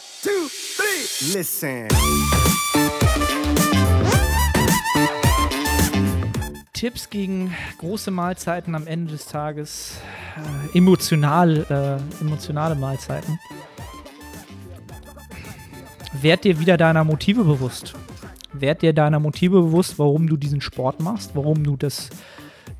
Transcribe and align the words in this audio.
One, 0.00 0.06
two, 0.22 0.48
three. 0.48 1.38
Listen. 1.38 1.88
Tipps 6.72 7.10
gegen 7.10 7.54
große 7.78 8.10
Mahlzeiten 8.10 8.74
am 8.74 8.86
Ende 8.86 9.12
des 9.12 9.26
Tages, 9.26 10.00
äh, 10.72 10.78
emotional, 10.78 11.66
äh, 11.68 12.22
emotionale 12.22 12.74
Mahlzeiten. 12.74 13.38
Werd 16.20 16.44
dir 16.44 16.58
wieder 16.58 16.76
deiner 16.76 17.04
Motive 17.04 17.44
bewusst. 17.44 17.94
Werd 18.52 18.82
dir 18.82 18.92
deiner 18.92 19.20
Motive 19.20 19.60
bewusst, 19.60 19.98
warum 19.98 20.26
du 20.26 20.36
diesen 20.36 20.60
Sport 20.60 21.00
machst, 21.00 21.32
warum 21.34 21.62
du 21.62 21.76
das 21.76 22.08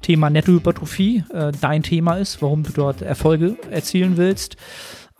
Thema 0.00 0.30
Nettohypertrophie 0.30 1.24
äh, 1.32 1.52
dein 1.60 1.82
Thema 1.82 2.16
ist, 2.16 2.40
warum 2.40 2.62
du 2.62 2.72
dort 2.72 3.02
Erfolge 3.02 3.56
erzielen 3.70 4.16
willst 4.16 4.56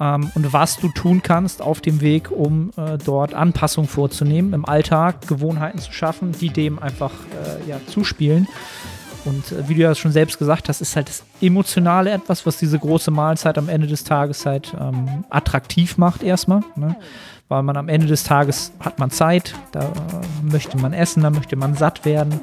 ähm, 0.00 0.32
und 0.34 0.52
was 0.52 0.78
du 0.78 0.88
tun 0.88 1.22
kannst 1.22 1.60
auf 1.60 1.80
dem 1.80 2.00
Weg, 2.00 2.30
um 2.30 2.70
äh, 2.76 2.96
dort 2.98 3.34
Anpassungen 3.34 3.88
vorzunehmen, 3.88 4.54
im 4.54 4.64
Alltag 4.64 5.28
Gewohnheiten 5.28 5.78
zu 5.78 5.92
schaffen, 5.92 6.32
die 6.32 6.48
dem 6.48 6.78
einfach 6.78 7.12
äh, 7.12 7.68
ja, 7.68 7.76
zuspielen. 7.86 8.48
Und 9.26 9.52
äh, 9.52 9.68
wie 9.68 9.74
du 9.74 9.82
ja 9.82 9.94
schon 9.94 10.12
selbst 10.12 10.38
gesagt 10.38 10.68
hast, 10.68 10.80
ist 10.80 10.96
halt 10.96 11.08
das 11.08 11.22
Emotionale 11.42 12.10
etwas, 12.10 12.46
was 12.46 12.56
diese 12.56 12.78
große 12.78 13.10
Mahlzeit 13.10 13.58
am 13.58 13.68
Ende 13.68 13.86
des 13.86 14.04
Tages 14.04 14.46
halt 14.46 14.74
ähm, 14.80 15.24
attraktiv 15.28 15.98
macht 15.98 16.22
erstmal. 16.22 16.62
Ne? 16.76 16.96
Weil 17.48 17.62
man 17.62 17.76
am 17.76 17.88
Ende 17.88 18.06
des 18.06 18.24
Tages 18.24 18.72
hat 18.80 18.98
man 18.98 19.10
Zeit, 19.10 19.54
da 19.72 19.82
äh, 19.82 19.92
möchte 20.42 20.78
man 20.78 20.94
essen, 20.94 21.22
da 21.22 21.30
möchte 21.30 21.56
man 21.56 21.74
satt 21.74 22.06
werden. 22.06 22.40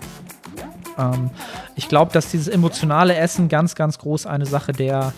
Ähm, 0.99 1.31
ich 1.76 1.87
glaube, 1.89 2.12
dass 2.13 2.29
dieses 2.29 2.48
emotionale 2.48 3.15
Essen 3.15 3.49
ganz, 3.49 3.73
ganz 3.73 3.98
groß 3.98 4.27
eine 4.27 4.45
Sache 4.45 4.73
der 4.73 5.13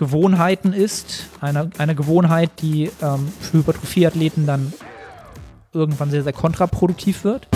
Gewohnheiten 0.00 0.72
ist. 0.72 1.28
Eine, 1.42 1.68
eine 1.76 1.94
Gewohnheit, 1.94 2.50
die 2.62 2.90
ähm, 3.02 3.30
für 3.38 3.58
Hypertrophieathleten 3.58 4.46
dann 4.46 4.72
irgendwann 5.74 6.10
sehr, 6.10 6.22
sehr 6.22 6.32
kontraproduktiv 6.32 7.22
wird. 7.22 7.46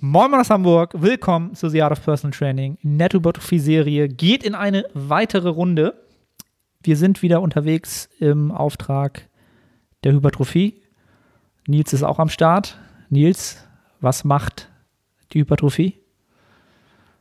Moin 0.00 0.30
Moin 0.30 0.40
aus 0.40 0.50
Hamburg, 0.50 0.94
willkommen 1.00 1.54
zu 1.54 1.68
The 1.68 1.82
Art 1.82 1.92
of 1.92 2.02
Personal 2.02 2.36
Training. 2.36 2.78
Netto-Hypertrophie-Serie 2.82 4.08
geht 4.08 4.42
in 4.42 4.56
eine 4.56 4.86
weitere 4.92 5.50
Runde. 5.50 5.94
Wir 6.82 6.96
sind 6.96 7.22
wieder 7.22 7.40
unterwegs 7.40 8.08
im 8.18 8.50
Auftrag 8.50 9.28
der 10.02 10.14
Hypertrophie. 10.14 10.82
Nils 11.68 11.92
ist 11.92 12.02
auch 12.02 12.18
am 12.18 12.28
Start. 12.28 12.76
Nils, 13.10 13.58
was 14.00 14.24
macht 14.24 14.68
die 15.32 15.40
Hypertrophie? 15.40 15.98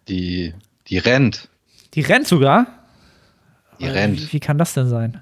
Die, 0.08 0.54
die 0.88 0.98
rennt. 0.98 1.50
Die 1.94 2.02
rennt 2.02 2.28
sogar? 2.28 2.68
Die 3.80 3.88
rennt. 3.88 4.20
Wie, 4.20 4.34
wie 4.34 4.40
kann 4.40 4.58
das 4.58 4.74
denn 4.74 4.88
sein? 4.88 5.22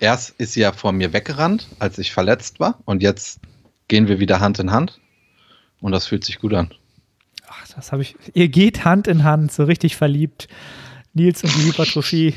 Erst 0.00 0.30
ist 0.40 0.52
sie 0.52 0.60
ja 0.60 0.72
vor 0.72 0.92
mir 0.92 1.12
weggerannt, 1.12 1.68
als 1.78 1.98
ich 1.98 2.12
verletzt 2.12 2.60
war. 2.60 2.80
Und 2.84 3.02
jetzt 3.02 3.40
gehen 3.88 4.08
wir 4.08 4.18
wieder 4.18 4.40
Hand 4.40 4.58
in 4.58 4.70
Hand. 4.70 5.00
Und 5.80 5.92
das 5.92 6.06
fühlt 6.06 6.24
sich 6.24 6.38
gut 6.38 6.54
an. 6.54 6.72
Ach, 7.46 7.68
das 7.74 7.92
habe 7.92 8.02
ich. 8.02 8.16
Ihr 8.32 8.48
geht 8.48 8.84
Hand 8.84 9.06
in 9.06 9.24
Hand, 9.24 9.52
so 9.52 9.64
richtig 9.64 9.96
verliebt. 9.96 10.48
Nils 11.12 11.44
und 11.44 11.54
die 11.54 11.66
Hypertrophie 11.66 12.34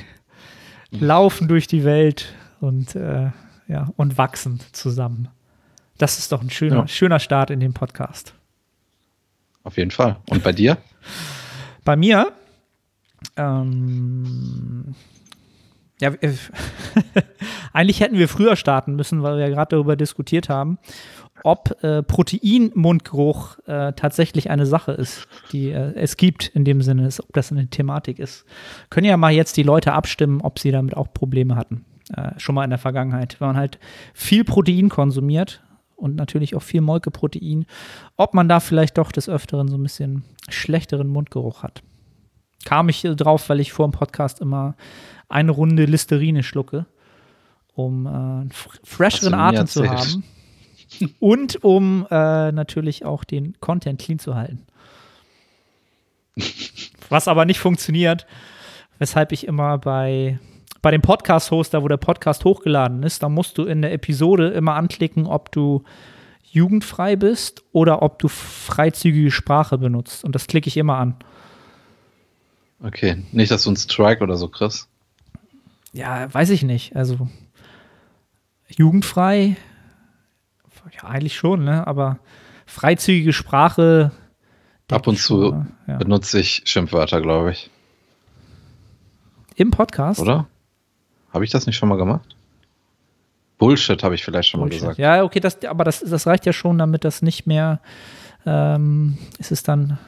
laufen 0.92 1.48
durch 1.48 1.68
die 1.68 1.84
Welt 1.84 2.34
und, 2.60 2.96
äh, 2.96 3.32
ja, 3.68 3.92
und 3.96 4.18
wachsen 4.18 4.60
zusammen. 4.72 5.30
Das 5.98 6.20
ist 6.20 6.32
doch 6.32 6.42
ein 6.42 6.50
schöner, 6.50 6.82
ja. 6.82 6.88
schöner 6.88 7.20
Start 7.20 7.50
in 7.50 7.60
den 7.60 7.74
Podcast. 7.74 8.34
Auf 9.64 9.78
jeden 9.78 9.92
Fall. 9.92 10.18
Und 10.30 10.44
bei 10.44 10.54
dir? 10.54 10.78
bei 11.88 11.96
mir? 11.96 12.34
Ähm, 13.38 14.94
ja, 16.02 16.12
äh, 16.20 16.34
eigentlich 17.74 18.02
hätten 18.02 18.18
wir 18.18 18.28
früher 18.28 18.58
starten 18.58 18.96
müssen, 18.98 19.24
weil 19.24 19.38
wir 19.38 19.48
ja 19.48 19.50
gerade 19.50 19.70
darüber 19.76 19.96
diskutiert 19.96 20.50
haben, 20.50 20.80
ob 21.44 21.82
äh, 21.84 22.04
Proteinmundgeruch 22.04 23.60
äh, 23.68 23.94
tatsächlich 23.94 24.50
eine 24.50 24.66
Sache 24.66 24.92
ist, 24.92 25.28
die 25.54 25.72
äh, 25.72 25.94
es 25.96 26.18
gibt 26.18 26.48
in 26.48 26.66
dem 26.66 26.82
Sinne, 26.82 27.08
ist, 27.08 27.22
ob 27.22 27.32
das 27.32 27.54
eine 27.54 27.68
Thematik 27.68 28.20
ist. 28.20 28.46
Können 28.90 29.08
ja 29.08 29.16
mal 29.16 29.32
jetzt 29.32 29.56
die 29.56 29.64
Leute 29.64 29.94
abstimmen, 29.94 30.42
ob 30.42 30.60
sie 30.60 30.72
damit 30.72 30.98
auch 30.98 31.14
Probleme 31.14 31.56
hatten. 31.56 31.86
Äh, 32.14 32.32
schon 32.38 32.56
mal 32.56 32.66
in 32.66 32.70
der 32.70 32.80
Vergangenheit. 32.80 33.40
Wenn 33.40 33.48
man 33.48 33.58
halt 33.58 33.80
viel 34.14 34.44
Protein 34.44 34.90
konsumiert 34.90 35.62
und 35.98 36.16
natürlich 36.16 36.56
auch 36.56 36.62
viel 36.62 36.82
Molkeprotein, 36.82 37.66
ob 38.16 38.34
man 38.34 38.48
da 38.48 38.60
vielleicht 38.60 38.98
doch 38.98 39.12
des 39.12 39.28
Öfteren 39.28 39.68
so 39.68 39.78
ein 39.78 39.84
bisschen 39.84 40.24
schlechteren 40.48 41.08
Mundgeruch 41.08 41.64
hat. 41.64 41.84
Kam 42.66 42.88
ich 42.90 43.02
drauf, 43.02 43.50
weil 43.50 43.60
ich 43.60 43.74
vor 43.74 43.88
dem 43.88 43.92
Podcast 43.92 44.40
immer 44.40 44.76
eine 45.28 45.52
Runde 45.52 45.86
Listerine 45.86 46.44
schlucke, 46.44 46.86
um 47.74 48.06
äh, 48.06 48.10
einen 48.10 48.52
fresheren 48.84 49.34
Atem 49.34 49.68
zu 49.68 49.90
haben 49.90 50.24
und 51.20 51.64
um 51.64 52.08
äh, 52.10 52.52
natürlich 52.52 53.04
auch 53.06 53.24
den 53.24 53.60
Content 53.60 54.00
clean 54.00 54.20
zu 54.20 54.36
halten. 54.36 54.66
Was 57.10 57.28
aber 57.28 57.46
nicht 57.46 57.60
funktioniert, 57.60 58.28
weshalb 59.00 59.32
ich 59.32 59.48
immer 59.48 59.78
bei, 59.78 60.40
bei 60.82 60.92
dem 60.92 61.02
Podcast-Hoster, 61.02 61.84
wo 61.84 61.88
der 61.88 61.98
Podcast 61.98 62.46
hochgeladen 62.46 63.04
ist, 63.04 63.24
da 63.24 63.30
musst 63.30 63.58
du 63.58 63.64
in 63.64 63.82
der 63.82 63.94
Episode 63.94 64.50
immer 64.50 64.76
anklicken, 64.76 65.26
ob 65.26 65.52
du 65.52 65.84
jugendfrei 66.44 67.16
bist 67.16 67.64
oder 67.72 68.02
ob 68.02 68.20
du 68.20 68.28
freizügige 68.28 69.32
Sprache 69.32 69.78
benutzt. 69.78 70.24
Und 70.24 70.34
das 70.34 70.48
klicke 70.48 70.68
ich 70.68 70.78
immer 70.78 70.98
an. 70.98 71.16
Okay, 72.84 73.24
nicht, 73.32 73.52
dass 73.52 73.64
du 73.64 73.70
einen 73.70 73.78
Strike 73.78 74.24
oder 74.24 74.38
so 74.38 74.48
kriegst. 74.48 74.88
Ja, 75.94 76.32
weiß 76.34 76.52
ich 76.52 76.64
nicht. 76.64 76.96
Also 76.96 77.28
jugendfrei 78.68 79.58
ja, 80.94 81.04
eigentlich 81.04 81.36
schon, 81.36 81.64
ne? 81.64 81.86
Aber 81.88 82.20
freizügige 82.66 83.34
Sprache. 83.34 84.12
Ab 84.90 85.08
und 85.08 85.18
zu 85.18 85.50
schon, 85.50 85.72
ja. 85.88 85.98
benutze 85.98 86.40
ich 86.40 86.62
Schimpfwörter, 86.66 87.22
glaube 87.22 87.52
ich. 87.52 87.70
Im 89.56 89.72
Podcast? 89.72 90.20
Oder? 90.20 90.48
Habe 91.38 91.46
ich 91.46 91.52
das 91.52 91.68
nicht 91.68 91.76
schon 91.76 91.88
mal 91.88 92.00
gemacht? 92.00 92.36
Bullshit 93.60 94.02
habe 94.02 94.16
ich 94.16 94.26
vielleicht 94.26 94.50
schon 94.50 94.60
Bullshit. 94.60 94.82
mal 94.82 94.88
gesagt. 94.88 94.98
Ja, 94.98 95.24
okay, 95.24 95.40
das, 95.40 95.64
aber 95.66 95.84
das, 95.84 96.00
das 96.00 96.26
reicht 96.26 96.48
ja 96.48 96.52
schon, 96.52 96.80
damit 96.80 97.04
das 97.04 97.22
nicht 97.22 97.46
mehr, 97.46 97.80
ähm, 98.48 99.20
ist 99.38 99.52
es 99.52 99.62
dann, 99.62 100.00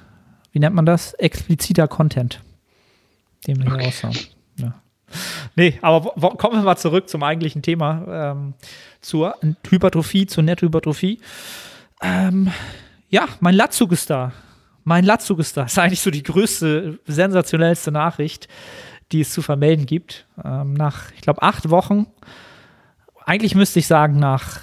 wie 0.52 0.58
nennt 0.58 0.76
man 0.76 0.88
das? 0.88 1.14
Expliziter 1.14 1.88
Content, 1.88 2.42
den 3.46 3.58
wir 3.58 3.68
okay. 3.68 3.76
hier 3.76 3.86
raushauen. 3.86 4.18
Ja. 4.56 4.74
Nee, 5.56 5.78
aber 5.84 6.14
kommen 6.38 6.56
wir 6.56 6.64
mal 6.64 6.78
zurück 6.78 7.08
zum 7.08 7.22
eigentlichen 7.22 7.62
Thema, 7.62 8.32
ähm, 8.32 8.56
zur 9.00 9.36
Hypertrophie, 9.70 10.26
zur 10.26 10.42
Nettohypertrophie. 10.42 11.20
Ähm, 12.02 12.52
ja, 13.12 13.28
mein 13.40 13.54
Latzug 13.54 13.92
ist 13.92 14.10
da. 14.10 14.32
Mein 14.84 15.06
Latzug 15.06 15.38
ist 15.38 15.56
da. 15.56 15.62
Das 15.62 15.74
ist 15.74 15.78
eigentlich 15.78 16.02
so 16.02 16.10
die 16.10 16.24
größte, 16.24 16.98
sensationellste 17.06 17.92
Nachricht, 17.92 18.48
die 19.12 19.22
es 19.22 19.32
zu 19.32 19.42
vermelden 19.42 19.86
gibt. 19.86 20.28
Ähm, 20.44 20.74
nach, 20.74 21.12
ich 21.14 21.22
glaube, 21.22 21.42
acht 21.42 21.70
Wochen, 21.70 22.08
eigentlich 23.26 23.56
müsste 23.56 23.80
ich 23.80 23.88
sagen, 23.88 24.20
nach 24.20 24.60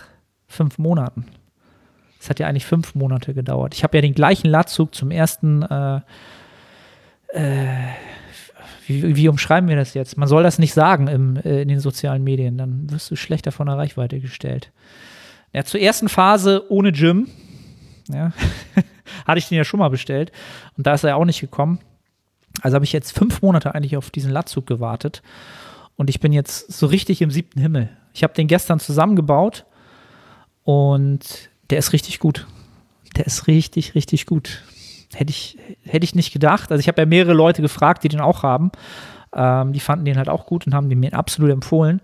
fünf 0.47 0.79
Monaten. 0.79 1.27
Es 2.21 2.31
hat 2.31 2.41
ja 2.41 2.47
eigentlich 2.47 2.67
fünf 2.67 2.95
Monate 2.95 3.35
gedauert. 3.35 3.75
Ich 3.75 3.85
habe 3.85 3.97
ja 3.97 4.01
den 4.01 4.15
gleichen 4.15 4.49
Latzug 4.49 4.95
zum 4.95 5.11
ersten 5.11 5.63
äh, 5.63 6.01
äh, 7.29 7.67
wie, 8.87 9.17
wie, 9.17 9.29
umschreiben 9.29 9.69
wir 9.69 9.77
das 9.77 9.95
jetzt? 9.95 10.17
Man 10.17 10.29
soll 10.29 10.43
das 10.43 10.59
nicht 10.59 10.73
sagen 10.73 11.09
im, 11.09 11.37
äh, 11.37 11.63
in 11.63 11.69
den 11.69 11.81
sozialen 11.81 12.23
Medien, 12.23 12.57
dann 12.57 12.91
wirst 12.91 13.11
du 13.11 13.17
schlechter 13.17 13.53
von 13.53 13.67
der 13.67 13.77
Reichweite 13.77 14.21
gestellt. 14.21 14.73
Ja, 15.53 15.65
zur 15.65 15.81
ersten 15.81 16.09
Phase 16.09 16.65
ohne 16.71 16.93
Gym, 16.93 17.29
ja, 18.09 18.33
hatte 19.27 19.39
ich 19.39 19.49
den 19.49 19.59
ja 19.59 19.65
schon 19.65 19.81
mal 19.81 19.91
bestellt 19.91 20.33
und 20.77 20.87
da 20.87 20.95
ist 20.95 21.05
er 21.05 21.11
ja 21.11 21.17
auch 21.17 21.25
nicht 21.25 21.41
gekommen. 21.41 21.81
Also 22.63 22.75
habe 22.75 22.85
ich 22.85 22.93
jetzt 22.93 23.13
fünf 23.13 23.43
Monate 23.43 23.75
eigentlich 23.75 23.97
auf 23.97 24.11
diesen 24.11 24.31
Latzug 24.31 24.67
gewartet 24.67 25.23
und 25.97 26.11
ich 26.11 26.21
bin 26.21 26.33
jetzt 26.33 26.73
so 26.73 26.87
richtig 26.87 27.23
im 27.23 27.31
siebten 27.31 27.61
Himmel. 27.61 27.91
Ich 28.15 28.23
habe 28.23 28.35
den 28.35 28.47
gestern 28.47 28.81
zusammengebaut 28.81 29.67
und 30.63 31.51
der 31.71 31.79
ist 31.79 31.93
richtig 31.93 32.19
gut. 32.19 32.47
Der 33.17 33.27
ist 33.27 33.47
richtig, 33.47 33.95
richtig 33.95 34.27
gut 34.27 34.63
hätte 35.15 35.31
ich, 35.31 35.59
hätte 35.83 36.05
ich 36.05 36.15
nicht 36.15 36.33
gedacht. 36.33 36.71
Also 36.71 36.81
ich 36.81 36.89
habe 36.89 37.03
ja 37.03 37.07
mehrere 37.07 37.33
Leute 37.33 37.63
gefragt, 37.63 38.05
die 38.05 38.09
den 38.09 38.21
auch 38.21 38.43
haben. 38.43 38.71
Ähm, 39.35 39.73
die 39.73 39.81
fanden 39.81 40.05
den 40.05 40.17
halt 40.17 40.29
auch 40.29 40.47
gut 40.47 40.67
und 40.67 40.75
haben 40.75 40.89
den 40.89 41.01
mir 41.01 41.15
absolut 41.15 41.51
empfohlen. 41.51 42.01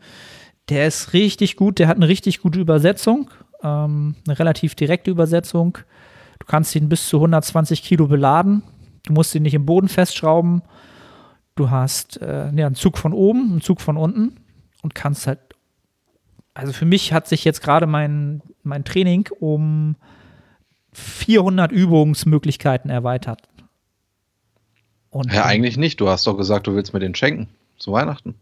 Der 0.69 0.87
ist 0.87 1.13
richtig 1.13 1.57
gut, 1.57 1.79
der 1.79 1.89
hat 1.89 1.97
eine 1.97 2.09
richtig 2.09 2.41
gute 2.41 2.61
Übersetzung, 2.61 3.31
ähm, 3.63 4.15
eine 4.27 4.39
relativ 4.39 4.75
direkte 4.75 5.11
Übersetzung. 5.11 5.79
Du 6.39 6.47
kannst 6.47 6.75
ihn 6.75 6.89
bis 6.89 7.09
zu 7.09 7.19
120 7.19 7.83
Kilo 7.83 8.07
beladen. 8.07 8.63
Du 9.05 9.13
musst 9.13 9.35
ihn 9.35 9.43
nicht 9.43 9.55
im 9.55 9.67
Boden 9.67 9.89
festschrauben. 9.89 10.63
Du 11.55 11.71
hast 11.71 12.21
äh, 12.23 12.51
ja, 12.55 12.67
einen 12.67 12.75
Zug 12.75 12.99
von 12.99 13.13
oben, 13.13 13.53
einen 13.53 13.61
Zug 13.61 13.81
von 13.81 13.97
unten 13.97 14.37
und 14.83 14.95
kannst 14.95 15.27
halt. 15.27 15.39
Also 16.55 16.73
für 16.73 16.85
mich 16.85 17.13
hat 17.13 17.27
sich 17.29 17.45
jetzt 17.45 17.63
gerade 17.63 17.87
mein, 17.87 18.43
mein 18.63 18.85
Training 18.85 19.29
um 19.41 19.97
400 20.93 21.73
Übungsmöglichkeiten 21.73 22.91
erweitert. 22.91 23.49
Und, 25.11 25.33
Ja, 25.33 25.45
eigentlich 25.45 25.77
nicht. 25.77 26.01
Du 26.01 26.09
hast 26.09 26.27
doch 26.27 26.37
gesagt, 26.37 26.67
du 26.67 26.75
willst 26.75 26.93
mir 26.93 27.01
den 27.01 27.15
schenken. 27.15 27.49
Zu 27.79 27.93
Weihnachten. 27.93 28.35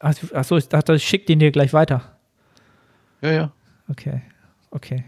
Achso, 0.00 0.28
ach 0.34 0.44
so, 0.44 0.56
ich 0.56 0.68
dachte, 0.68 0.94
ich 0.94 1.04
schicke 1.04 1.26
den 1.26 1.38
dir 1.38 1.50
gleich 1.50 1.72
weiter. 1.72 2.16
Ja, 3.20 3.32
ja. 3.32 3.52
Okay, 3.88 4.22
okay. 4.70 5.04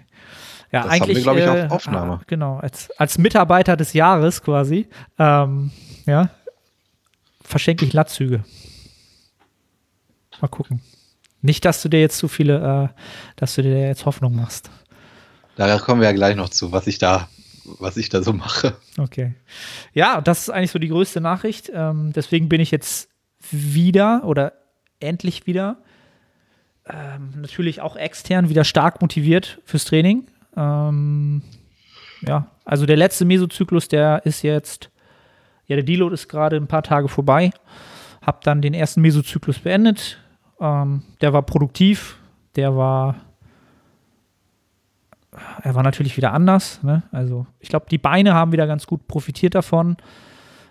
Ja, 0.70 0.82
Das 0.82 0.92
eigentlich. 0.92 1.16
wir, 1.16 1.22
glaub 1.22 1.36
ich, 1.36 1.46
auf 1.48 1.56
äh, 1.56 1.68
Aufnahme. 1.68 2.14
ah, 2.14 2.24
Genau, 2.26 2.58
als, 2.58 2.90
als 2.98 3.18
Mitarbeiter 3.18 3.76
des 3.76 3.92
Jahres 3.94 4.42
quasi, 4.42 4.86
ähm, 5.18 5.70
ja, 6.06 6.30
verschenke 7.42 7.84
ich 7.86 7.92
Latzüge. 7.92 8.44
Mal 10.40 10.48
gucken. 10.48 10.82
Nicht, 11.40 11.64
dass 11.64 11.82
du 11.82 11.88
dir 11.88 12.00
jetzt 12.00 12.18
zu 12.18 12.28
viele, 12.28 12.90
äh, 12.94 13.00
dass 13.36 13.54
du 13.54 13.62
dir 13.62 13.86
jetzt 13.86 14.04
Hoffnung 14.06 14.34
machst. 14.34 14.70
Da 15.56 15.78
kommen 15.78 16.00
wir 16.00 16.08
ja 16.08 16.14
gleich 16.14 16.36
noch 16.36 16.48
zu, 16.50 16.70
was 16.72 16.86
ich 16.86 16.98
da, 16.98 17.28
was 17.78 17.96
ich 17.96 18.08
da 18.08 18.22
so 18.22 18.32
mache. 18.32 18.76
Okay. 18.98 19.34
Ja, 19.92 20.20
das 20.20 20.42
ist 20.42 20.50
eigentlich 20.50 20.70
so 20.70 20.78
die 20.78 20.88
größte 20.88 21.20
Nachricht. 21.20 21.70
Ähm, 21.74 22.12
deswegen 22.12 22.48
bin 22.48 22.60
ich 22.60 22.70
jetzt 22.70 23.08
wieder 23.50 24.22
oder 24.24 24.52
endlich 25.00 25.46
wieder 25.46 25.78
ähm, 26.86 27.32
natürlich 27.40 27.80
auch 27.80 27.96
extern 27.96 28.48
wieder 28.48 28.64
stark 28.64 29.00
motiviert 29.00 29.60
fürs 29.64 29.84
Training. 29.84 30.26
Ähm, 30.58 31.42
ja, 32.26 32.48
also 32.64 32.84
der 32.84 32.96
letzte 32.96 33.24
Mesozyklus, 33.24 33.88
der 33.88 34.26
ist 34.26 34.42
jetzt, 34.42 34.90
ja, 35.66 35.76
der 35.76 35.84
Deload 35.84 36.12
ist 36.12 36.28
gerade 36.28 36.56
ein 36.56 36.66
paar 36.66 36.82
Tage 36.82 37.08
vorbei. 37.08 37.50
Hab 38.20 38.42
dann 38.42 38.60
den 38.60 38.74
ersten 38.74 39.00
Mesozyklus 39.00 39.60
beendet. 39.60 40.18
Ähm, 40.60 41.02
der 41.20 41.32
war 41.32 41.42
produktiv, 41.42 42.18
der 42.56 42.76
war 42.76 43.14
er 45.62 45.74
war 45.74 45.82
natürlich 45.82 46.16
wieder 46.16 46.32
anders. 46.32 46.82
Ne? 46.82 47.02
Also 47.12 47.46
ich 47.60 47.68
glaube, 47.68 47.86
die 47.90 47.98
Beine 47.98 48.34
haben 48.34 48.52
wieder 48.52 48.66
ganz 48.66 48.86
gut 48.86 49.06
profitiert 49.06 49.54
davon. 49.54 49.96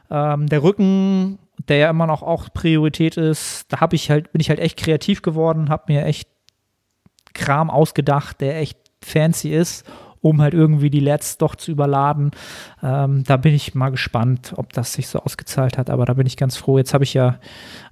Ähm, 0.10 0.48
der 0.48 0.63
Rücken, 0.63 1.40
der 1.68 1.78
ja 1.78 1.90
immer 1.90 2.07
noch 2.07 2.24
auch 2.24 2.50
Priorität 2.54 3.18
ist, 3.18 3.72
da 3.72 3.80
habe 3.80 3.95
ich 3.95 4.10
halt, 4.10 4.31
bin 4.31 4.42
ich 4.42 4.50
halt 4.50 4.60
echt 4.60 4.78
kreativ 4.78 5.22
geworden, 5.22 5.69
habe 5.69 5.94
mir 5.94 6.06
echt 6.06 6.30
Kram 7.33 7.69
ausgedacht, 7.69 8.42
der 8.42 8.60
echt 8.60 8.80
fancy 9.04 9.54
ist, 9.54 9.86
um 10.22 10.42
halt 10.42 10.54
irgendwie 10.54 10.90
die 10.90 11.00
Lets 11.00 11.38
doch 11.38 11.56
zu 11.56 11.72
überladen. 11.72 12.32
Ähm, 12.82 13.24
da 13.24 13.38
bin 13.38 13.54
ich 13.54 13.76
mal 13.76 13.90
gespannt, 13.90 14.54
ob 14.56 14.74
das 14.74 14.94
sich 14.94 15.08
so 15.08 15.20
ausgezahlt 15.20 15.78
hat, 15.78 15.90
aber 15.90 16.06
da 16.06 16.14
bin 16.14 16.28
ich 16.28 16.38
ganz 16.38 16.58
froh. 16.58 16.78
Jetzt 16.78 16.94
habe 16.94 17.04
ich 17.04 17.14
ja 17.14 17.40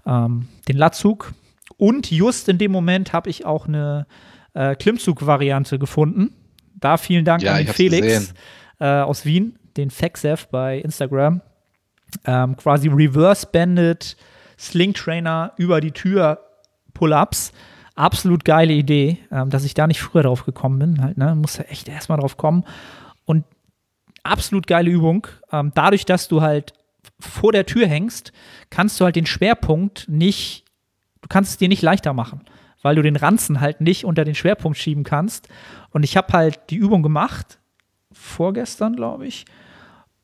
ähm, 0.06 0.48
den 0.68 0.78
Latzug 0.78 1.34
und 1.78 2.12
just 2.12 2.50
in 2.50 2.57
dem 2.57 2.72
Moment 2.72 3.13
habe 3.13 3.30
ich 3.30 3.46
auch 3.46 3.68
eine 3.68 4.07
äh, 4.54 4.75
Klimmzug-Variante 4.75 5.80
gefunden. 5.80 6.34
Da 6.75 6.98
vielen 6.98 7.25
Dank 7.25 7.44
Ja, 7.44 7.56
an 7.56 7.68
Felix 7.68 8.34
äh, 8.80 8.86
aus 8.86 9.25
Wien, 9.25 9.58
den 9.78 9.90
Fexef 9.90 10.48
bei 10.48 10.80
Instagram. 10.80 11.42
Ähm, 12.25 12.56
quasi 12.56 12.88
reverse-banded 12.88 14.16
Sling 14.58 14.94
Trainer 14.94 15.54
über 15.58 15.81
die 15.81 15.92
Tür 15.92 16.40
Pull-ups. 16.94 17.51
Absolut 17.95 18.44
geile 18.44 18.74
Idee, 18.74 19.19
ähm, 19.31 19.50
dass 19.50 19.63
ich 19.63 19.74
da 19.74 19.88
nicht 19.88 20.01
früher 20.01 20.24
drauf 20.24 20.45
gekommen 20.45 20.80
bin. 20.80 21.01
Halt, 21.01 21.18
ne? 21.18 21.33
Muss 21.36 21.57
ja 21.57 21.63
echt 21.65 21.88
erstmal 21.88 22.19
drauf 22.19 22.38
kommen. 22.38 22.65
Und 23.24 23.45
absolut 24.24 24.68
geile 24.68 24.92
Übung. 24.92 25.27
Ähm, 25.51 25.71
dadurch, 25.74 26.06
dass 26.06 26.27
du 26.27 26.42
halt 26.42 26.74
vor 27.19 27.51
der 27.51 27.65
Tür 27.65 27.88
hängst, 27.88 28.33
kannst 28.69 29.00
du 29.00 29.06
halt 29.06 29.15
den 29.15 29.25
Schwerpunkt 29.25 30.06
nicht, 30.09 30.65
du 31.21 31.30
kannst 31.30 31.51
es 31.51 31.57
dir 31.57 31.69
nicht 31.69 31.81
leichter 31.81 32.13
machen, 32.13 32.42
weil 32.81 32.95
du 32.95 33.01
den 33.01 33.15
Ranzen 33.15 33.62
halt 33.62 33.81
nicht 33.81 34.06
unter 34.06 34.25
den 34.25 34.36
Schwerpunkt 34.36 34.77
schieben 34.77 35.03
kannst. 35.03 35.48
Und 35.91 36.03
ich 36.03 36.18
habe 36.18 36.33
halt 36.33 36.59
die 36.69 36.75
Übung 36.75 37.03
gemacht, 37.03 37.59
vorgestern, 38.12 38.95
glaube 38.95 39.25
ich. 39.25 39.45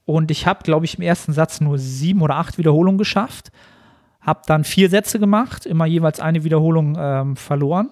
Und 0.05 0.31
ich 0.31 0.47
habe, 0.47 0.63
glaube 0.63 0.85
ich, 0.85 0.97
im 0.97 1.03
ersten 1.03 1.31
Satz 1.31 1.61
nur 1.61 1.77
sieben 1.77 2.21
oder 2.21 2.35
acht 2.35 2.57
Wiederholungen 2.57 2.97
geschafft. 2.97 3.51
Habe 4.21 4.41
dann 4.45 4.63
vier 4.63 4.89
Sätze 4.89 5.19
gemacht, 5.19 5.65
immer 5.65 5.85
jeweils 5.85 6.19
eine 6.19 6.43
Wiederholung 6.43 6.95
ähm, 6.99 7.35
verloren. 7.35 7.89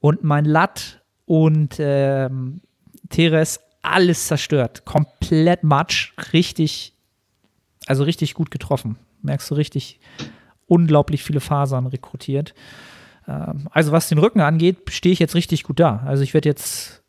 Und 0.00 0.22
mein 0.24 0.44
Lat 0.44 1.02
und 1.24 1.76
ähm, 1.78 2.60
Teres 3.08 3.60
alles 3.82 4.26
zerstört. 4.26 4.84
Komplett 4.84 5.64
Matsch. 5.64 6.12
Richtig, 6.32 6.94
also 7.86 8.04
richtig 8.04 8.34
gut 8.34 8.50
getroffen. 8.50 8.96
Merkst 9.22 9.50
du 9.50 9.54
richtig 9.54 10.00
unglaublich 10.66 11.22
viele 11.22 11.40
Fasern 11.40 11.86
rekrutiert. 11.86 12.54
Ähm, 13.26 13.68
also 13.70 13.92
was 13.92 14.08
den 14.08 14.18
Rücken 14.18 14.40
angeht, 14.40 14.90
stehe 14.90 15.12
ich 15.12 15.18
jetzt 15.18 15.34
richtig 15.34 15.64
gut 15.64 15.80
da. 15.80 16.02
Also 16.06 16.22
ich 16.22 16.34
werde 16.34 16.48
jetzt 16.48 17.02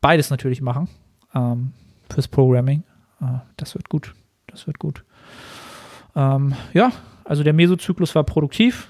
beides 0.00 0.30
natürlich 0.30 0.60
machen 0.60 0.88
ähm, 1.34 1.72
fürs 2.10 2.28
Programming. 2.28 2.82
Äh, 3.20 3.38
das 3.56 3.74
wird 3.74 3.88
gut. 3.88 4.14
Das 4.46 4.66
wird 4.66 4.78
gut. 4.78 5.04
Ähm, 6.14 6.54
ja, 6.72 6.92
also 7.24 7.42
der 7.42 7.52
Mesozyklus 7.52 8.14
war 8.14 8.24
produktiv. 8.24 8.88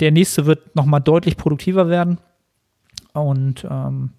Der 0.00 0.10
nächste 0.12 0.46
wird 0.46 0.74
nochmal 0.76 1.00
deutlich 1.00 1.36
produktiver 1.36 1.88
werden. 1.88 2.18
Und 3.12 3.66
ähm, 3.68 4.10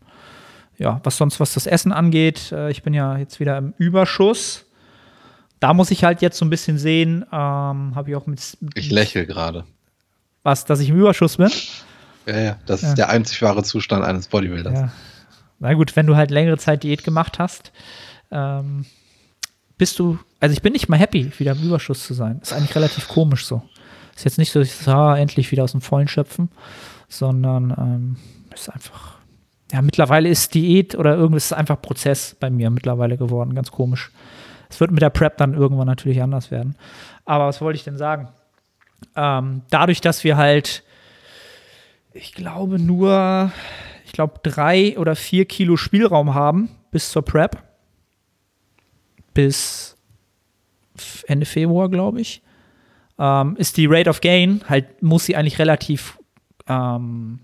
ja, 0.77 0.99
was 1.03 1.17
sonst, 1.17 1.39
was 1.39 1.53
das 1.53 1.67
Essen 1.67 1.91
angeht, 1.91 2.51
äh, 2.51 2.69
ich 2.71 2.83
bin 2.83 2.93
ja 2.93 3.17
jetzt 3.17 3.39
wieder 3.39 3.57
im 3.57 3.73
Überschuss. 3.77 4.65
Da 5.59 5.73
muss 5.73 5.91
ich 5.91 6.03
halt 6.03 6.21
jetzt 6.21 6.37
so 6.37 6.45
ein 6.45 6.49
bisschen 6.49 6.77
sehen, 6.77 7.23
ähm, 7.31 7.95
habe 7.95 8.09
ich 8.09 8.15
auch 8.15 8.27
mit 8.27 8.57
Ich 8.75 8.91
lächle 8.91 9.25
gerade. 9.25 9.65
was, 10.43 10.65
dass 10.65 10.79
ich 10.79 10.89
im 10.89 10.97
Überschuss 10.97 11.37
bin. 11.37 11.49
Ja, 12.25 12.37
ja. 12.39 12.57
Das 12.65 12.81
Ja. 12.81 12.89
ist 12.89 12.95
der 12.97 13.09
einzig 13.09 13.41
wahre 13.41 13.63
Zustand 13.63 14.03
eines 14.05 14.27
Bodybuilders. 14.27 14.73
Ja. 14.73 14.91
Na 15.59 15.73
gut, 15.73 15.95
wenn 15.97 16.07
du 16.07 16.15
halt 16.15 16.31
längere 16.31 16.57
Zeit 16.57 16.83
Diät 16.83 17.03
gemacht 17.03 17.39
hast, 17.39 17.73
ähm, 18.31 18.85
bist 19.79 19.97
du, 19.97 20.19
also 20.39 20.53
ich 20.53 20.61
bin 20.61 20.73
nicht 20.73 20.89
mal 20.89 20.99
happy, 20.99 21.31
wieder 21.39 21.53
im 21.53 21.63
Überschuss 21.63 22.05
zu 22.05 22.13
sein. 22.13 22.39
Ist 22.43 22.53
eigentlich 22.53 22.75
relativ 22.75 23.07
komisch 23.07 23.45
so. 23.45 23.63
Ist 24.15 24.25
jetzt 24.25 24.37
nicht 24.37 24.51
so, 24.51 24.59
dass 24.59 24.67
ich 24.67 24.75
sage, 24.75 24.99
ah, 24.99 25.17
endlich 25.17 25.51
wieder 25.51 25.63
aus 25.63 25.71
dem 25.71 25.81
Vollen 25.81 26.09
schöpfen, 26.09 26.49
sondern 27.07 27.71
ähm, 27.71 28.15
ist 28.53 28.69
einfach, 28.69 29.17
ja, 29.71 29.81
mittlerweile 29.81 30.27
ist 30.27 30.53
Diät 30.53 30.95
oder 30.95 31.15
irgendwas 31.15 31.45
ist 31.45 31.53
einfach 31.53 31.81
Prozess 31.81 32.35
bei 32.37 32.49
mir 32.49 32.69
mittlerweile 32.69 33.17
geworden, 33.17 33.55
ganz 33.55 33.71
komisch. 33.71 34.11
Es 34.69 34.79
wird 34.81 34.91
mit 34.91 35.01
der 35.01 35.09
Prep 35.09 35.37
dann 35.37 35.53
irgendwann 35.53 35.87
natürlich 35.87 36.21
anders 36.21 36.51
werden. 36.51 36.75
Aber 37.23 37.47
was 37.47 37.61
wollte 37.61 37.77
ich 37.77 37.85
denn 37.85 37.97
sagen? 37.97 38.27
Ähm, 39.15 39.61
dadurch, 39.69 40.01
dass 40.01 40.25
wir 40.25 40.35
halt, 40.35 40.83
ich 42.11 42.33
glaube, 42.33 42.79
nur, 42.79 43.51
ich 44.05 44.11
glaube, 44.11 44.41
drei 44.43 44.97
oder 44.99 45.15
vier 45.15 45.45
Kilo 45.45 45.77
Spielraum 45.77 46.35
haben 46.35 46.69
bis 46.91 47.11
zur 47.11 47.23
Prep. 47.23 47.68
Bis 49.33 49.97
Ende 51.27 51.45
Februar, 51.45 51.89
glaube 51.89 52.21
ich. 52.21 52.41
Ähm, 53.17 53.55
ist 53.57 53.77
die 53.77 53.85
Rate 53.85 54.09
of 54.09 54.21
Gain 54.21 54.61
halt, 54.67 55.01
muss 55.01 55.25
sie 55.25 55.35
eigentlich 55.35 55.59
relativ, 55.59 56.17
ähm, 56.67 57.39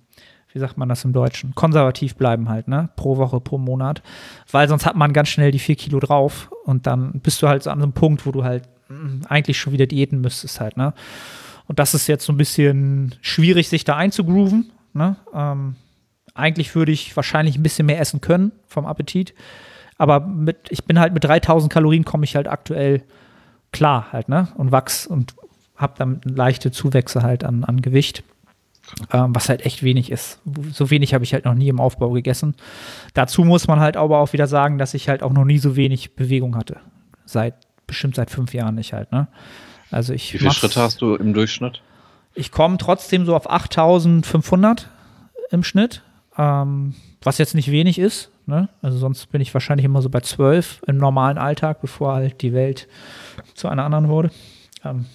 wie 0.51 0.59
sagt 0.59 0.77
man 0.77 0.87
das 0.87 1.03
im 1.03 1.13
Deutschen, 1.13 1.53
konservativ 1.53 2.15
bleiben 2.15 2.47
halt, 2.47 2.67
ne? 2.67 2.89
Pro 2.95 3.17
Woche, 3.17 3.41
pro 3.41 3.57
Monat. 3.57 4.01
Weil 4.51 4.67
sonst 4.67 4.85
hat 4.85 4.95
man 4.95 5.13
ganz 5.13 5.29
schnell 5.29 5.51
die 5.51 5.59
vier 5.59 5.75
Kilo 5.75 5.99
drauf 5.99 6.49
und 6.63 6.87
dann 6.87 7.19
bist 7.19 7.41
du 7.41 7.47
halt 7.47 7.63
so 7.63 7.69
an 7.71 7.81
einem 7.81 7.93
Punkt, 7.93 8.25
wo 8.25 8.31
du 8.31 8.43
halt 8.43 8.63
mm, 8.87 9.21
eigentlich 9.27 9.59
schon 9.59 9.73
wieder 9.73 9.85
diäten 9.85 10.21
müsstest 10.21 10.61
halt, 10.61 10.77
ne? 10.77 10.93
Und 11.67 11.79
das 11.79 11.93
ist 11.93 12.07
jetzt 12.07 12.25
so 12.25 12.33
ein 12.33 12.37
bisschen 12.37 13.15
schwierig, 13.21 13.69
sich 13.69 13.83
da 13.83 13.95
einzugrooven. 13.95 14.71
Ne? 14.93 15.15
Ähm, 15.33 15.75
eigentlich 16.33 16.75
würde 16.75 16.91
ich 16.91 17.15
wahrscheinlich 17.15 17.57
ein 17.57 17.63
bisschen 17.63 17.85
mehr 17.85 17.99
essen 17.99 18.21
können 18.21 18.51
vom 18.67 18.85
Appetit. 18.85 19.33
Aber 19.97 20.19
mit, 20.19 20.57
ich 20.69 20.83
bin 20.85 20.99
halt 20.99 21.13
mit 21.13 21.23
3000 21.23 21.71
Kalorien 21.71 22.05
komme 22.05 22.25
ich 22.25 22.35
halt 22.35 22.47
aktuell 22.47 23.03
klar 23.71 24.07
halt, 24.11 24.29
ne? 24.29 24.49
Und 24.55 24.71
wachs 24.71 25.07
und 25.07 25.35
habe 25.75 25.93
dann 25.97 26.21
leichte 26.23 26.71
Zuwächse 26.71 27.21
halt 27.21 27.43
an, 27.43 27.63
an 27.63 27.81
Gewicht. 27.81 28.23
Ähm, 29.11 29.33
was 29.33 29.49
halt 29.49 29.65
echt 29.65 29.81
wenig 29.81 30.11
ist. 30.11 30.39
So 30.71 30.91
wenig 30.91 31.15
habe 31.15 31.23
ich 31.23 31.33
halt 31.33 31.45
noch 31.45 31.55
nie 31.55 31.69
im 31.69 31.79
Aufbau 31.79 32.11
gegessen. 32.11 32.55
Dazu 33.15 33.43
muss 33.43 33.67
man 33.67 33.79
halt 33.79 33.97
aber 33.97 34.19
auch 34.19 34.31
wieder 34.31 34.45
sagen, 34.45 34.77
dass 34.77 34.93
ich 34.93 35.09
halt 35.09 35.23
auch 35.23 35.33
noch 35.33 35.43
nie 35.43 35.57
so 35.57 35.75
wenig 35.75 36.15
Bewegung 36.15 36.55
hatte. 36.55 36.77
Seit, 37.25 37.55
bestimmt 37.87 38.15
seit 38.15 38.29
fünf 38.29 38.53
Jahren 38.53 38.75
nicht 38.75 38.93
halt, 38.93 39.11
ne? 39.11 39.27
Also 39.89 40.13
ich 40.13 40.33
Wie 40.33 40.37
viele 40.37 40.51
Schritte 40.51 40.81
hast 40.81 41.01
du 41.01 41.15
im 41.15 41.33
Durchschnitt? 41.33 41.81
ich 42.35 42.51
komme 42.51 42.77
trotzdem 42.77 43.25
so 43.25 43.35
auf 43.35 43.49
8500 43.49 44.89
im 45.49 45.63
Schnitt, 45.63 46.03
ähm, 46.37 46.93
was 47.23 47.37
jetzt 47.37 47.55
nicht 47.55 47.71
wenig 47.71 47.97
ist. 47.97 48.29
Ne? 48.47 48.69
Also 48.81 48.97
sonst 48.97 49.25
bin 49.31 49.41
ich 49.41 49.53
wahrscheinlich 49.53 49.85
immer 49.85 50.01
so 50.01 50.09
bei 50.09 50.21
12 50.21 50.83
im 50.87 50.97
normalen 50.97 51.37
Alltag, 51.37 51.81
bevor 51.81 52.13
halt 52.13 52.41
die 52.41 52.53
Welt 52.53 52.87
zu 53.55 53.67
einer 53.67 53.83
anderen 53.83 54.07
wurde. 54.07 54.29
Ähm, 54.83 55.05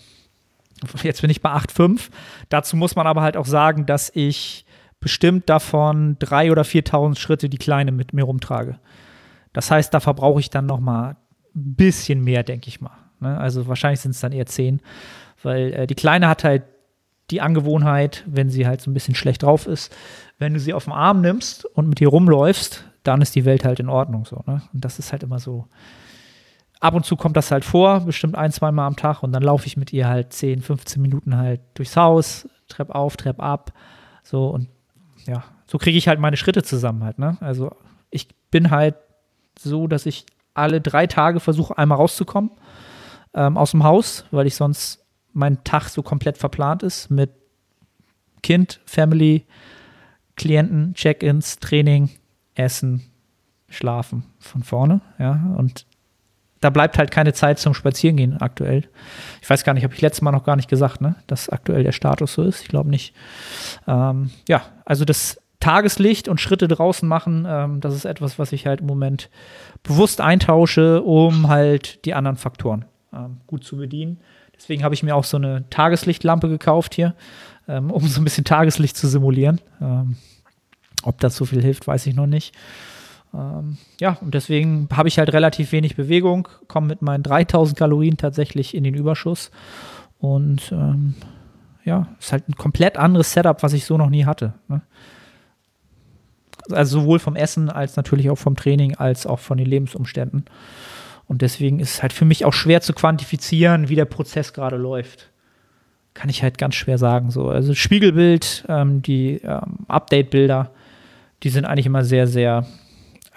jetzt 1.02 1.20
bin 1.20 1.30
ich 1.30 1.40
bei 1.40 1.50
8,5. 1.50 2.10
Dazu 2.48 2.76
muss 2.76 2.96
man 2.96 3.06
aber 3.06 3.22
halt 3.22 3.36
auch 3.36 3.46
sagen, 3.46 3.86
dass 3.86 4.10
ich 4.14 4.64
bestimmt 4.98 5.48
davon 5.48 6.18
3.000 6.18 6.52
oder 6.52 6.62
4.000 6.62 7.18
Schritte 7.18 7.48
die 7.48 7.58
kleine 7.58 7.92
mit 7.92 8.12
mir 8.12 8.24
rumtrage. 8.24 8.78
Das 9.52 9.70
heißt, 9.70 9.92
da 9.94 10.00
verbrauche 10.00 10.40
ich 10.40 10.50
dann 10.50 10.66
noch 10.66 10.80
mal 10.80 11.16
ein 11.54 11.74
bisschen 11.74 12.22
mehr, 12.22 12.42
denke 12.42 12.68
ich 12.68 12.80
mal. 12.80 12.96
Ne? 13.20 13.36
Also 13.38 13.66
wahrscheinlich 13.66 14.00
sind 14.00 14.12
es 14.12 14.20
dann 14.20 14.32
eher 14.32 14.46
10, 14.46 14.80
weil 15.42 15.72
äh, 15.72 15.86
die 15.86 15.94
Kleine 15.94 16.28
hat 16.28 16.44
halt 16.44 16.64
die 17.30 17.40
Angewohnheit, 17.40 18.24
wenn 18.26 18.50
sie 18.50 18.66
halt 18.66 18.80
so 18.80 18.90
ein 18.90 18.94
bisschen 18.94 19.14
schlecht 19.14 19.42
drauf 19.42 19.66
ist, 19.66 19.94
wenn 20.38 20.54
du 20.54 20.60
sie 20.60 20.74
auf 20.74 20.84
den 20.84 20.92
Arm 20.92 21.20
nimmst 21.20 21.64
und 21.64 21.88
mit 21.88 22.00
ihr 22.00 22.08
rumläufst, 22.08 22.89
dann 23.02 23.22
ist 23.22 23.34
die 23.34 23.44
Welt 23.44 23.64
halt 23.64 23.80
in 23.80 23.88
Ordnung 23.88 24.24
so. 24.24 24.42
Ne? 24.46 24.62
Und 24.72 24.84
das 24.84 24.98
ist 24.98 25.12
halt 25.12 25.22
immer 25.22 25.38
so 25.38 25.66
ab 26.80 26.94
und 26.94 27.04
zu 27.04 27.16
kommt 27.16 27.36
das 27.36 27.50
halt 27.50 27.64
vor, 27.64 28.00
bestimmt 28.00 28.36
ein, 28.36 28.50
zwei 28.52 28.72
Mal 28.72 28.86
am 28.86 28.96
Tag 28.96 29.22
und 29.22 29.32
dann 29.32 29.42
laufe 29.42 29.66
ich 29.66 29.76
mit 29.76 29.92
ihr 29.92 30.08
halt 30.08 30.32
10, 30.32 30.62
15 30.62 31.00
Minuten 31.00 31.36
halt 31.36 31.60
durchs 31.74 31.96
Haus, 31.96 32.48
Trepp 32.68 32.90
auf, 32.90 33.16
Trepp 33.16 33.40
ab, 33.40 33.72
so 34.22 34.48
und 34.48 34.68
ja, 35.26 35.44
so 35.66 35.78
kriege 35.78 35.98
ich 35.98 36.08
halt 36.08 36.18
meine 36.18 36.38
Schritte 36.38 36.62
zusammen 36.62 37.04
halt, 37.04 37.18
ne? 37.18 37.36
Also 37.40 37.76
ich 38.10 38.28
bin 38.50 38.70
halt 38.70 38.96
so, 39.58 39.86
dass 39.86 40.06
ich 40.06 40.24
alle 40.54 40.80
drei 40.80 41.06
Tage 41.06 41.38
versuche, 41.38 41.76
einmal 41.76 41.98
rauszukommen 41.98 42.50
ähm, 43.34 43.56
aus 43.56 43.72
dem 43.72 43.84
Haus, 43.84 44.24
weil 44.30 44.46
ich 44.46 44.56
sonst 44.56 45.04
mein 45.32 45.62
Tag 45.62 45.88
so 45.88 46.02
komplett 46.02 46.38
verplant 46.38 46.82
ist 46.82 47.10
mit 47.10 47.30
Kind, 48.42 48.80
Family, 48.86 49.46
Klienten, 50.36 50.94
Check-ins, 50.94 51.58
Training, 51.58 52.08
Essen, 52.54 53.02
Schlafen 53.68 54.24
von 54.38 54.62
vorne, 54.62 55.00
ja, 55.18 55.54
und 55.56 55.86
da 56.60 56.70
bleibt 56.70 56.98
halt 56.98 57.10
keine 57.10 57.32
Zeit 57.32 57.58
zum 57.58 57.74
Spazierengehen 57.74 58.40
aktuell. 58.40 58.84
Ich 59.40 59.48
weiß 59.48 59.64
gar 59.64 59.72
nicht, 59.72 59.82
habe 59.82 59.94
ich 59.94 60.00
letztes 60.02 60.22
Mal 60.22 60.32
noch 60.32 60.44
gar 60.44 60.56
nicht 60.56 60.68
gesagt, 60.68 61.00
ne, 61.00 61.16
dass 61.26 61.48
aktuell 61.48 61.84
der 61.84 61.92
Status 61.92 62.34
so 62.34 62.42
ist. 62.42 62.60
Ich 62.62 62.68
glaube 62.68 62.90
nicht. 62.90 63.14
Ähm, 63.86 64.30
ja, 64.46 64.62
also 64.84 65.04
das 65.04 65.40
Tageslicht 65.58 66.28
und 66.28 66.40
Schritte 66.40 66.68
draußen 66.68 67.08
machen, 67.08 67.46
ähm, 67.48 67.80
das 67.80 67.94
ist 67.94 68.04
etwas, 68.04 68.38
was 68.38 68.52
ich 68.52 68.66
halt 68.66 68.80
im 68.80 68.86
Moment 68.86 69.30
bewusst 69.82 70.20
eintausche, 70.20 71.02
um 71.02 71.48
halt 71.48 72.04
die 72.04 72.14
anderen 72.14 72.36
Faktoren 72.36 72.84
ähm, 73.12 73.38
gut 73.46 73.64
zu 73.64 73.76
bedienen. 73.76 74.20
Deswegen 74.54 74.84
habe 74.84 74.94
ich 74.94 75.02
mir 75.02 75.16
auch 75.16 75.24
so 75.24 75.38
eine 75.38 75.68
Tageslichtlampe 75.70 76.48
gekauft 76.48 76.94
hier, 76.94 77.14
ähm, 77.68 77.90
um 77.90 78.06
so 78.06 78.20
ein 78.20 78.24
bisschen 78.24 78.44
Tageslicht 78.44 78.96
zu 78.96 79.08
simulieren. 79.08 79.60
Ob 81.02 81.20
das 81.20 81.36
so 81.36 81.44
viel 81.44 81.62
hilft, 81.62 81.86
weiß 81.86 82.06
ich 82.06 82.14
noch 82.14 82.26
nicht. 82.26 82.54
Ähm, 83.32 83.78
ja, 84.00 84.18
und 84.20 84.34
deswegen 84.34 84.88
habe 84.92 85.08
ich 85.08 85.18
halt 85.18 85.32
relativ 85.32 85.72
wenig 85.72 85.96
Bewegung, 85.96 86.48
komme 86.68 86.88
mit 86.88 87.02
meinen 87.02 87.22
3000 87.22 87.78
Kalorien 87.78 88.16
tatsächlich 88.16 88.74
in 88.74 88.84
den 88.84 88.94
Überschuss. 88.94 89.50
Und 90.18 90.72
ähm, 90.72 91.14
ja, 91.84 92.08
ist 92.18 92.32
halt 92.32 92.48
ein 92.48 92.56
komplett 92.56 92.96
anderes 92.96 93.32
Setup, 93.32 93.62
was 93.62 93.72
ich 93.72 93.84
so 93.84 93.96
noch 93.96 94.10
nie 94.10 94.24
hatte. 94.24 94.54
Ne? 94.68 94.82
Also 96.70 97.00
sowohl 97.00 97.18
vom 97.18 97.36
Essen 97.36 97.70
als 97.70 97.96
natürlich 97.96 98.30
auch 98.30 98.36
vom 98.36 98.56
Training 98.56 98.96
als 98.96 99.26
auch 99.26 99.38
von 99.38 99.58
den 99.58 99.66
Lebensumständen. 99.66 100.44
Und 101.26 101.42
deswegen 101.42 101.80
ist 101.80 101.94
es 101.94 102.02
halt 102.02 102.12
für 102.12 102.24
mich 102.24 102.44
auch 102.44 102.52
schwer 102.52 102.80
zu 102.80 102.92
quantifizieren, 102.92 103.88
wie 103.88 103.94
der 103.94 104.04
Prozess 104.04 104.52
gerade 104.52 104.76
läuft. 104.76 105.30
Kann 106.12 106.28
ich 106.28 106.42
halt 106.42 106.58
ganz 106.58 106.74
schwer 106.74 106.98
sagen. 106.98 107.30
So. 107.30 107.48
Also 107.48 107.72
Spiegelbild, 107.74 108.64
ähm, 108.68 109.00
die 109.00 109.40
ähm, 109.42 109.86
Update-Bilder, 109.86 110.72
die 111.42 111.50
sind 111.50 111.64
eigentlich 111.64 111.86
immer 111.86 112.04
sehr, 112.04 112.26
sehr 112.26 112.66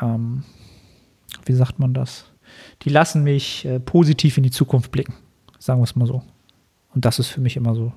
ähm, 0.02 0.44
wie 1.46 1.54
sagt 1.54 1.80
man 1.80 1.94
das? 1.94 2.26
Die 2.84 2.90
lassen 2.90 3.24
mich 3.24 3.66
äh, 3.66 3.80
positiv 3.80 4.38
in 4.38 4.44
die 4.44 4.52
Zukunft 4.52 4.92
blicken, 4.92 5.14
sagen 5.60 5.80
wir 5.80 5.86
es 5.86 5.96
mal 5.96 6.08
so. 6.08 6.22
Und 6.94 7.06
das 7.06 7.20
ist 7.20 7.30
für 7.30 7.42
mich 7.42 7.58
immer 7.58 7.74
so 7.76 7.94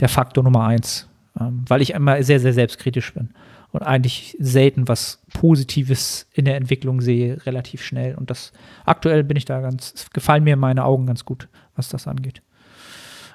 der 0.00 0.08
Faktor 0.08 0.42
Nummer 0.42 0.64
eins, 0.64 1.08
ähm, 1.38 1.64
weil 1.68 1.82
ich 1.82 1.90
immer 1.90 2.22
sehr, 2.22 2.40
sehr 2.40 2.52
selbstkritisch 2.52 3.14
bin 3.14 3.30
und 3.72 3.82
eigentlich 3.82 4.36
selten 4.40 4.88
was 4.88 5.22
Positives 5.32 6.26
in 6.32 6.44
der 6.44 6.56
Entwicklung 6.56 7.00
sehe, 7.00 7.44
relativ 7.46 7.84
schnell. 7.84 8.16
Und 8.16 8.30
das 8.30 8.52
aktuell 8.84 9.22
bin 9.22 9.36
ich 9.36 9.44
da 9.44 9.60
ganz, 9.60 9.92
es 9.94 10.10
gefallen 10.10 10.42
mir 10.42 10.56
meine 10.56 10.84
Augen 10.84 11.06
ganz 11.06 11.24
gut, 11.24 11.48
was 11.76 11.88
das 11.88 12.08
angeht. 12.08 12.42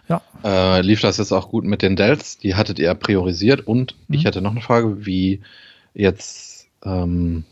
Ja. 0.09 0.21
Äh, 0.43 0.81
lief 0.81 1.01
das 1.01 1.17
jetzt 1.17 1.31
auch 1.31 1.49
gut 1.49 1.63
mit 1.63 1.81
den 1.81 1.95
Dells? 1.95 2.37
Die 2.37 2.55
hattet 2.55 2.77
ihr 2.77 2.93
priorisiert 2.93 3.65
und 3.65 3.95
mhm. 4.07 4.15
ich 4.15 4.25
hatte 4.25 4.41
noch 4.41 4.51
eine 4.51 4.61
Frage, 4.61 5.05
wie 5.05 5.41
jetzt 5.95 6.67
ähm, 6.83 7.43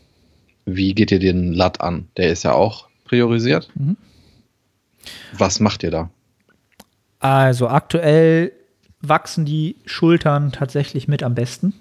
wie 0.64 0.94
geht 0.94 1.10
ihr 1.10 1.18
den 1.18 1.52
LAT 1.52 1.80
an? 1.80 2.08
Der 2.16 2.30
ist 2.30 2.44
ja 2.44 2.52
auch 2.52 2.88
priorisiert. 3.04 3.70
Mhm. 3.74 3.96
Was 5.36 5.60
macht 5.60 5.82
ihr 5.82 5.90
da? 5.90 6.10
Also 7.18 7.68
aktuell 7.68 8.52
wachsen 9.00 9.44
die 9.44 9.76
Schultern 9.84 10.52
tatsächlich 10.52 11.08
mit 11.08 11.22
am 11.22 11.34
besten. 11.34 11.74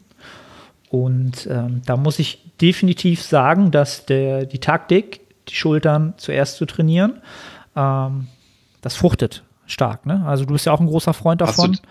Und 0.90 1.48
ähm, 1.50 1.82
da 1.86 1.98
muss 1.98 2.20
ich 2.20 2.52
definitiv 2.62 3.22
sagen, 3.24 3.72
dass 3.72 4.06
der, 4.06 4.46
die 4.46 4.60
Taktik, 4.60 5.22
die 5.48 5.56
Schultern 5.56 6.14
zuerst 6.18 6.58
zu 6.58 6.66
trainieren, 6.66 7.22
ähm, 7.76 8.28
das 8.82 8.96
fruchtet 8.96 9.44
stark. 9.66 10.06
Ne? 10.06 10.24
Also 10.26 10.46
du 10.46 10.54
bist 10.54 10.66
ja 10.66 10.74
auch 10.74 10.80
ein 10.80 10.88
großer 10.88 11.14
Freund 11.14 11.42
davon. 11.42 11.72
Hast 11.72 11.84
du, 11.84 11.88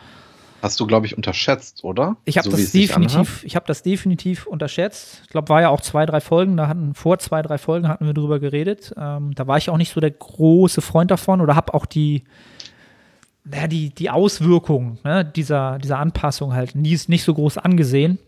Hast 0.63 0.79
du, 0.79 0.87
glaube 0.87 1.07
ich, 1.07 1.17
unterschätzt, 1.17 1.83
oder? 1.83 2.17
Ich 2.25 2.39
habe 2.39 2.49
so 2.49 2.57
das 2.57 2.71
definitiv, 2.71 3.43
ich 3.43 3.57
habe 3.57 3.67
das 3.67 3.83
definitiv 3.83 4.47
unterschätzt. 4.47 5.23
Ich 5.25 5.31
glaube, 5.31 5.49
war 5.49 5.61
ja 5.61 5.71
auch 5.71 5.81
zwei, 5.81 6.07
drei 6.07 6.21
Folgen, 6.21 6.57
da 6.57 6.69
hatten 6.69 6.95
vor 6.95 7.19
zwei, 7.19 7.43
drei 7.43 7.59
Folgen 7.59 7.89
hatten 7.89 8.07
wir 8.07 8.15
drüber 8.15 8.39
geredet. 8.39 8.95
Ähm, 8.97 9.35
da 9.35 9.49
war 9.49 9.59
ich 9.59 9.71
auch 9.71 9.77
nicht 9.77 9.93
so 9.93 10.01
der 10.01 10.13
große 10.13 10.81
Freund 10.81 11.11
davon 11.11 11.41
oder 11.41 11.57
habe 11.57 11.75
auch 11.75 11.85
die, 11.85 12.23
ja, 13.53 13.67
die, 13.67 13.91
die 13.91 14.09
Auswirkungen 14.09 15.01
ne, 15.03 15.25
dieser, 15.25 15.79
dieser 15.79 15.99
Anpassung 15.99 16.55
halt 16.55 16.77
nie, 16.77 16.97
nicht 17.09 17.25
so 17.25 17.35
groß 17.35 17.59
angesehen. 17.59 18.21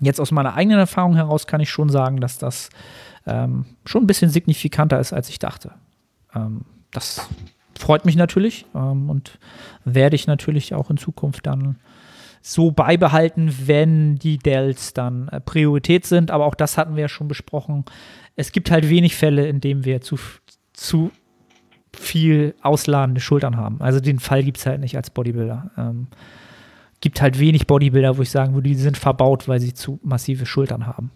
Jetzt 0.00 0.20
aus 0.20 0.30
meiner 0.30 0.54
eigenen 0.54 0.78
Erfahrung 0.78 1.16
heraus 1.16 1.48
kann 1.48 1.60
ich 1.60 1.70
schon 1.70 1.88
sagen, 1.88 2.20
dass 2.20 2.38
das 2.38 2.70
ähm, 3.26 3.64
schon 3.84 4.04
ein 4.04 4.06
bisschen 4.06 4.30
signifikanter 4.30 5.00
ist, 5.00 5.12
als 5.12 5.28
ich 5.30 5.40
dachte. 5.40 5.72
Ähm, 6.32 6.60
das 6.92 7.28
freut 7.86 8.04
mich 8.04 8.16
natürlich 8.16 8.66
ähm, 8.74 9.08
und 9.08 9.38
werde 9.84 10.16
ich 10.16 10.26
natürlich 10.26 10.74
auch 10.74 10.90
in 10.90 10.96
Zukunft 10.96 11.46
dann 11.46 11.76
so 12.42 12.72
beibehalten, 12.72 13.54
wenn 13.66 14.16
die 14.16 14.38
Dells 14.38 14.92
dann 14.92 15.28
äh, 15.28 15.40
Priorität 15.40 16.04
sind. 16.04 16.32
Aber 16.32 16.46
auch 16.46 16.56
das 16.56 16.78
hatten 16.78 16.96
wir 16.96 17.02
ja 17.02 17.08
schon 17.08 17.28
besprochen. 17.28 17.84
Es 18.34 18.50
gibt 18.50 18.72
halt 18.72 18.88
wenig 18.88 19.14
Fälle, 19.14 19.46
in 19.46 19.60
denen 19.60 19.84
wir 19.84 20.00
zu, 20.00 20.18
zu 20.72 21.12
viel 21.96 22.56
ausladende 22.60 23.20
Schultern 23.20 23.56
haben. 23.56 23.80
Also 23.80 24.00
den 24.00 24.18
Fall 24.18 24.42
gibt 24.42 24.58
es 24.58 24.66
halt 24.66 24.80
nicht 24.80 24.96
als 24.96 25.10
Bodybuilder. 25.10 25.70
Ähm, 25.78 26.08
gibt 27.00 27.22
halt 27.22 27.38
wenig 27.38 27.68
Bodybuilder, 27.68 28.18
wo 28.18 28.22
ich 28.22 28.30
sagen 28.30 28.54
würde, 28.54 28.68
die 28.68 28.74
sind 28.74 28.96
verbaut, 28.96 29.46
weil 29.46 29.60
sie 29.60 29.74
zu 29.74 30.00
massive 30.02 30.44
Schultern 30.44 30.88
haben. 30.88 31.12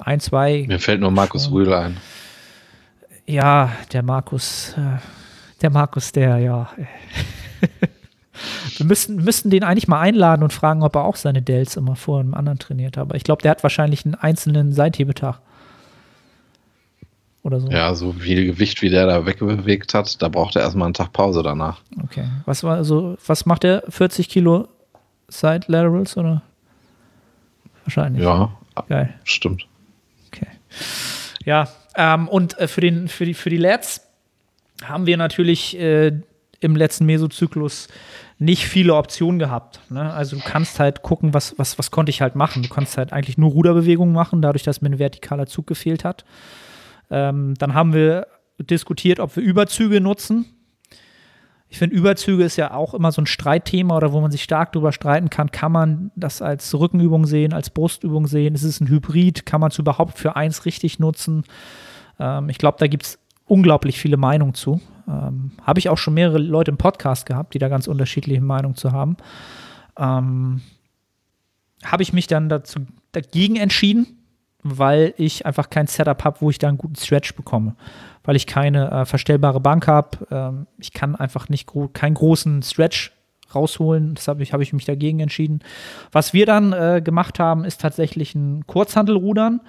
Ein, 0.00 0.20
zwei. 0.20 0.64
Mir 0.66 0.80
fällt 0.80 1.02
nur 1.02 1.10
Markus 1.10 1.50
Rühle 1.50 1.78
ein. 1.78 1.98
Ja, 3.26 3.72
der 3.92 4.02
Markus. 4.02 4.74
Äh, 4.78 4.96
der 5.62 5.70
Markus, 5.70 6.12
der, 6.12 6.38
ja. 6.38 6.70
Wir 8.76 8.86
müssten, 8.86 9.16
müssten 9.16 9.50
den 9.50 9.62
eigentlich 9.62 9.88
mal 9.88 10.00
einladen 10.00 10.42
und 10.42 10.52
fragen, 10.52 10.82
ob 10.82 10.96
er 10.96 11.04
auch 11.04 11.16
seine 11.16 11.42
Dells 11.42 11.76
immer 11.76 11.96
vor 11.96 12.20
einem 12.20 12.34
anderen 12.34 12.58
trainiert. 12.58 12.98
Aber 12.98 13.14
ich 13.14 13.24
glaube, 13.24 13.42
der 13.42 13.50
hat 13.52 13.62
wahrscheinlich 13.62 14.04
einen 14.04 14.14
einzelnen 14.14 14.72
Seithebetag. 14.72 15.38
Oder 17.42 17.60
so. 17.60 17.68
Ja, 17.68 17.94
so 17.94 18.12
viel 18.12 18.46
Gewicht, 18.46 18.82
wie 18.82 18.90
der 18.90 19.06
da 19.06 19.26
wegbewegt 19.26 19.94
hat, 19.94 20.22
da 20.22 20.28
braucht 20.28 20.54
er 20.54 20.62
erstmal 20.62 20.86
einen 20.86 20.94
Tag 20.94 21.12
Pause 21.12 21.42
danach. 21.42 21.80
Okay. 22.04 22.24
Was 22.46 22.62
war 22.62 22.76
also, 22.76 23.16
was 23.26 23.46
macht 23.46 23.64
der? 23.64 23.82
40 23.88 24.28
Kilo 24.28 24.68
Side 25.28 25.62
Laterals 25.66 26.16
oder? 26.16 26.42
Wahrscheinlich. 27.84 28.22
Ja, 28.22 28.52
Geil. 28.88 29.12
stimmt. 29.24 29.66
Okay. 30.28 30.46
Ja, 31.44 31.68
ähm, 31.96 32.28
und 32.28 32.56
äh, 32.58 32.68
für, 32.68 32.80
den, 32.80 33.08
für, 33.08 33.24
die, 33.24 33.34
für 33.34 33.50
die 33.50 33.56
Lads 33.56 34.06
haben 34.88 35.06
wir 35.06 35.16
natürlich 35.16 35.78
äh, 35.78 36.12
im 36.60 36.76
letzten 36.76 37.06
Mesozyklus 37.06 37.88
nicht 38.38 38.66
viele 38.66 38.94
Optionen 38.94 39.38
gehabt. 39.38 39.80
Ne? 39.90 40.12
Also 40.12 40.36
du 40.36 40.42
kannst 40.42 40.80
halt 40.80 41.02
gucken, 41.02 41.34
was, 41.34 41.58
was, 41.58 41.78
was 41.78 41.90
konnte 41.90 42.10
ich 42.10 42.22
halt 42.22 42.34
machen. 42.34 42.62
Du 42.62 42.68
kannst 42.68 42.96
halt 42.96 43.12
eigentlich 43.12 43.38
nur 43.38 43.50
Ruderbewegungen 43.50 44.14
machen, 44.14 44.42
dadurch, 44.42 44.62
dass 44.62 44.80
mir 44.80 44.90
ein 44.90 44.98
vertikaler 44.98 45.46
Zug 45.46 45.66
gefehlt 45.66 46.04
hat. 46.04 46.24
Ähm, 47.10 47.54
dann 47.58 47.74
haben 47.74 47.92
wir 47.92 48.26
diskutiert, 48.58 49.20
ob 49.20 49.36
wir 49.36 49.42
Überzüge 49.42 50.00
nutzen. 50.00 50.46
Ich 51.68 51.78
finde, 51.78 51.96
Überzüge 51.96 52.44
ist 52.44 52.56
ja 52.56 52.74
auch 52.74 52.94
immer 52.94 53.12
so 53.12 53.22
ein 53.22 53.26
Streitthema 53.26 53.96
oder 53.96 54.12
wo 54.12 54.20
man 54.20 54.30
sich 54.30 54.42
stark 54.42 54.72
drüber 54.72 54.92
streiten 54.92 55.30
kann. 55.30 55.50
Kann 55.50 55.72
man 55.72 56.10
das 56.16 56.42
als 56.42 56.78
Rückenübung 56.78 57.26
sehen, 57.26 57.54
als 57.54 57.70
Brustübung 57.70 58.26
sehen? 58.26 58.54
Ist 58.54 58.62
es 58.62 58.80
ein 58.80 58.88
Hybrid? 58.88 59.46
Kann 59.46 59.60
man 59.60 59.70
es 59.70 59.78
überhaupt 59.78 60.18
für 60.18 60.36
eins 60.36 60.66
richtig 60.66 60.98
nutzen? 60.98 61.44
Ähm, 62.18 62.48
ich 62.48 62.58
glaube, 62.58 62.76
da 62.78 62.88
gibt 62.88 63.04
es 63.04 63.18
unglaublich 63.52 64.00
viele 64.00 64.16
Meinungen 64.16 64.54
zu. 64.54 64.80
Ähm, 65.06 65.52
Habe 65.62 65.78
ich 65.78 65.90
auch 65.90 65.98
schon 65.98 66.14
mehrere 66.14 66.38
Leute 66.38 66.70
im 66.70 66.78
Podcast 66.78 67.26
gehabt, 67.26 67.52
die 67.52 67.58
da 67.58 67.68
ganz 67.68 67.86
unterschiedliche 67.86 68.40
Meinungen 68.40 68.76
zu 68.76 68.92
haben. 68.92 69.18
Ähm, 69.98 70.62
Habe 71.84 72.02
ich 72.02 72.14
mich 72.14 72.26
dann 72.26 72.48
dazu, 72.48 72.80
dagegen 73.12 73.56
entschieden, 73.56 74.06
weil 74.62 75.12
ich 75.18 75.44
einfach 75.44 75.68
kein 75.68 75.86
Setup 75.86 76.24
habe, 76.24 76.40
wo 76.40 76.48
ich 76.48 76.58
da 76.58 76.68
einen 76.68 76.78
guten 76.78 76.96
Stretch 76.96 77.34
bekomme. 77.34 77.76
Weil 78.24 78.36
ich 78.36 78.46
keine 78.46 78.90
äh, 78.90 79.04
verstellbare 79.04 79.60
Bank 79.60 79.86
habe. 79.86 80.26
Ähm, 80.30 80.66
ich 80.78 80.94
kann 80.94 81.14
einfach 81.14 81.50
nicht 81.50 81.66
gro 81.66 81.88
keinen 81.88 82.14
großen 82.14 82.62
Stretch 82.62 83.12
rausholen. 83.54 84.14
Deshalb 84.14 84.38
habe 84.50 84.62
ich, 84.62 84.72
mich 84.72 84.86
dagegen 84.86 85.20
entschieden. 85.20 85.60
Was 86.10 86.32
wir 86.32 86.46
dann 86.46 86.72
äh, 86.72 87.02
gemacht 87.04 87.38
haben, 87.38 87.66
ist 87.66 87.82
tatsächlich 87.82 88.34
ein 88.34 88.66
Kurzhantelrudern 88.66 89.60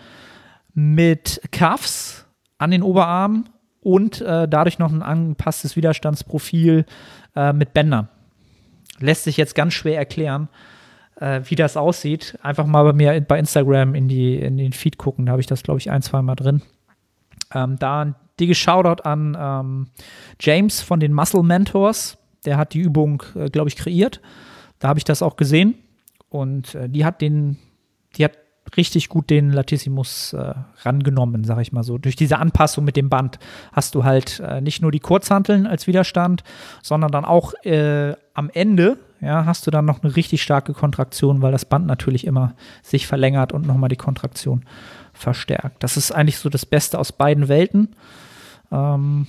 mit 0.74 1.42
Cuffs 1.52 2.26
an 2.58 2.72
den 2.72 2.82
Oberarmen 2.82 3.50
und 3.84 4.22
äh, 4.22 4.48
dadurch 4.48 4.80
noch 4.80 4.92
ein 4.92 5.04
angepasstes 5.04 5.76
Widerstandsprofil 5.76 6.86
äh, 7.36 7.54
mit 7.54 7.74
Bändern. 7.74 8.10
Lässt 9.00 9.24
sich 9.26 9.38
jetzt 9.38 9.56
ganz 9.56 9.74
schwer 9.74 9.98
erklären, 9.98 10.50
äh, 11.16 11.42
wie 11.46 11.56
das 11.56 11.78
aussieht. 11.78 12.38
Einfach 12.42 12.66
mal 12.66 12.84
bei 12.84 12.94
mir 12.94 13.22
bei 13.22 13.38
Instagram 13.40 13.96
in, 13.96 14.08
die, 14.08 14.36
in 14.36 14.58
den 14.58 14.74
Feed 14.74 14.98
gucken, 14.98 15.26
da 15.26 15.34
habe 15.34 15.42
ich 15.42 15.48
das, 15.48 15.64
glaube 15.64 15.80
ich, 15.80 15.92
ein, 15.92 16.02
zwei 16.02 16.22
Mal 16.22 16.36
drin. 16.36 16.62
Ähm, 17.54 17.78
da 17.78 18.16
dicke 18.40 18.56
Shoutout 18.56 19.04
an 19.04 19.38
ähm, 19.40 19.88
James 20.40 20.82
von 20.82 21.00
den 21.00 21.14
Muscle 21.14 21.44
Mentors. 21.44 22.18
Der 22.46 22.58
hat 22.58 22.74
die 22.74 22.80
Übung, 22.80 23.24
äh, 23.36 23.50
glaube 23.50 23.70
ich, 23.70 23.76
kreiert. 23.76 24.22
Da 24.80 24.90
habe 24.90 25.00
ich 25.00 25.06
das 25.06 25.22
auch 25.22 25.36
gesehen. 25.36 25.76
Und 26.30 26.76
äh, 26.76 26.90
die 26.90 27.06
hat 27.06 27.22
den, 27.22 27.58
die 28.16 28.26
hat 28.26 28.34
richtig 28.78 29.10
gut 29.10 29.30
den 29.30 29.52
Latissimus 29.52 30.34
äh, 30.34 30.54
rangenommen, 30.82 31.44
sag 31.44 31.60
ich 31.60 31.72
mal 31.72 31.84
so. 31.84 31.98
Durch 31.98 32.16
diese 32.16 32.40
Anpassung 32.40 32.84
mit 32.86 32.96
dem 32.96 33.10
Band 33.10 33.40
hast 33.72 33.96
du 33.96 34.04
halt 34.04 34.40
äh, 34.40 34.62
nicht 34.62 34.82
nur 34.82 34.92
die 34.92 35.00
Kurzhanteln 35.00 35.68
als 35.68 35.88
Widerstand, 35.88 36.44
sondern 36.82 37.12
dann 37.12 37.26
auch 37.26 37.54
äh, 37.64 38.14
am 38.34 38.50
Ende, 38.52 38.98
ja, 39.22 39.46
hast 39.46 39.68
du 39.68 39.72
dann 39.72 39.86
noch 39.86 40.04
eine 40.04 40.16
richtig 40.16 40.42
starke 40.42 40.74
Kontraktion, 40.74 41.42
weil 41.42 41.52
das 41.52 41.66
Band 41.66 41.86
natürlich 41.86 42.26
immer 42.26 42.56
sich 42.82 43.08
verlängert 43.08 43.54
und 43.54 43.66
nochmal 43.66 43.90
die 43.90 43.96
Kontraktion 43.96 44.66
verstärkt. 45.14 45.84
Das 45.84 45.98
ist 45.98 46.12
eigentlich 46.12 46.38
so 46.38 46.50
das 46.50 46.66
Beste 46.66 46.98
aus 47.00 47.12
beiden 47.12 47.48
Welten. 47.48 47.96
Ähm, 48.72 49.28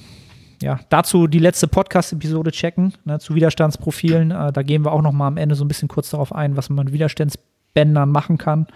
ja, 0.62 0.80
dazu 0.88 1.26
die 1.26 1.38
letzte 1.38 1.68
Podcast-Episode 1.68 2.50
checken, 2.50 2.94
ne, 3.04 3.18
zu 3.18 3.34
Widerstandsprofilen. 3.34 4.30
Äh, 4.30 4.52
da 4.52 4.62
gehen 4.62 4.84
wir 4.84 4.92
auch 4.92 5.02
noch 5.02 5.12
mal 5.12 5.26
am 5.26 5.36
Ende 5.36 5.54
so 5.54 5.64
ein 5.64 5.68
bisschen 5.68 5.88
kurz 5.88 6.10
darauf 6.10 6.34
ein, 6.34 6.56
was 6.56 6.70
man 6.70 6.86
mit 6.86 6.94
Widerstandsbändern 6.94 8.10
machen 8.10 8.38
kann 8.38 8.66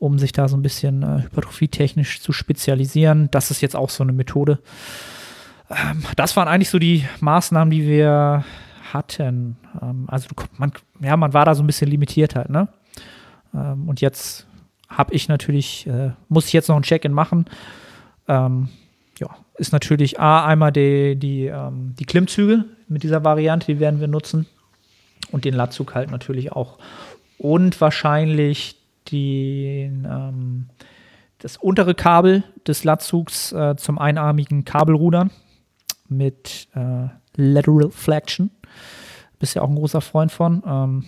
um 0.00 0.18
sich 0.18 0.32
da 0.32 0.48
so 0.48 0.56
ein 0.56 0.62
bisschen 0.62 1.02
äh, 1.02 1.22
hypertrophietechnisch 1.24 2.20
zu 2.22 2.32
spezialisieren. 2.32 3.28
Das 3.30 3.50
ist 3.50 3.60
jetzt 3.60 3.76
auch 3.76 3.90
so 3.90 4.02
eine 4.02 4.12
Methode. 4.12 4.58
Ähm, 5.70 6.02
das 6.16 6.36
waren 6.36 6.48
eigentlich 6.48 6.70
so 6.70 6.78
die 6.78 7.04
Maßnahmen, 7.20 7.70
die 7.70 7.86
wir 7.86 8.44
hatten. 8.92 9.58
Ähm, 9.80 10.06
also 10.08 10.28
man, 10.56 10.72
ja, 11.00 11.16
man 11.18 11.34
war 11.34 11.44
da 11.44 11.54
so 11.54 11.62
ein 11.62 11.66
bisschen 11.66 11.90
limitiert 11.90 12.34
halt, 12.34 12.48
ne? 12.48 12.68
Ähm, 13.54 13.88
und 13.88 14.00
jetzt 14.00 14.46
habe 14.88 15.12
ich 15.12 15.28
natürlich, 15.28 15.86
äh, 15.86 16.12
muss 16.28 16.46
ich 16.46 16.54
jetzt 16.54 16.68
noch 16.68 16.76
ein 16.76 16.82
Check-in 16.82 17.12
machen. 17.12 17.44
Ähm, 18.26 18.70
ja, 19.18 19.28
ist 19.58 19.72
natürlich 19.72 20.18
A, 20.18 20.46
einmal 20.46 20.72
die, 20.72 21.14
die, 21.16 21.44
ähm, 21.44 21.94
die 21.98 22.06
Klimmzüge 22.06 22.64
mit 22.88 23.02
dieser 23.02 23.22
Variante, 23.22 23.66
die 23.66 23.80
werden 23.80 24.00
wir 24.00 24.08
nutzen. 24.08 24.46
Und 25.30 25.44
den 25.44 25.54
Latzug 25.54 25.94
halt 25.94 26.10
natürlich 26.10 26.52
auch. 26.52 26.78
Und 27.36 27.80
wahrscheinlich 27.82 28.79
den, 29.10 30.06
ähm, 30.10 30.68
das 31.38 31.56
untere 31.56 31.94
Kabel 31.94 32.44
des 32.66 32.84
Latzugs 32.84 33.52
äh, 33.52 33.76
zum 33.76 33.98
einarmigen 33.98 34.64
Kabelrudern 34.64 35.30
mit 36.08 36.68
äh, 36.74 37.08
Lateral 37.36 37.90
Flexion. 37.90 38.50
Bist 39.38 39.54
ja 39.54 39.62
auch 39.62 39.68
ein 39.68 39.76
großer 39.76 40.00
Freund 40.00 40.32
von. 40.32 40.62
Ähm, 40.66 41.04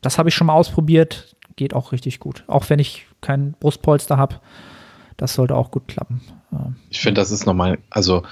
das 0.00 0.18
habe 0.18 0.28
ich 0.28 0.34
schon 0.34 0.46
mal 0.46 0.54
ausprobiert. 0.54 1.36
Geht 1.56 1.74
auch 1.74 1.92
richtig 1.92 2.20
gut. 2.20 2.44
Auch 2.46 2.68
wenn 2.70 2.78
ich 2.78 3.06
kein 3.20 3.52
Brustpolster 3.52 4.16
habe. 4.16 4.40
Das 5.16 5.34
sollte 5.34 5.54
auch 5.54 5.70
gut 5.70 5.88
klappen. 5.88 6.20
Ähm, 6.52 6.76
ich 6.90 7.00
finde, 7.00 7.20
das 7.20 7.30
ist 7.30 7.46
nochmal, 7.46 7.78
also 7.90 8.22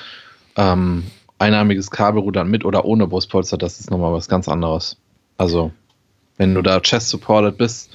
ähm, 0.56 1.04
einarmiges 1.38 1.90
Kabelrudern 1.90 2.48
mit 2.48 2.64
oder 2.64 2.84
ohne 2.84 3.06
Brustpolster, 3.06 3.58
das 3.58 3.80
ist 3.80 3.90
nochmal 3.90 4.12
was 4.12 4.28
ganz 4.28 4.48
anderes. 4.48 4.96
Also, 5.38 5.72
wenn 6.36 6.54
du 6.54 6.62
da 6.62 6.80
Chest 6.80 7.08
supported 7.08 7.58
bist, 7.58 7.90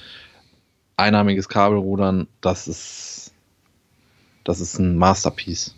einarmiges 0.98 1.48
Kabelrudern, 1.48 2.26
das 2.40 2.68
ist, 2.68 3.32
das 4.44 4.60
ist 4.60 4.78
ein 4.78 4.96
Masterpiece. 4.96 5.74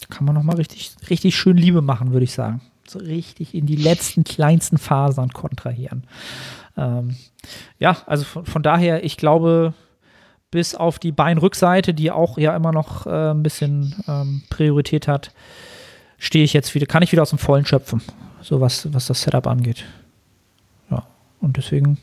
Da 0.00 0.06
kann 0.14 0.24
man 0.24 0.34
nochmal 0.34 0.56
richtig, 0.56 0.92
richtig 1.10 1.36
schön 1.36 1.56
Liebe 1.56 1.82
machen, 1.82 2.12
würde 2.12 2.24
ich 2.24 2.34
sagen. 2.34 2.60
So 2.86 2.98
richtig 2.98 3.54
in 3.54 3.66
die 3.66 3.76
letzten 3.76 4.24
kleinsten 4.24 4.76
Fasern 4.76 5.32
kontrahieren. 5.32 6.04
Ähm, 6.76 7.16
ja, 7.78 7.96
also 8.06 8.24
von, 8.24 8.44
von, 8.44 8.62
daher, 8.62 9.04
ich 9.04 9.16
glaube, 9.16 9.74
bis 10.50 10.74
auf 10.74 10.98
die 10.98 11.12
Beinrückseite, 11.12 11.94
die 11.94 12.10
auch 12.10 12.38
ja 12.38 12.54
immer 12.56 12.72
noch 12.72 13.06
äh, 13.06 13.30
ein 13.30 13.42
bisschen 13.42 13.94
ähm, 14.08 14.42
Priorität 14.50 15.08
hat, 15.08 15.32
stehe 16.18 16.44
ich 16.44 16.52
jetzt 16.52 16.74
wieder, 16.74 16.86
kann 16.86 17.02
ich 17.02 17.12
wieder 17.12 17.22
aus 17.22 17.30
dem 17.30 17.38
Vollen 17.38 17.66
schöpfen, 17.66 18.02
so 18.40 18.60
was, 18.60 18.92
was 18.92 19.06
das 19.06 19.22
Setup 19.22 19.46
angeht. 19.46 19.84
Ja, 20.90 21.06
und 21.40 21.56
deswegen 21.56 21.98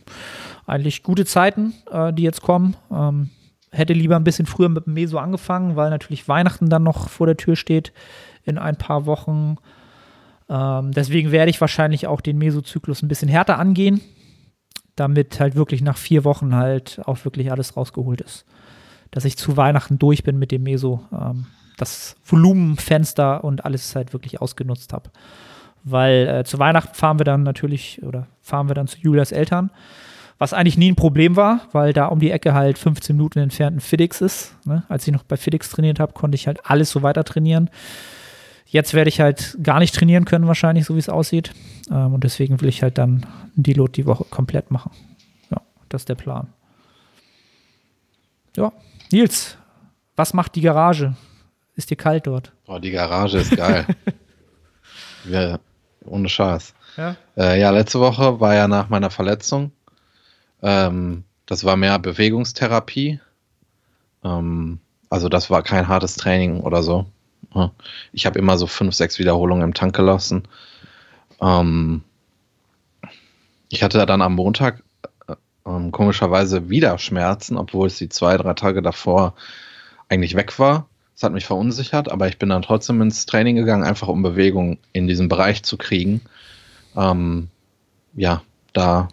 eigentlich 0.70 1.04
gute 1.04 1.26
Zeiten, 1.26 1.74
äh, 1.92 2.14
die 2.14 2.24
jetzt 2.24 2.42
kommen. 2.42 2.76
Ähm, 2.92 3.30
hätte 3.72 3.94
lieber 3.94 4.16
ein 4.16 4.24
bisschen 4.24 4.46
früher 4.46 4.70
mit 4.70 4.86
dem 4.86 4.94
Meso 4.94 5.18
angefangen, 5.18 5.76
weil 5.76 5.90
natürlich 5.90 6.28
Weihnachten 6.28 6.70
dann 6.70 6.84
noch 6.84 7.10
vor 7.10 7.28
der 7.28 7.38
Tür 7.38 7.56
steht 7.56 7.94
in 8.44 8.58
ein 8.58 8.78
paar 8.78 9.06
Wochen. 9.06 9.58
Ähm, 10.50 10.92
deswegen 10.92 11.32
werde 11.32 11.52
ich 11.52 11.62
wahrscheinlich 11.62 12.08
auch 12.08 12.22
den 12.22 12.38
Mesozyklus 12.38 13.04
ein 13.04 13.08
bisschen 13.08 13.30
härter 13.30 13.60
angehen, 13.60 14.02
damit 14.96 15.40
halt 15.40 15.56
wirklich 15.56 15.82
nach 15.82 15.98
vier 15.98 16.24
Wochen 16.24 16.56
halt 16.56 17.02
auch 17.06 17.24
wirklich 17.26 17.52
alles 17.52 17.78
rausgeholt 17.78 18.22
ist. 18.22 18.46
Dass 19.12 19.26
ich 19.26 19.38
zu 19.38 19.58
Weihnachten 19.58 20.00
durch 20.00 20.24
bin 20.24 20.40
mit 20.40 20.52
dem 20.52 20.64
Meso, 20.64 21.02
ähm, 21.12 21.46
das 21.78 22.16
Volumenfenster 22.26 23.44
und 23.44 23.66
alles 23.66 23.96
halt 23.96 24.14
wirklich 24.14 24.42
ausgenutzt 24.42 24.94
habe. 24.94 25.12
Weil 25.84 26.28
äh, 26.28 26.44
zu 26.44 26.60
Weihnachten 26.60 26.94
fahren 26.94 27.20
wir 27.20 27.24
dann 27.24 27.44
natürlich 27.44 28.02
oder 28.04 28.28
fahren 28.42 28.68
wir 28.68 28.76
dann 28.76 28.88
zu 28.88 28.98
Julias 29.00 29.32
Eltern 29.32 29.72
was 30.40 30.54
eigentlich 30.54 30.78
nie 30.78 30.92
ein 30.92 30.96
Problem 30.96 31.36
war, 31.36 31.68
weil 31.74 31.92
da 31.92 32.06
um 32.06 32.20
die 32.20 32.32
Ecke 32.32 32.54
halt 32.54 32.78
15 32.78 33.16
Minuten 33.16 33.40
entfernt 33.40 33.78
ein 33.78 33.82
FedEx 33.82 34.22
ist. 34.22 34.56
Ne? 34.66 34.84
Als 34.88 35.06
ich 35.06 35.14
noch 35.14 35.24
bei 35.24 35.36
FedEx 35.36 35.70
trainiert 35.70 36.00
habe, 36.00 36.14
konnte 36.14 36.36
ich 36.36 36.48
halt 36.48 36.66
alles 36.66 36.90
so 36.90 37.04
weiter 37.04 37.26
trainieren. 37.26 37.70
Jetzt 38.66 38.94
werde 38.94 39.10
ich 39.10 39.20
halt 39.20 39.58
gar 39.62 39.80
nicht 39.80 39.94
trainieren 39.94 40.26
können, 40.26 40.48
wahrscheinlich, 40.48 40.86
so 40.86 40.96
wie 40.96 41.00
es 41.00 41.10
aussieht. 41.10 41.52
Ähm, 41.92 42.14
und 42.14 42.24
deswegen 42.24 42.62
will 42.62 42.70
ich 42.70 42.82
halt 42.82 42.98
dann 42.98 43.26
ein 43.58 43.64
Deload 43.64 43.92
die 43.92 44.06
Woche 44.06 44.24
komplett 44.30 44.72
machen. 44.72 44.92
Ja, 45.52 45.62
das 45.90 46.04
ist 46.04 46.10
der 46.10 46.16
Plan. 46.16 46.48
Ja, 48.56 48.72
Nils, 49.12 49.58
was 50.16 50.34
macht 50.34 50.56
die 50.56 50.62
Garage? 50.62 51.16
Ist 51.76 51.90
dir 51.90 51.98
kalt 51.98 52.28
dort? 52.28 52.54
Boah, 52.66 52.80
die 52.80 52.92
Garage 52.92 53.40
ist 53.40 53.56
geil. 53.58 53.86
ja, 55.26 55.60
ohne 56.06 56.30
Scheiß. 56.30 56.74
Ja? 56.96 57.16
Äh, 57.36 57.60
ja, 57.60 57.72
letzte 57.72 58.00
Woche 58.00 58.40
war 58.40 58.56
ja 58.56 58.68
nach 58.68 58.90
meiner 58.90 59.10
Verletzung 59.10 59.72
ähm, 60.62 61.24
das 61.46 61.64
war 61.64 61.76
mehr 61.76 62.00
Bewegungstherapie. 62.00 63.20
Ähm, 64.24 64.80
also 65.10 65.30
das 65.30 65.50
war 65.50 65.64
kein 65.64 65.88
hartes 65.88 66.16
Training 66.16 66.62
oder 66.62 66.84
so. 66.84 67.06
Ich 68.12 68.26
habe 68.26 68.38
immer 68.38 68.58
so 68.58 68.68
fünf, 68.68 68.94
sechs 68.94 69.18
Wiederholungen 69.18 69.64
im 69.64 69.74
Tank 69.74 69.96
gelassen. 69.96 70.44
Ähm, 71.42 72.04
ich 73.70 73.84
hatte 73.84 74.06
dann 74.06 74.22
am 74.22 74.36
Montag 74.36 74.84
äh, 75.28 75.36
ähm, 75.66 75.92
komischerweise 75.92 76.70
wieder 76.70 76.98
Schmerzen, 77.00 77.58
obwohl 77.58 77.88
es 77.88 77.98
die 77.98 78.10
zwei, 78.10 78.38
drei 78.38 78.54
Tage 78.54 78.82
davor 78.82 79.34
eigentlich 80.10 80.36
weg 80.36 80.60
war. 80.60 80.88
Das 81.16 81.24
hat 81.24 81.34
mich 81.34 81.46
verunsichert, 81.46 82.12
aber 82.12 82.28
ich 82.28 82.38
bin 82.38 82.50
dann 82.50 82.62
trotzdem 82.62 83.02
ins 83.02 83.26
Training 83.26 83.56
gegangen, 83.56 83.84
einfach 83.84 84.08
um 84.08 84.22
Bewegung 84.22 84.78
in 84.94 85.08
diesem 85.08 85.28
Bereich 85.28 85.64
zu 85.64 85.78
kriegen. 85.78 86.22
Ähm, 86.96 87.50
ja, 88.14 88.42
da 88.74 89.10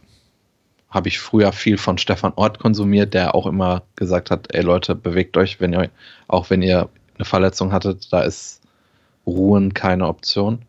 habe 0.91 1.09
ich 1.09 1.19
früher 1.19 1.53
viel 1.53 1.79
von 1.79 1.99
Stefan 1.99 2.33
Ort 2.37 2.59
konsumiert, 2.59 3.15
der 3.15 3.35
auch 3.35 3.47
immer 3.47 3.83
gesagt 3.97 4.31
hat, 4.31 4.55
ey 4.55 4.63
Leute, 4.63 4.95
bewegt 4.95 5.37
euch, 5.37 5.61
wenn 5.61 5.73
ihr, 5.73 5.91
auch 6.29 6.51
wenn 6.51 6.63
ihr 6.63 6.89
eine 7.17 7.25
Verletzung 7.25 7.73
hattet, 7.73 8.13
da 8.13 8.23
ist 8.23 8.63
Ruhen 9.27 9.75
keine 9.75 10.07
Option. 10.07 10.63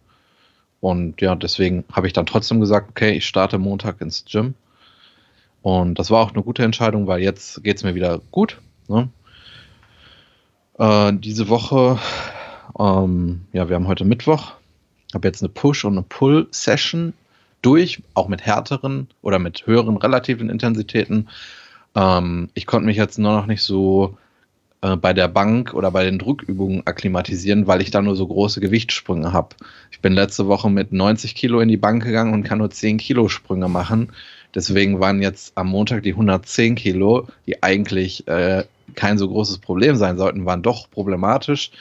Und 0.80 1.22
ja, 1.22 1.36
deswegen 1.36 1.84
habe 1.92 2.08
ich 2.08 2.14
dann 2.14 2.26
trotzdem 2.26 2.60
gesagt, 2.60 2.90
okay, 2.90 3.12
ich 3.12 3.28
starte 3.28 3.58
Montag 3.58 4.02
ins 4.02 4.26
Gym. 4.26 4.54
Und 5.62 6.00
das 6.00 6.12
war 6.12 6.24
auch 6.24 6.34
eine 6.34 6.44
gute 6.44 6.64
Entscheidung, 6.64 7.08
weil 7.08 7.22
jetzt 7.22 7.64
geht 7.64 7.78
es 7.78 7.84
mir 7.84 7.96
wieder 7.96 8.20
gut. 8.32 8.60
Ne? 8.88 9.10
Äh, 10.78 11.14
diese 11.14 11.50
Woche, 11.50 12.00
ähm, 12.80 13.46
ja, 13.54 13.68
wir 13.68 13.76
haben 13.76 13.88
heute 13.88 14.06
Mittwoch, 14.06 14.54
habe 15.14 15.28
jetzt 15.28 15.42
eine 15.42 15.50
Push- 15.50 15.86
und 15.86 15.94
eine 15.94 16.04
Pull-Session 16.04 17.14
durch, 17.62 18.02
auch 18.13 18.28
mit 18.28 18.46
härteren 18.46 19.08
oder 19.22 19.39
mit 19.39 19.65
höheren 19.65 19.98
relativen 19.98 20.50
Intensitäten. 20.50 21.30
Ähm, 21.96 22.50
ich 22.54 22.65
konnte 22.65 22.86
mich 22.86 22.98
jetzt 22.98 23.17
nur 23.17 23.34
noch 23.34 23.46
nicht 23.46 23.62
so 23.62 24.17
äh, 24.82 24.96
bei 24.96 25.13
der 25.13 25.28
Bank 25.28 25.74
oder 25.74 25.91
bei 25.91 26.04
den 26.04 26.20
Drückübungen 26.20 26.86
akklimatisieren, 26.86 27.67
weil 27.67 27.82
ich 27.82 27.91
da 27.91 28.02
nur 28.02 28.15
so 28.15 28.28
große 28.28 28.62
Gewichtssprünge 28.62 29.34
habe. 29.34 29.56
Ich 29.91 30.02
bin 30.02 30.13
letzte 30.13 30.48
Woche 30.48 30.70
mit 30.70 30.93
90 30.93 31.34
Kilo 31.36 31.60
in 31.60 31.70
die 31.70 31.78
Bank 31.78 32.04
gegangen 32.04 32.34
und 32.34 32.43
kann 32.43 32.60
nur 32.60 32.70
10 32.70 32.98
Kilo 32.98 33.28
Sprünge 33.28 33.70
machen. 33.70 34.12
Deswegen 34.54 35.00
waren 35.00 35.22
jetzt 35.22 35.54
am 35.56 35.67
Montag 35.67 36.04
die 36.04 36.13
110 36.13 36.76
Kilo, 36.76 37.28
die 37.48 37.63
eigentlich 37.63 38.28
äh, 38.28 38.65
kein 38.96 39.17
so 39.17 39.28
großes 39.28 39.58
Problem 39.60 39.96
sein 39.96 40.17
sollten, 40.17 40.46
waren 40.46 40.62
doch 40.62 40.89
problematisch, 40.89 41.72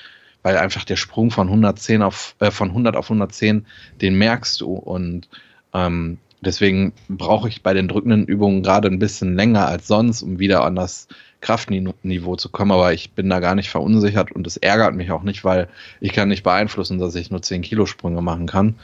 weil 0.43 0.57
einfach 0.57 0.85
der 0.85 0.97
Sprung 0.97 1.31
von 1.31 1.49
110 1.49 2.03
auf 2.03 2.35
äh, 2.41 2.51
von 2.51 2.71
100 2.71 2.97
auf 2.97 3.07
110, 3.07 3.67
den 4.01 4.17
merkst 4.17 4.61
du 4.61 4.75
und 4.75 5.29
ähm, 5.77 6.17
deswegen 6.41 6.93
brauche 7.09 7.49
ich 7.49 7.63
bei 7.63 7.75
den 7.75 7.89
drückenden 7.89 8.25
Übungen 8.25 8.63
gerade 8.63 8.89
ein 8.89 8.99
bisschen 8.99 9.37
länger 9.37 9.67
als 9.67 9.87
sonst, 9.87 10.23
um 10.23 10.39
wieder 10.39 10.65
an 10.65 10.75
das 10.75 11.07
Kraftniveau 11.43 12.37
zu 12.37 12.49
kommen. 12.49 12.73
Aber 12.73 12.95
ich 12.95 13.13
bin 13.13 13.29
da 13.29 13.41
gar 13.41 13.55
nicht 13.55 13.69
verunsichert 13.69 14.33
und 14.33 14.47
es 14.47 14.57
ärgert 14.57 14.95
mich 14.95 15.11
auch 15.11 15.23
nicht, 15.23 15.45
weil 15.45 15.69
ich 16.01 16.13
kann 16.13 16.31
nicht 16.31 16.43
beeinflussen, 16.43 16.99
dass 16.99 17.15
ich 17.15 17.31
nur 17.31 17.43
10 17.43 17.61
Kilo 17.63 17.85
Sprünge 17.85 18.23
machen 18.23 18.47
kann. 18.47 18.77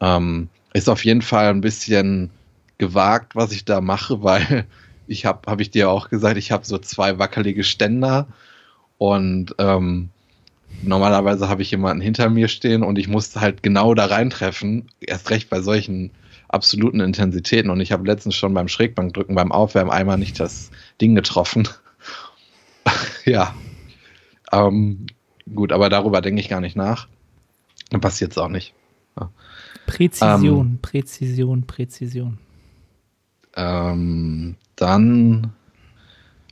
Ähm, 0.00 0.48
ist 0.74 0.90
auf 0.90 1.04
jeden 1.04 1.22
Fall 1.22 1.48
ein 1.48 1.62
bisschen 1.62 2.30
gewagt, 2.76 3.34
was 3.34 3.52
ich 3.52 3.64
da 3.64 3.80
mache, 3.80 4.22
weil 4.22 4.66
ich 5.06 5.24
habe, 5.24 5.50
habe 5.50 5.62
ich 5.62 5.70
dir 5.70 5.90
auch 5.90 6.10
gesagt, 6.10 6.36
ich 6.36 6.52
habe 6.52 6.66
so 6.66 6.76
zwei 6.76 7.18
wackelige 7.18 7.64
Ständer 7.64 8.28
und 8.98 9.54
ähm, 9.58 10.10
normalerweise 10.82 11.48
habe 11.48 11.62
ich 11.62 11.70
jemanden 11.70 12.02
hinter 12.02 12.30
mir 12.30 12.48
stehen 12.48 12.82
und 12.82 12.98
ich 12.98 13.08
musste 13.08 13.40
halt 13.40 13.62
genau 13.62 13.94
da 13.94 14.06
reintreffen. 14.06 14.88
Erst 15.00 15.30
recht 15.30 15.50
bei 15.50 15.60
solchen 15.60 16.10
absoluten 16.48 17.00
Intensitäten. 17.00 17.70
Und 17.70 17.80
ich 17.80 17.92
habe 17.92 18.06
letztens 18.06 18.34
schon 18.34 18.54
beim 18.54 18.68
Schrägbankdrücken, 18.68 19.34
beim 19.34 19.52
Aufwärmen 19.52 19.92
einmal 19.92 20.18
nicht 20.18 20.40
das 20.40 20.70
Ding 21.00 21.14
getroffen. 21.14 21.68
ja. 23.24 23.54
Ähm, 24.52 25.06
gut, 25.54 25.72
aber 25.72 25.88
darüber 25.88 26.20
denke 26.20 26.40
ich 26.40 26.48
gar 26.48 26.60
nicht 26.60 26.76
nach. 26.76 27.08
Dann 27.90 28.00
passiert 28.00 28.32
es 28.32 28.38
auch 28.38 28.48
nicht. 28.48 28.74
Ja. 29.18 29.30
Präzision, 29.86 30.66
ähm, 30.66 30.78
Präzision, 30.82 31.66
Präzision. 31.66 32.38
Ähm, 33.56 34.56
dann 34.76 35.52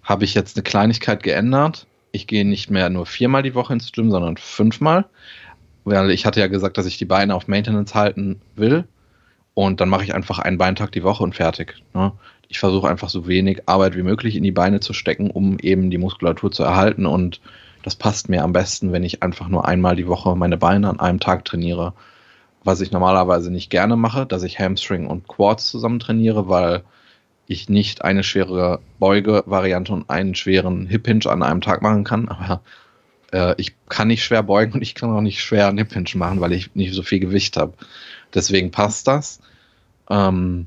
habe 0.02 0.24
ich 0.24 0.34
jetzt 0.34 0.56
eine 0.56 0.62
Kleinigkeit 0.62 1.22
geändert. 1.22 1.86
Ich 2.16 2.26
gehe 2.26 2.46
nicht 2.46 2.70
mehr 2.70 2.88
nur 2.88 3.04
viermal 3.04 3.42
die 3.42 3.54
Woche 3.54 3.74
ins 3.74 3.92
Gym, 3.92 4.10
sondern 4.10 4.38
fünfmal. 4.38 5.04
Weil 5.84 6.10
ich 6.10 6.24
hatte 6.24 6.40
ja 6.40 6.46
gesagt, 6.46 6.78
dass 6.78 6.86
ich 6.86 6.96
die 6.96 7.04
Beine 7.04 7.34
auf 7.34 7.46
Maintenance 7.46 7.94
halten 7.94 8.40
will. 8.54 8.84
Und 9.52 9.82
dann 9.82 9.90
mache 9.90 10.04
ich 10.04 10.14
einfach 10.14 10.38
einen 10.38 10.56
Beintag 10.56 10.92
die 10.92 11.02
Woche 11.02 11.22
und 11.22 11.34
fertig. 11.34 11.74
Ne? 11.92 12.12
Ich 12.48 12.58
versuche 12.58 12.88
einfach 12.88 13.10
so 13.10 13.26
wenig 13.26 13.68
Arbeit 13.68 13.96
wie 13.96 14.02
möglich 14.02 14.34
in 14.34 14.42
die 14.42 14.50
Beine 14.50 14.80
zu 14.80 14.94
stecken, 14.94 15.30
um 15.30 15.58
eben 15.58 15.90
die 15.90 15.98
Muskulatur 15.98 16.50
zu 16.50 16.62
erhalten. 16.62 17.04
Und 17.04 17.42
das 17.82 17.96
passt 17.96 18.30
mir 18.30 18.42
am 18.42 18.54
besten, 18.54 18.92
wenn 18.92 19.04
ich 19.04 19.22
einfach 19.22 19.48
nur 19.48 19.68
einmal 19.68 19.94
die 19.94 20.08
Woche 20.08 20.34
meine 20.36 20.56
Beine 20.56 20.88
an 20.88 21.00
einem 21.00 21.20
Tag 21.20 21.44
trainiere. 21.44 21.92
Was 22.64 22.80
ich 22.80 22.92
normalerweise 22.92 23.50
nicht 23.50 23.68
gerne 23.68 23.96
mache, 23.96 24.24
dass 24.24 24.42
ich 24.42 24.58
Hamstring 24.58 25.06
und 25.06 25.28
Quads 25.28 25.68
zusammen 25.68 25.98
trainiere, 25.98 26.48
weil 26.48 26.82
ich 27.46 27.68
nicht 27.68 28.02
eine 28.02 28.24
schwere 28.24 28.80
Beuge-Variante 28.98 29.92
und 29.92 30.10
einen 30.10 30.34
schweren 30.34 30.86
Hip-Hinge 30.86 31.26
an 31.26 31.42
einem 31.42 31.60
Tag 31.60 31.82
machen 31.82 32.04
kann. 32.04 32.28
Aber 32.28 32.62
äh, 33.32 33.54
ich 33.58 33.74
kann 33.88 34.08
nicht 34.08 34.24
schwer 34.24 34.42
beugen 34.42 34.72
und 34.72 34.82
ich 34.82 34.94
kann 34.94 35.10
auch 35.10 35.20
nicht 35.20 35.40
schwer 35.40 35.68
einen 35.68 35.78
Hip-Hinge 35.78 36.10
machen, 36.14 36.40
weil 36.40 36.52
ich 36.52 36.74
nicht 36.74 36.94
so 36.94 37.02
viel 37.02 37.20
Gewicht 37.20 37.56
habe. 37.56 37.74
Deswegen 38.34 38.70
passt 38.70 39.06
das. 39.06 39.40
Ähm, 40.10 40.66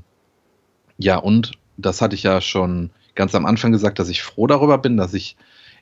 ja, 0.98 1.16
und 1.16 1.52
das 1.76 2.00
hatte 2.00 2.14
ich 2.14 2.22
ja 2.22 2.40
schon 2.40 2.90
ganz 3.14 3.34
am 3.34 3.46
Anfang 3.46 3.72
gesagt, 3.72 3.98
dass 3.98 4.08
ich 4.08 4.22
froh 4.22 4.46
darüber 4.46 4.78
bin, 4.78 4.96
dass 4.96 5.14
ich 5.14 5.36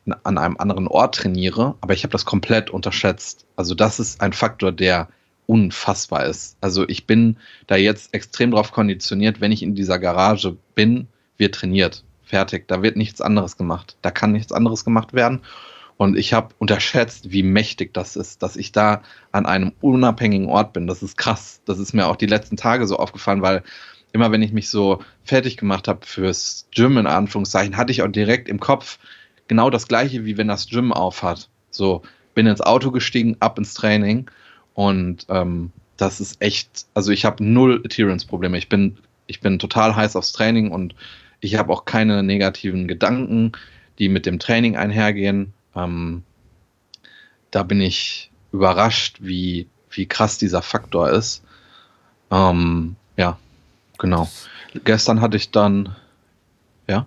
in, 0.04 0.14
an 0.24 0.38
einem 0.38 0.56
anderen 0.58 0.88
Ort 0.88 1.16
trainiere, 1.16 1.76
aber 1.80 1.94
ich 1.94 2.02
habe 2.02 2.12
das 2.12 2.24
komplett 2.24 2.70
unterschätzt. 2.70 3.46
Also 3.56 3.74
das 3.74 4.00
ist 4.00 4.20
ein 4.20 4.32
Faktor, 4.32 4.72
der 4.72 5.08
unfassbar 5.48 6.26
ist. 6.26 6.58
Also 6.60 6.86
ich 6.88 7.06
bin 7.06 7.38
da 7.66 7.76
jetzt 7.76 8.12
extrem 8.12 8.50
drauf 8.50 8.70
konditioniert, 8.70 9.40
wenn 9.40 9.50
ich 9.50 9.62
in 9.62 9.74
dieser 9.74 9.98
Garage 9.98 10.56
bin, 10.74 11.08
wird 11.38 11.54
trainiert. 11.54 12.04
Fertig. 12.22 12.68
Da 12.68 12.82
wird 12.82 12.96
nichts 12.96 13.22
anderes 13.22 13.56
gemacht. 13.56 13.96
Da 14.02 14.10
kann 14.10 14.32
nichts 14.32 14.52
anderes 14.52 14.84
gemacht 14.84 15.14
werden. 15.14 15.40
Und 15.96 16.18
ich 16.18 16.34
habe 16.34 16.54
unterschätzt, 16.58 17.32
wie 17.32 17.42
mächtig 17.42 17.94
das 17.94 18.14
ist, 18.14 18.42
dass 18.42 18.56
ich 18.56 18.72
da 18.72 19.02
an 19.32 19.46
einem 19.46 19.72
unabhängigen 19.80 20.48
Ort 20.48 20.74
bin. 20.74 20.86
Das 20.86 21.02
ist 21.02 21.16
krass. 21.16 21.62
Das 21.64 21.78
ist 21.78 21.94
mir 21.94 22.06
auch 22.06 22.16
die 22.16 22.26
letzten 22.26 22.58
Tage 22.58 22.86
so 22.86 22.98
aufgefallen, 22.98 23.40
weil 23.40 23.62
immer 24.12 24.30
wenn 24.30 24.42
ich 24.42 24.52
mich 24.52 24.68
so 24.68 25.02
fertig 25.24 25.56
gemacht 25.56 25.88
habe 25.88 26.04
fürs 26.04 26.68
Gym 26.74 26.98
in 26.98 27.06
Anführungszeichen, 27.06 27.78
hatte 27.78 27.90
ich 27.90 28.02
auch 28.02 28.08
direkt 28.08 28.50
im 28.50 28.60
Kopf 28.60 28.98
genau 29.48 29.70
das 29.70 29.88
gleiche, 29.88 30.26
wie 30.26 30.36
wenn 30.36 30.48
das 30.48 30.68
Gym 30.68 30.92
aufhat. 30.92 31.48
So, 31.70 32.02
bin 32.34 32.46
ins 32.46 32.60
Auto 32.60 32.90
gestiegen, 32.90 33.38
ab 33.40 33.58
ins 33.58 33.72
Training 33.72 34.30
und 34.78 35.26
ähm, 35.28 35.72
das 35.96 36.20
ist 36.20 36.40
echt, 36.40 36.86
also 36.94 37.10
ich 37.10 37.24
habe 37.24 37.42
null 37.42 37.82
Adherence-Probleme. 37.84 38.56
Ich 38.58 38.68
bin, 38.68 38.96
ich 39.26 39.40
bin 39.40 39.58
total 39.58 39.96
heiß 39.96 40.14
aufs 40.14 40.30
Training 40.30 40.70
und 40.70 40.94
ich 41.40 41.56
habe 41.56 41.72
auch 41.72 41.84
keine 41.84 42.22
negativen 42.22 42.86
Gedanken, 42.86 43.50
die 43.98 44.08
mit 44.08 44.24
dem 44.24 44.38
Training 44.38 44.76
einhergehen. 44.76 45.52
Ähm, 45.74 46.22
da 47.50 47.64
bin 47.64 47.80
ich 47.80 48.30
überrascht, 48.52 49.16
wie, 49.18 49.66
wie 49.90 50.06
krass 50.06 50.38
dieser 50.38 50.62
Faktor 50.62 51.10
ist. 51.10 51.42
Ähm, 52.30 52.94
ja, 53.16 53.36
genau. 53.98 54.30
Gestern 54.84 55.20
hatte 55.20 55.38
ich 55.38 55.50
dann, 55.50 55.96
ja. 56.86 57.04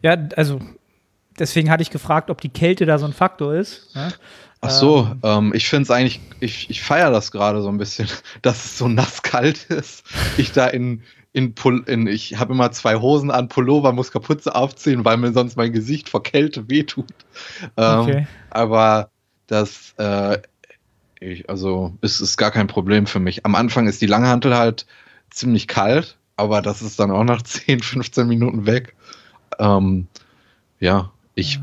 Ja, 0.00 0.16
also 0.36 0.58
deswegen 1.38 1.70
hatte 1.70 1.82
ich 1.82 1.90
gefragt, 1.90 2.30
ob 2.30 2.40
die 2.40 2.48
Kälte 2.48 2.86
da 2.86 2.98
so 2.98 3.06
ein 3.06 3.12
Faktor 3.12 3.54
ist. 3.54 3.90
Ja? 3.94 4.10
Ach 4.60 4.70
so, 4.70 5.08
ähm, 5.22 5.46
ähm 5.46 5.52
ich 5.54 5.68
finde 5.68 5.84
es 5.84 5.90
eigentlich, 5.90 6.20
ich, 6.40 6.68
ich 6.70 6.82
feiere 6.82 7.10
das 7.10 7.30
gerade 7.30 7.62
so 7.62 7.68
ein 7.68 7.78
bisschen, 7.78 8.08
dass 8.42 8.64
es 8.64 8.78
so 8.78 8.88
nass 8.88 9.22
kalt 9.22 9.64
ist. 9.64 10.04
Ich 10.36 10.52
da 10.52 10.66
in, 10.66 11.02
in, 11.32 11.54
in 11.86 12.06
ich 12.06 12.38
habe 12.38 12.52
immer 12.52 12.72
zwei 12.72 12.96
Hosen 12.96 13.30
an, 13.30 13.48
Pullover, 13.48 13.92
muss 13.92 14.10
Kapuze 14.10 14.54
aufziehen, 14.54 15.04
weil 15.04 15.16
mir 15.16 15.32
sonst 15.32 15.56
mein 15.56 15.72
Gesicht 15.72 16.08
vor 16.08 16.22
Kälte 16.22 16.68
wehtut. 16.68 17.06
Ähm, 17.76 18.00
okay. 18.00 18.26
Aber 18.50 19.10
das, 19.46 19.94
äh, 19.98 20.38
ich, 21.20 21.48
also, 21.48 21.94
es 22.00 22.20
ist 22.20 22.36
gar 22.36 22.50
kein 22.50 22.66
Problem 22.66 23.06
für 23.06 23.20
mich. 23.20 23.44
Am 23.44 23.54
Anfang 23.54 23.86
ist 23.86 24.00
die 24.00 24.06
Langhantel 24.06 24.56
halt 24.56 24.86
ziemlich 25.30 25.68
kalt, 25.68 26.16
aber 26.36 26.62
das 26.62 26.82
ist 26.82 26.98
dann 26.98 27.10
auch 27.10 27.24
nach 27.24 27.42
10, 27.44 27.80
15 27.80 28.26
Minuten 28.26 28.66
weg. 28.66 28.94
Ähm, 29.58 30.08
ja, 30.80 31.10
ich, 31.38 31.60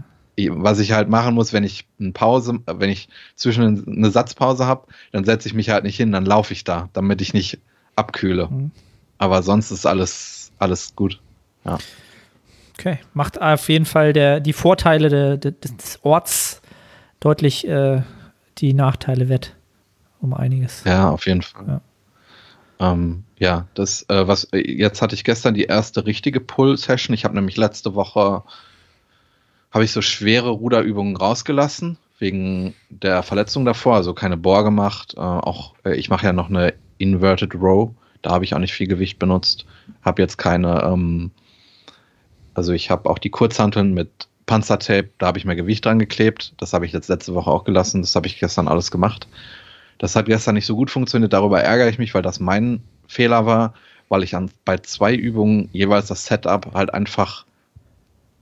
was 0.50 0.80
ich 0.80 0.94
halt 0.94 1.10
machen 1.10 1.36
muss, 1.36 1.54
wenn 1.54 1.64
ich 1.64 1.86
eine 2.00 2.12
Pause, 2.12 2.60
wenn 2.66 2.90
ich 2.90 3.10
zwischen 3.36 3.86
eine 3.88 4.10
Satzpause 4.10 4.66
habe, 4.66 4.88
dann 5.12 5.26
setze 5.26 5.48
ich 5.48 5.54
mich 5.54 5.70
halt 5.70 5.84
nicht 5.84 5.98
hin, 5.98 6.12
dann 6.12 6.26
laufe 6.26 6.54
ich 6.54 6.64
da, 6.64 6.90
damit 6.94 7.22
ich 7.22 7.34
nicht 7.34 7.60
abkühle. 7.96 8.48
Mhm. 8.50 8.72
Aber 9.18 9.44
sonst 9.44 9.72
ist 9.72 9.86
alles, 9.86 10.52
alles 10.60 10.96
gut. 10.96 11.20
Ja. 11.66 11.78
Okay, 12.78 13.00
macht 13.14 13.42
auf 13.42 13.70
jeden 13.70 13.86
Fall 13.86 14.14
der, 14.14 14.40
die 14.40 14.54
Vorteile 14.54 15.10
der, 15.10 15.38
der, 15.38 15.52
des 15.52 16.00
Orts 16.04 16.62
deutlich 17.20 17.68
äh, 17.68 18.02
die 18.58 18.74
Nachteile 18.74 19.30
wett. 19.30 19.56
Um 20.22 20.34
einiges. 20.34 20.84
Ja, 20.86 21.10
auf 21.10 21.28
jeden 21.28 21.42
Fall. 21.42 21.82
Ja, 22.80 22.92
ähm, 22.92 23.24
ja 23.38 23.68
das, 23.74 24.06
äh, 24.10 24.28
was, 24.28 24.46
äh, 24.46 24.60
jetzt 24.60 25.02
hatte 25.02 25.16
ich 25.16 25.24
gestern 25.24 25.54
die 25.54 25.66
erste 25.66 26.06
richtige 26.06 26.40
Pull-Session. 26.40 27.14
Ich 27.14 27.26
habe 27.26 27.36
nämlich 27.36 27.58
letzte 27.58 27.96
Woche 27.96 28.44
habe 29.76 29.86
ich 29.86 29.92
so 29.92 30.02
schwere 30.02 30.50
Ruderübungen 30.50 31.16
rausgelassen, 31.16 32.00
wegen 32.18 32.74
der 32.90 33.22
Verletzung 33.22 33.64
davor, 33.64 33.96
also 33.96 34.16
keine 34.16 34.38
Bohr 34.38 34.64
gemacht. 34.64 35.14
Äh, 35.16 35.20
auch 35.20 35.76
äh, 35.86 35.96
ich 35.96 36.10
mache 36.10 36.26
ja 36.26 36.34
noch 36.34 36.50
eine 36.50 36.74
Inverted 36.98 37.54
Row 37.54 37.92
da 38.26 38.32
habe 38.32 38.44
ich 38.44 38.56
auch 38.56 38.60
nicht 38.60 38.74
viel 38.74 38.88
Gewicht 38.88 39.20
benutzt. 39.20 39.68
Habe 40.02 40.24
jetzt 40.24 40.38
keine, 40.38 40.82
ähm, 40.82 41.30
also 42.56 42.74
ich 42.74 42.90
habe 42.90 43.08
auch 43.08 43.20
die 43.20 43.30
Kurzhanteln 43.30 43.94
mit 43.94 44.28
Panzertape, 44.48 45.12
da 45.20 45.28
habe 45.28 45.38
ich 45.38 45.46
mehr 45.46 45.56
Gewicht 45.56 45.86
dran 45.86 46.00
geklebt. 46.00 46.54
Das 46.58 46.74
habe 46.74 46.88
ich 46.88 46.92
jetzt 46.92 47.08
letzte 47.08 47.36
Woche 47.36 47.52
auch 47.52 47.66
gelassen. 47.66 48.02
Das 48.02 48.16
habe 48.16 48.26
ich 48.26 48.40
gestern 48.40 48.68
alles 48.68 48.90
gemacht. 48.90 49.28
Das 50.00 50.16
hat 50.16 50.26
gestern 50.26 50.56
nicht 50.56 50.66
so 50.66 50.76
gut 50.76 50.90
funktioniert. 50.90 51.34
Darüber 51.34 51.62
ärgere 51.62 51.88
ich 51.88 52.00
mich, 52.00 52.16
weil 52.16 52.24
das 52.24 52.40
mein 52.40 52.82
Fehler 53.08 53.46
war, 53.46 53.76
weil 54.10 54.24
ich 54.24 54.36
an, 54.36 54.50
bei 54.66 54.80
zwei 54.80 55.14
Übungen 55.14 55.70
jeweils 55.72 56.08
das 56.08 56.26
Setup 56.26 56.74
halt 56.74 56.96
einfach, 56.96 57.46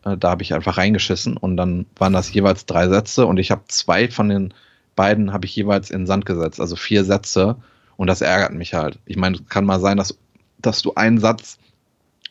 äh, 0.05 0.17
da 0.17 0.29
habe 0.29 0.43
ich 0.43 0.53
einfach 0.53 0.77
reingeschissen 0.77 1.37
und 1.37 1.57
dann 1.57 1.85
waren 1.97 2.13
das 2.13 2.33
jeweils 2.33 2.65
drei 2.65 2.87
Sätze 2.87 3.25
und 3.25 3.37
ich 3.37 3.51
habe 3.51 3.63
zwei 3.67 4.09
von 4.09 4.29
den 4.29 4.53
beiden 4.95 5.33
habe 5.33 5.45
ich 5.45 5.55
jeweils 5.55 5.89
in 5.89 6.05
Sand 6.05 6.25
gesetzt, 6.25 6.59
also 6.59 6.75
vier 6.75 7.03
Sätze 7.03 7.57
und 7.97 8.07
das 8.07 8.21
ärgert 8.21 8.53
mich 8.53 8.73
halt. 8.73 8.99
Ich 9.05 9.17
meine, 9.17 9.37
es 9.37 9.47
kann 9.49 9.65
mal 9.65 9.79
sein, 9.79 9.97
dass, 9.97 10.17
dass 10.59 10.81
du 10.81 10.93
einen 10.95 11.19
Satz 11.19 11.57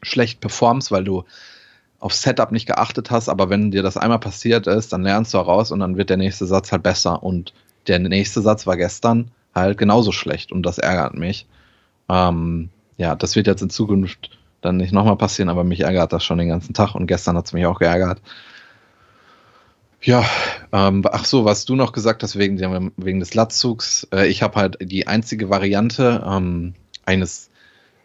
schlecht 0.03 0.41
performst, 0.41 0.91
weil 0.91 1.05
du 1.05 1.25
auf 2.03 2.13
Setup 2.13 2.51
nicht 2.51 2.67
geachtet 2.67 3.13
hast, 3.13 3.29
aber 3.29 3.49
wenn 3.49 3.71
dir 3.71 3.83
das 3.83 3.97
einmal 3.97 4.19
passiert 4.19 4.67
ist, 4.67 4.93
dann 4.93 5.05
lernst 5.05 5.33
du 5.33 5.39
heraus 5.39 5.71
und 5.71 5.79
dann 5.79 5.97
wird 5.97 6.11
der 6.11 6.17
nächste 6.17 6.47
Satz 6.47 6.73
halt 6.73 6.83
besser. 6.83 7.23
Und 7.23 7.55
der 7.87 8.01
nächste 8.01 8.43
Satz 8.43 8.67
war 8.67 8.77
gestern 8.77 9.31
halt 9.55 9.79
genauso 9.79 10.11
schlecht 10.11 10.51
und 10.51 10.65
das 10.65 10.79
ärgert 10.79 11.15
mich. 11.15 11.47
Ähm, 12.09 12.71
ja, 12.97 13.15
das 13.15 13.37
wird 13.37 13.47
jetzt 13.47 13.63
in 13.63 13.71
Zukunft 13.71 14.31
dann 14.63 14.79
nicht 14.79 14.93
nochmal 14.93 15.17
passieren, 15.17 15.51
aber 15.51 15.65
mich 15.65 15.81
ärgert 15.81 16.13
das 16.13 16.25
schon 16.25 16.39
den 16.39 16.49
ganzen 16.49 16.73
Tag 16.73 16.95
und 16.95 17.07
gestern 17.07 17.37
hat 17.37 17.47
es 17.47 17.53
mich 17.53 17.67
auch 17.67 17.79
geärgert. 17.79 18.23
Ja, 20.01 20.25
ähm, 20.73 21.05
ach 21.13 21.25
so, 21.25 21.45
was 21.45 21.65
du 21.65 21.77
noch 21.77 21.93
gesagt 21.93 22.23
hast 22.23 22.37
wegen, 22.37 22.57
der, 22.57 22.91
wegen 22.97 23.21
des 23.21 23.35
Latzzugs. 23.35 24.09
Äh, 24.13 24.27
ich 24.27 24.43
habe 24.43 24.57
halt 24.57 24.79
die 24.81 25.07
einzige 25.07 25.49
Variante 25.49 26.25
ähm, 26.27 26.75
eines 27.05 27.51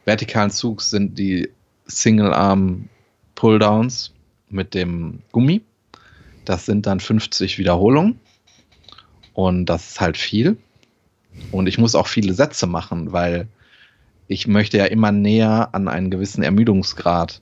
vertikalen 0.06 0.52
Zugs 0.52 0.89
sind 0.89 1.17
die 1.17 1.50
Single-Arm 1.88 2.89
Pulldowns 3.36 4.13
mit 4.50 4.74
dem 4.74 5.24
Gummi. 5.32 5.62
Das 6.46 6.65
sind 6.65 6.86
dann 6.86 7.00
50 7.00 7.58
Wiederholungen 7.58 8.20
und 9.34 9.65
das 9.65 9.91
ist 9.91 10.02
halt 10.02 10.17
viel. 10.17 10.58
Und 11.52 11.67
ich 11.67 11.78
muss 11.78 11.96
auch 11.96 12.08
viele 12.08 12.34
Sätze 12.34 12.67
machen, 12.67 13.12
weil 13.12 13.48
ich 14.27 14.47
möchte 14.47 14.77
ja 14.77 14.85
immer 14.85 15.11
näher 15.11 15.69
an 15.71 15.87
einen 15.87 16.11
gewissen 16.11 16.43
Ermüdungsgrad. 16.43 17.41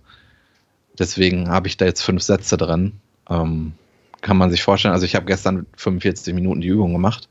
Deswegen 0.98 1.50
habe 1.50 1.68
ich 1.68 1.78
da 1.78 1.86
jetzt 1.86 2.02
fünf 2.02 2.22
Sätze 2.22 2.58
drin. 2.58 2.94
Ähm, 3.30 3.74
kann 4.22 4.38
man 4.38 4.52
sich 4.52 4.64
vorstellen. 4.64 4.94
Also 4.94 5.06
ich 5.06 5.16
habe 5.16 5.26
gestern 5.26 5.66
45 5.78 6.34
Minuten 6.34 6.62
die 6.62 6.68
Übung 6.68 6.94
gemacht. 6.94 7.30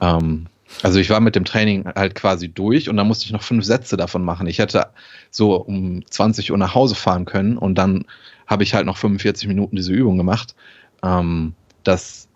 Ähm, 0.00 0.46
also 0.82 0.98
ich 0.98 1.10
war 1.10 1.20
mit 1.20 1.36
dem 1.36 1.44
Training 1.44 1.86
halt 1.94 2.14
quasi 2.14 2.48
durch 2.48 2.88
und 2.88 2.96
dann 2.96 3.08
musste 3.08 3.26
ich 3.26 3.32
noch 3.32 3.42
fünf 3.42 3.64
Sätze 3.64 3.96
davon 3.96 4.24
machen. 4.24 4.46
Ich 4.46 4.58
hätte 4.58 4.88
so 5.30 5.56
um 5.56 6.04
20 6.06 6.52
Uhr 6.52 6.58
nach 6.58 6.74
Hause 6.74 6.94
fahren 6.94 7.24
können 7.24 7.58
und 7.58 7.76
dann 7.76 8.04
habe 8.46 8.62
ich 8.62 8.74
halt 8.74 8.86
noch 8.86 8.96
45 8.96 9.48
Minuten 9.48 9.76
diese 9.76 9.92
Übung 9.92 10.16
gemacht. 10.16 10.54
Ähm, 11.02 11.54
das 11.82 12.28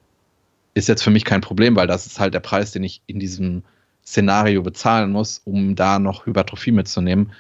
ist 0.75 0.89
jetzt 0.89 1.03
für 1.03 1.11
mich 1.11 1.25
kein 1.25 1.41
Problem, 1.41 1.77
weil 1.77 1.87
das 1.87 2.07
ist 2.07 2.19
halt 2.21 2.35
der 2.35 2.41
Preis, 2.41 2.73
den 2.73 2.83
ich 2.83 3.01
in 3.07 3.19
diesem 3.19 3.63
Szenario 4.07 4.63
bezahlen 4.63 5.13
muss, 5.13 5.41
um 5.45 5.75
da 5.75 5.99
noch 5.99 6.27
Hypertrophie 6.27 6.73
mitzunehmen. 6.73 7.33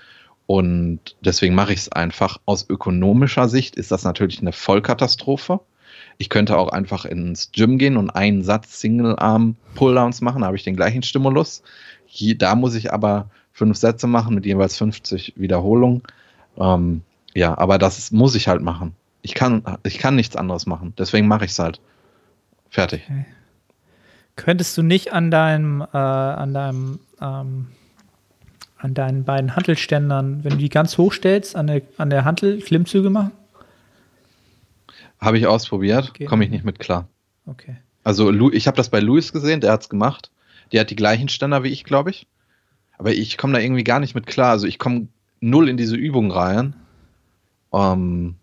Und 0.46 1.16
deswegen 1.20 1.55
mache 1.55 1.72
ich 1.72 1.81
es 1.81 1.92
einfach. 1.92 2.38
Aus 2.44 2.68
ökonomischer 2.68 3.48
Sicht 3.48 3.77
ist 3.77 3.90
das 3.90 4.05
natürlich 4.05 4.40
eine 4.40 4.53
Vollkatastrophe. 4.53 5.61
Ich 6.18 6.29
könnte 6.29 6.57
auch 6.59 6.68
einfach 6.68 7.05
ins 7.05 7.50
Gym 7.53 7.79
gehen 7.79 7.96
und 7.96 8.11
einen 8.11 8.42
Satz 8.42 8.81
Single-Arm-Pulldowns 8.81 10.20
machen, 10.20 10.40
da 10.40 10.46
habe 10.46 10.57
ich 10.57 10.62
den 10.62 10.77
gleichen 10.77 11.03
Stimulus. 11.03 11.62
Hier, 12.07 12.37
da 12.37 12.55
muss 12.55 12.74
ich 12.74 12.92
aber 12.92 13.31
fünf 13.53 13.77
Sätze 13.77 14.07
machen 14.07 14.35
mit 14.35 14.46
jeweils 14.46 14.77
50 14.77 15.35
Wiederholungen. 15.37 16.03
Ähm, 16.59 17.03
ja, 17.35 17.57
aber 17.59 17.79
das 17.79 18.11
muss 18.12 18.35
ich 18.35 18.48
halt 18.48 18.62
machen. 18.62 18.94
Ich 19.22 19.35
kann, 19.35 19.64
ich 19.85 19.98
kann 19.98 20.14
nichts 20.14 20.37
anderes 20.37 20.66
machen. 20.66 20.92
Deswegen 20.98 21.27
mache 21.27 21.46
ich 21.46 21.53
es 21.53 21.59
halt. 21.59 21.81
Fertig. 22.68 23.03
Okay. 23.09 23.24
Könntest 24.37 24.77
du 24.77 24.83
nicht 24.83 25.12
an 25.12 25.31
deinem, 25.31 25.81
äh, 25.81 25.97
an 25.97 26.55
deinem, 26.55 27.01
ähm, 27.20 27.66
an 28.79 28.94
deinen 28.94 29.25
beiden 29.25 29.57
Hantelständern, 29.57 30.44
wenn 30.44 30.53
du 30.53 30.57
die 30.59 30.68
ganz 30.68 30.99
hoch 30.99 31.12
stellst, 31.12 31.57
an 31.57 31.66
der, 31.66 31.83
an 31.97 32.11
der 32.11 32.25
Hantel 32.25 32.61
Klimmzüge 32.61 33.11
machen? 33.11 33.33
Habe 35.20 35.38
ich 35.38 35.47
ausprobiert, 35.47 36.11
okay. 36.11 36.27
komme 36.27 36.44
ich 36.44 36.51
nicht 36.51 36.64
mit 36.64 36.79
klar. 36.79 37.09
Okay. 37.47 37.77
Also 38.03 38.31
ich 38.51 38.66
habe 38.66 38.77
das 38.77 38.90
bei 38.90 39.01
Luis 39.01 39.33
gesehen, 39.33 39.61
der 39.61 39.73
hat 39.73 39.83
es 39.83 39.88
gemacht. 39.88 40.31
Der 40.73 40.81
hat 40.81 40.90
die 40.90 40.97
gleichen 40.97 41.29
Ständer 41.29 41.62
wie 41.62 41.68
ich, 41.68 41.85
glaube 41.85 42.11
ich. 42.11 42.27
Aber 42.99 43.12
ich 43.12 43.38
komme 43.38 43.55
da 43.55 43.61
irgendwie 43.61 43.85
gar 43.85 44.01
nicht 44.01 44.14
mit 44.14 44.27
klar. 44.27 44.51
Also 44.51 44.66
ich 44.66 44.79
komme 44.79 45.09
null 45.40 45.68
in 45.68 45.77
diese 45.77 45.97
Übung 45.97 46.31
rein. 46.31 46.75
Ähm, 47.73 48.37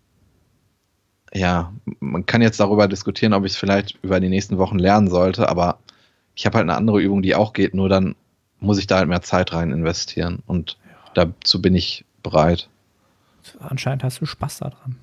ja, 1.32 1.72
man 2.00 2.26
kann 2.26 2.42
jetzt 2.42 2.60
darüber 2.60 2.88
diskutieren, 2.88 3.32
ob 3.32 3.44
ich 3.44 3.52
es 3.52 3.58
vielleicht 3.58 3.98
über 4.02 4.20
die 4.20 4.28
nächsten 4.28 4.58
Wochen 4.58 4.78
lernen 4.78 5.08
sollte, 5.08 5.48
aber 5.48 5.78
ich 6.34 6.46
habe 6.46 6.58
halt 6.58 6.64
eine 6.64 6.76
andere 6.76 7.00
Übung, 7.00 7.22
die 7.22 7.34
auch 7.34 7.52
geht, 7.52 7.74
nur 7.74 7.88
dann 7.88 8.14
muss 8.60 8.78
ich 8.78 8.86
da 8.86 8.98
halt 8.98 9.08
mehr 9.08 9.22
Zeit 9.22 9.52
rein 9.52 9.70
investieren 9.70 10.42
und 10.46 10.78
ja. 11.16 11.26
dazu 11.26 11.60
bin 11.60 11.74
ich 11.74 12.04
bereit. 12.22 12.68
Anscheinend 13.58 14.04
hast 14.04 14.20
du 14.20 14.26
Spaß 14.26 14.58
daran. 14.58 14.96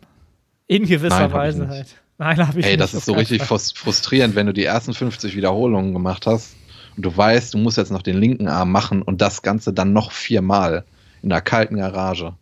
In 0.67 0.85
gewisser 0.85 1.19
Nein, 1.19 1.33
Weise 1.33 1.67
halt. 1.67 1.95
Nein, 2.17 2.47
habe 2.47 2.59
ich 2.59 2.65
Ey, 2.65 2.71
nicht. 2.73 2.81
Das 2.81 2.93
ist 2.93 3.05
so 3.05 3.13
richtig 3.13 3.43
frustrierend, 3.43 4.35
wenn 4.35 4.45
du 4.45 4.53
die 4.53 4.63
ersten 4.63 4.93
50 4.93 5.35
Wiederholungen 5.35 5.93
gemacht 5.93 6.25
hast 6.25 6.55
und 6.95 7.03
du 7.03 7.15
weißt, 7.15 7.53
du 7.53 7.57
musst 7.57 7.77
jetzt 7.77 7.91
noch 7.91 8.01
den 8.01 8.17
linken 8.17 8.47
Arm 8.47 8.71
machen 8.71 9.01
und 9.01 9.21
das 9.21 9.41
Ganze 9.41 9.73
dann 9.73 9.93
noch 9.93 10.11
viermal 10.11 10.85
in 11.21 11.29
der 11.29 11.41
kalten 11.41 11.77
Garage. 11.77 12.33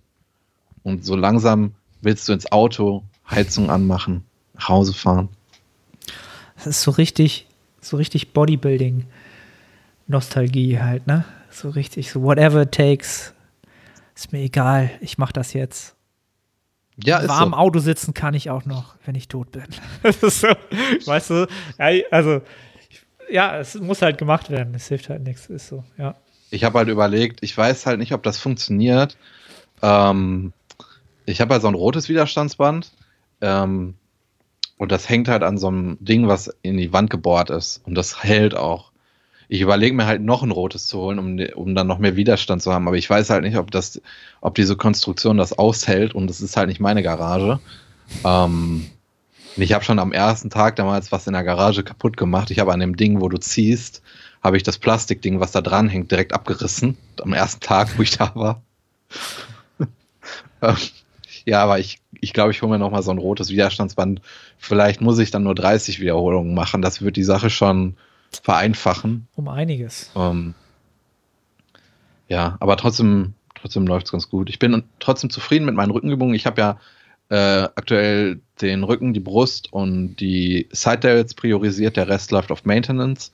Und 0.83 1.05
so 1.05 1.15
langsam 1.15 1.73
willst 2.01 2.27
du 2.27 2.33
ins 2.33 2.51
Auto, 2.51 3.03
Heizung 3.29 3.69
anmachen, 3.69 4.23
nach 4.53 4.69
Hause 4.69 4.93
fahren. 4.93 5.29
Das 6.55 6.67
ist 6.67 6.81
so 6.81 6.91
richtig, 6.91 7.46
so 7.89 7.97
richtig 7.97 8.33
Bodybuilding. 8.33 9.05
Nostalgie 10.07 10.79
halt, 10.79 11.05
ne? 11.07 11.25
So 11.49 11.69
richtig, 11.69 12.11
so 12.11 12.23
whatever 12.23 12.61
it 12.61 12.71
takes. 12.71 13.33
Ist 14.15 14.31
mir 14.31 14.39
egal, 14.39 14.89
ich 15.01 15.17
mach 15.17 15.31
das 15.31 15.53
jetzt. 15.53 15.95
Ja, 17.03 17.19
ist 17.19 17.29
warm 17.29 17.51
so. 17.51 17.57
Auto 17.57 17.79
sitzen 17.79 18.13
kann 18.13 18.33
ich 18.33 18.49
auch 18.49 18.65
noch, 18.65 18.95
wenn 19.05 19.15
ich 19.15 19.27
tot 19.27 19.51
bin. 19.51 19.65
das 20.03 20.23
ist 20.23 20.41
so, 20.41 20.47
weißt 21.05 21.29
du, 21.29 21.47
also 22.09 22.41
ja, 23.29 23.59
es 23.59 23.75
muss 23.75 24.01
halt 24.01 24.17
gemacht 24.17 24.49
werden. 24.49 24.73
Es 24.73 24.87
hilft 24.87 25.09
halt 25.09 25.23
nichts. 25.23 25.47
Ist 25.47 25.67
so, 25.67 25.83
ja. 25.97 26.15
Ich 26.49 26.63
habe 26.63 26.79
halt 26.79 26.87
überlegt, 26.87 27.43
ich 27.43 27.55
weiß 27.55 27.85
halt 27.85 27.99
nicht, 27.99 28.13
ob 28.13 28.23
das 28.23 28.39
funktioniert. 28.39 29.17
Ähm, 29.81 30.53
ich 31.25 31.41
habe 31.41 31.53
halt 31.53 31.61
so 31.61 31.67
ein 31.67 31.75
rotes 31.75 32.09
Widerstandsband 32.09 32.91
ähm, 33.41 33.95
und 34.77 34.91
das 34.91 35.09
hängt 35.09 35.27
halt 35.27 35.43
an 35.43 35.57
so 35.57 35.67
einem 35.67 35.97
Ding, 35.99 36.27
was 36.27 36.53
in 36.61 36.77
die 36.77 36.93
Wand 36.93 37.09
gebohrt 37.09 37.49
ist 37.49 37.81
und 37.85 37.95
das 37.95 38.23
hält 38.23 38.55
auch. 38.55 38.91
Ich 39.49 39.61
überlege 39.61 39.95
mir 39.95 40.05
halt 40.05 40.21
noch 40.21 40.43
ein 40.43 40.51
rotes 40.51 40.87
zu 40.87 40.99
holen, 40.99 41.19
um, 41.19 41.39
um 41.55 41.73
dann 41.73 41.87
noch 41.87 41.99
mehr 41.99 42.17
Widerstand 42.17 42.61
zu 42.61 42.73
haben, 42.73 42.87
aber 42.87 42.97
ich 42.97 43.09
weiß 43.09 43.29
halt 43.29 43.43
nicht, 43.43 43.57
ob 43.57 43.71
das, 43.71 44.01
ob 44.41 44.55
diese 44.55 44.75
Konstruktion 44.75 45.37
das 45.37 45.57
aushält 45.57 46.13
und 46.13 46.27
das 46.27 46.41
ist 46.41 46.57
halt 46.57 46.67
nicht 46.67 46.81
meine 46.81 47.01
Garage. 47.01 47.59
Ähm, 48.25 48.87
ich 49.55 49.73
habe 49.73 49.83
schon 49.83 49.99
am 49.99 50.11
ersten 50.11 50.49
Tag 50.49 50.75
damals 50.75 51.11
was 51.11 51.27
in 51.27 51.33
der 51.33 51.43
Garage 51.43 51.83
kaputt 51.83 52.17
gemacht. 52.17 52.51
Ich 52.51 52.59
habe 52.59 52.73
an 52.73 52.79
dem 52.79 52.95
Ding, 52.95 53.21
wo 53.21 53.29
du 53.29 53.37
ziehst, 53.37 54.03
habe 54.43 54.57
ich 54.57 54.63
das 54.63 54.77
Plastikding, 54.77 55.39
was 55.39 55.51
da 55.51 55.61
dran 55.61 55.89
hängt, 55.89 56.11
direkt 56.11 56.33
abgerissen. 56.33 56.97
Am 57.21 57.33
ersten 57.33 57.61
Tag, 57.61 57.97
wo 57.97 58.03
ich 58.03 58.17
da 58.17 58.33
war. 58.35 58.61
Ähm, 60.59 60.75
ja, 61.45 61.63
aber 61.63 61.79
ich, 61.79 61.99
ich 62.19 62.33
glaube, 62.33 62.51
ich 62.51 62.61
hole 62.61 62.71
mir 62.71 62.79
nochmal 62.79 63.03
so 63.03 63.11
ein 63.11 63.19
rotes 63.19 63.49
Widerstandsband. 63.51 64.21
Vielleicht 64.57 65.01
muss 65.01 65.19
ich 65.19 65.31
dann 65.31 65.43
nur 65.43 65.55
30 65.55 65.99
Wiederholungen 65.99 66.53
machen. 66.53 66.81
Das 66.81 67.01
wird 67.01 67.15
die 67.15 67.23
Sache 67.23 67.49
schon 67.49 67.95
vereinfachen. 68.43 69.27
Um 69.35 69.47
einiges. 69.47 70.11
Ähm, 70.15 70.53
ja, 72.27 72.57
aber 72.59 72.77
trotzdem, 72.77 73.33
trotzdem 73.55 73.87
läuft 73.87 74.07
es 74.07 74.11
ganz 74.11 74.29
gut. 74.29 74.49
Ich 74.49 74.59
bin 74.59 74.83
trotzdem 74.99 75.29
zufrieden 75.29 75.65
mit 75.65 75.75
meinen 75.75 75.91
Rückenübungen. 75.91 76.35
Ich 76.35 76.45
habe 76.45 76.61
ja 76.61 76.79
äh, 77.29 77.67
aktuell 77.75 78.39
den 78.61 78.83
Rücken, 78.83 79.13
die 79.13 79.19
Brust 79.19 79.71
und 79.71 80.15
die 80.17 80.67
Side 80.71 80.99
Delts 80.99 81.33
priorisiert. 81.33 81.97
Der 81.97 82.07
Rest 82.07 82.31
läuft 82.31 82.51
auf 82.51 82.65
Maintenance. 82.65 83.31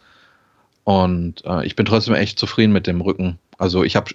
Und 0.83 1.45
äh, 1.45 1.65
ich 1.65 1.75
bin 1.75 1.85
trotzdem 1.85 2.13
echt 2.13 2.37
zufrieden 2.37 2.73
mit 2.73 2.87
dem 2.87 3.01
Rücken. 3.01 3.39
Also 3.57 3.83
ich 3.83 3.95
habe 3.95 4.11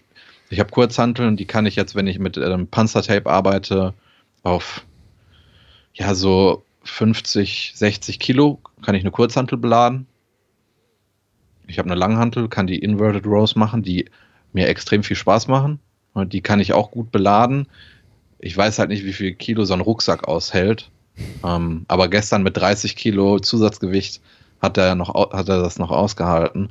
ich 0.51 0.61
habe 0.61 0.71
Kurzhanteln, 0.71 1.37
die 1.37 1.45
kann 1.45 1.67
ich 1.67 1.77
jetzt, 1.77 1.95
wenn 1.95 2.07
ich 2.07 2.19
mit 2.19 2.37
ähm, 2.39 2.69
Panzertape 2.69 3.29
arbeite, 3.29 3.93
auf 4.43 4.85
ja 5.93 6.15
so 6.15 6.65
50, 6.91 7.73
60 7.75 8.19
Kilo 8.19 8.61
kann 8.83 8.95
ich 8.95 9.03
eine 9.03 9.11
Kurzhantel 9.11 9.59
beladen. 9.59 10.07
Ich 11.67 11.79
habe 11.79 11.91
eine 11.91 11.99
Langhantel, 11.99 12.49
kann 12.49 12.67
die 12.67 12.79
Inverted 12.79 13.27
Rows 13.27 13.57
machen, 13.57 13.83
die 13.83 14.07
mir 14.53 14.69
extrem 14.69 15.03
viel 15.03 15.17
Spaß 15.17 15.49
machen. 15.49 15.81
Und 16.15 16.33
die 16.33 16.41
kann 16.41 16.61
ich 16.61 16.73
auch 16.73 16.91
gut 16.91 17.13
beladen. 17.13 17.69
Ich 18.39 18.57
weiß 18.57 18.79
halt 18.79 18.89
nicht, 18.89 19.05
wie 19.05 19.13
viel 19.13 19.35
Kilo 19.35 19.65
so 19.65 19.75
ein 19.75 19.81
Rucksack 19.81 20.27
aushält. 20.27 20.91
Ähm, 21.45 21.85
aber 21.89 22.09
gestern 22.09 22.43
mit 22.43 22.57
30 22.57 22.97
Kilo 22.97 23.39
Zusatzgewicht 23.39 24.21
hat 24.61 24.79
er, 24.79 24.95
noch, 24.95 25.15
hat 25.15 25.49
er 25.49 25.61
das 25.61 25.79
noch 25.79 25.91
ausgehalten. 25.91 26.71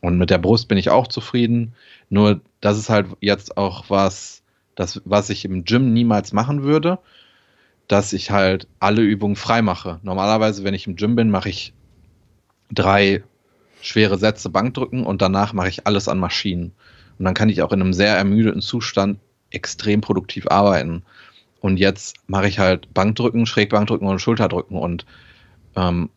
Und 0.00 0.18
mit 0.18 0.30
der 0.30 0.38
Brust 0.38 0.68
bin 0.68 0.78
ich 0.78 0.90
auch 0.90 1.06
zufrieden. 1.06 1.74
Nur, 2.10 2.40
das 2.60 2.78
ist 2.78 2.90
halt 2.90 3.06
jetzt 3.20 3.56
auch 3.56 3.84
was, 3.88 4.42
das, 4.74 5.00
was 5.04 5.30
ich 5.30 5.44
im 5.44 5.64
Gym 5.64 5.92
niemals 5.92 6.32
machen 6.32 6.62
würde, 6.62 6.98
dass 7.92 8.14
ich 8.14 8.30
halt 8.30 8.68
alle 8.80 9.02
Übungen 9.02 9.36
frei 9.36 9.60
mache. 9.60 10.00
Normalerweise, 10.02 10.64
wenn 10.64 10.72
ich 10.72 10.86
im 10.86 10.96
Gym 10.96 11.14
bin, 11.14 11.28
mache 11.28 11.50
ich 11.50 11.74
drei 12.72 13.22
schwere 13.82 14.16
Sätze 14.16 14.48
Bankdrücken 14.48 15.04
und 15.04 15.20
danach 15.20 15.52
mache 15.52 15.68
ich 15.68 15.86
alles 15.86 16.08
an 16.08 16.18
Maschinen. 16.18 16.72
Und 17.18 17.26
dann 17.26 17.34
kann 17.34 17.50
ich 17.50 17.60
auch 17.60 17.70
in 17.70 17.82
einem 17.82 17.92
sehr 17.92 18.16
ermüdeten 18.16 18.62
Zustand 18.62 19.18
extrem 19.50 20.00
produktiv 20.00 20.46
arbeiten. 20.46 21.02
Und 21.60 21.76
jetzt 21.76 22.16
mache 22.28 22.48
ich 22.48 22.58
halt 22.58 22.94
Bankdrücken, 22.94 23.44
Schrägbankdrücken 23.44 24.08
und 24.08 24.20
Schulterdrücken. 24.20 24.78
Und 24.78 25.04
ähm, 25.76 26.08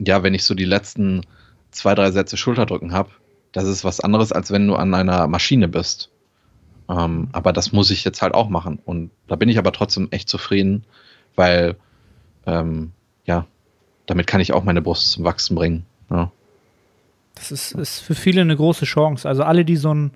ja, 0.00 0.24
wenn 0.24 0.34
ich 0.34 0.42
so 0.42 0.54
die 0.54 0.64
letzten 0.64 1.20
zwei, 1.70 1.94
drei 1.94 2.10
Sätze 2.10 2.38
Schulterdrücken 2.38 2.92
habe, 2.92 3.10
das 3.52 3.68
ist 3.68 3.84
was 3.84 4.00
anderes, 4.00 4.32
als 4.32 4.50
wenn 4.50 4.66
du 4.66 4.74
an 4.74 4.92
einer 4.94 5.28
Maschine 5.28 5.68
bist. 5.68 6.10
Ähm, 6.88 7.28
aber 7.30 7.52
das 7.52 7.70
muss 7.70 7.92
ich 7.92 8.02
jetzt 8.02 8.20
halt 8.20 8.34
auch 8.34 8.48
machen. 8.48 8.80
Und 8.84 9.12
da 9.28 9.36
bin 9.36 9.48
ich 9.48 9.58
aber 9.58 9.70
trotzdem 9.70 10.08
echt 10.10 10.28
zufrieden, 10.28 10.84
weil 11.36 11.76
ähm, 12.46 12.92
ja, 13.24 13.46
damit 14.06 14.26
kann 14.26 14.40
ich 14.40 14.52
auch 14.52 14.64
meine 14.64 14.82
Brust 14.82 15.12
zum 15.12 15.24
Wachsen 15.24 15.54
bringen. 15.54 15.86
Ja. 16.10 16.30
Das 17.34 17.50
ist, 17.50 17.72
ist 17.72 18.00
für 18.00 18.14
viele 18.14 18.40
eine 18.40 18.56
große 18.56 18.84
Chance. 18.84 19.28
Also 19.28 19.42
alle, 19.42 19.64
die 19.64 19.76
so 19.76 19.94
ein 19.94 20.10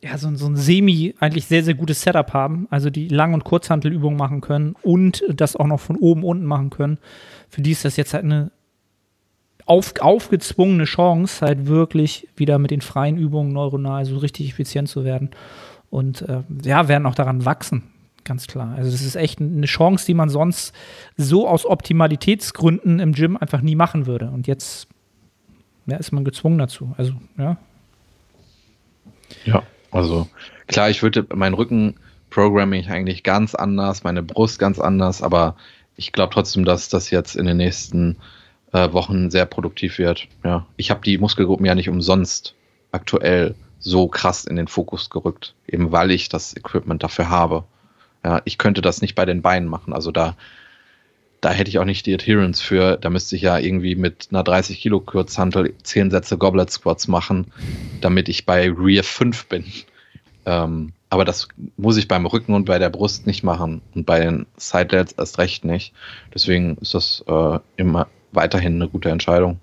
ja, 0.00 0.16
so, 0.16 0.32
so 0.36 0.46
ein 0.46 0.56
semi 0.56 1.14
eigentlich 1.18 1.46
sehr, 1.46 1.64
sehr 1.64 1.74
gutes 1.74 2.02
Setup 2.02 2.32
haben, 2.32 2.68
also 2.70 2.88
die 2.88 3.08
Lang- 3.08 3.34
und 3.34 3.44
Kurzhantelübungen 3.44 4.16
machen 4.16 4.40
können 4.40 4.76
und 4.82 5.24
das 5.28 5.56
auch 5.56 5.66
noch 5.66 5.80
von 5.80 5.96
oben 5.96 6.22
unten 6.22 6.44
machen 6.44 6.70
können, 6.70 6.98
für 7.48 7.62
die 7.62 7.72
ist 7.72 7.84
das 7.84 7.96
jetzt 7.96 8.14
halt 8.14 8.24
eine 8.24 8.52
auf, 9.66 9.94
aufgezwungene 10.00 10.84
Chance, 10.84 11.44
halt 11.44 11.66
wirklich 11.66 12.28
wieder 12.36 12.58
mit 12.58 12.70
den 12.70 12.80
freien 12.80 13.18
Übungen 13.18 13.52
neuronal 13.52 14.04
so 14.06 14.16
richtig 14.18 14.48
effizient 14.48 14.88
zu 14.88 15.04
werden. 15.04 15.30
Und 15.90 16.22
äh, 16.22 16.42
ja, 16.62 16.88
werden 16.88 17.06
auch 17.06 17.14
daran 17.14 17.44
wachsen, 17.44 17.82
ganz 18.28 18.46
klar. 18.46 18.74
Also 18.76 18.90
das 18.90 19.02
ist 19.02 19.16
echt 19.16 19.40
eine 19.40 19.66
Chance, 19.66 20.06
die 20.06 20.14
man 20.14 20.28
sonst 20.28 20.74
so 21.16 21.48
aus 21.48 21.66
Optimalitätsgründen 21.66 23.00
im 23.00 23.12
Gym 23.12 23.36
einfach 23.36 23.60
nie 23.60 23.74
machen 23.74 24.06
würde. 24.06 24.30
Und 24.30 24.46
jetzt 24.46 24.88
ja, 25.86 25.96
ist 25.96 26.12
man 26.12 26.24
gezwungen 26.24 26.58
dazu. 26.58 26.94
Also, 26.96 27.14
ja. 27.36 27.56
Ja. 29.44 29.62
Also 29.90 30.28
klar, 30.66 30.90
ich 30.90 31.02
würde 31.02 31.26
mein 31.34 31.54
Rücken 31.54 31.96
programme 32.30 32.78
ich 32.78 32.90
eigentlich 32.90 33.22
ganz 33.22 33.54
anders, 33.54 34.04
meine 34.04 34.22
Brust 34.22 34.58
ganz 34.58 34.78
anders, 34.78 35.22
aber 35.22 35.56
ich 35.96 36.12
glaube 36.12 36.32
trotzdem, 36.32 36.66
dass 36.66 36.90
das 36.90 37.10
jetzt 37.10 37.36
in 37.36 37.46
den 37.46 37.56
nächsten 37.56 38.16
äh, 38.72 38.92
Wochen 38.92 39.30
sehr 39.30 39.46
produktiv 39.46 39.98
wird. 39.98 40.28
Ja, 40.44 40.66
ich 40.76 40.90
habe 40.90 41.00
die 41.00 41.16
Muskelgruppen 41.16 41.64
ja 41.64 41.74
nicht 41.74 41.88
umsonst 41.88 42.54
aktuell 42.92 43.54
so 43.78 44.08
krass 44.08 44.44
in 44.44 44.56
den 44.56 44.68
Fokus 44.68 45.08
gerückt, 45.08 45.54
eben 45.66 45.90
weil 45.90 46.10
ich 46.10 46.28
das 46.28 46.54
Equipment 46.56 47.02
dafür 47.02 47.30
habe. 47.30 47.64
Ja, 48.24 48.42
ich 48.44 48.58
könnte 48.58 48.82
das 48.82 49.00
nicht 49.00 49.14
bei 49.14 49.24
den 49.24 49.42
Beinen 49.42 49.68
machen. 49.68 49.92
Also 49.92 50.10
da, 50.10 50.36
da 51.40 51.50
hätte 51.50 51.70
ich 51.70 51.78
auch 51.78 51.84
nicht 51.84 52.06
die 52.06 52.14
Adherence 52.14 52.60
für. 52.60 52.96
Da 52.96 53.10
müsste 53.10 53.36
ich 53.36 53.42
ja 53.42 53.58
irgendwie 53.58 53.94
mit 53.94 54.28
einer 54.30 54.42
30 54.42 54.80
Kilo 54.80 55.00
Kurzhantel 55.00 55.74
10 55.82 56.10
Sätze 56.10 56.36
Goblet 56.36 56.70
Squats 56.70 57.08
machen, 57.08 57.46
damit 58.00 58.28
ich 58.28 58.44
bei 58.44 58.70
Rear 58.70 59.04
5 59.04 59.46
bin. 59.46 59.64
Ähm, 60.46 60.92
aber 61.10 61.24
das 61.24 61.48
muss 61.76 61.96
ich 61.96 62.08
beim 62.08 62.26
Rücken 62.26 62.54
und 62.54 62.66
bei 62.66 62.78
der 62.78 62.90
Brust 62.90 63.26
nicht 63.26 63.42
machen 63.42 63.80
und 63.94 64.04
bei 64.04 64.20
den 64.20 64.46
Side 64.56 64.86
Delts 64.86 65.12
erst 65.12 65.38
recht 65.38 65.64
nicht. 65.64 65.94
Deswegen 66.34 66.76
ist 66.78 66.94
das 66.94 67.24
äh, 67.26 67.58
immer 67.76 68.08
weiterhin 68.32 68.74
eine 68.74 68.88
gute 68.88 69.10
Entscheidung. 69.10 69.58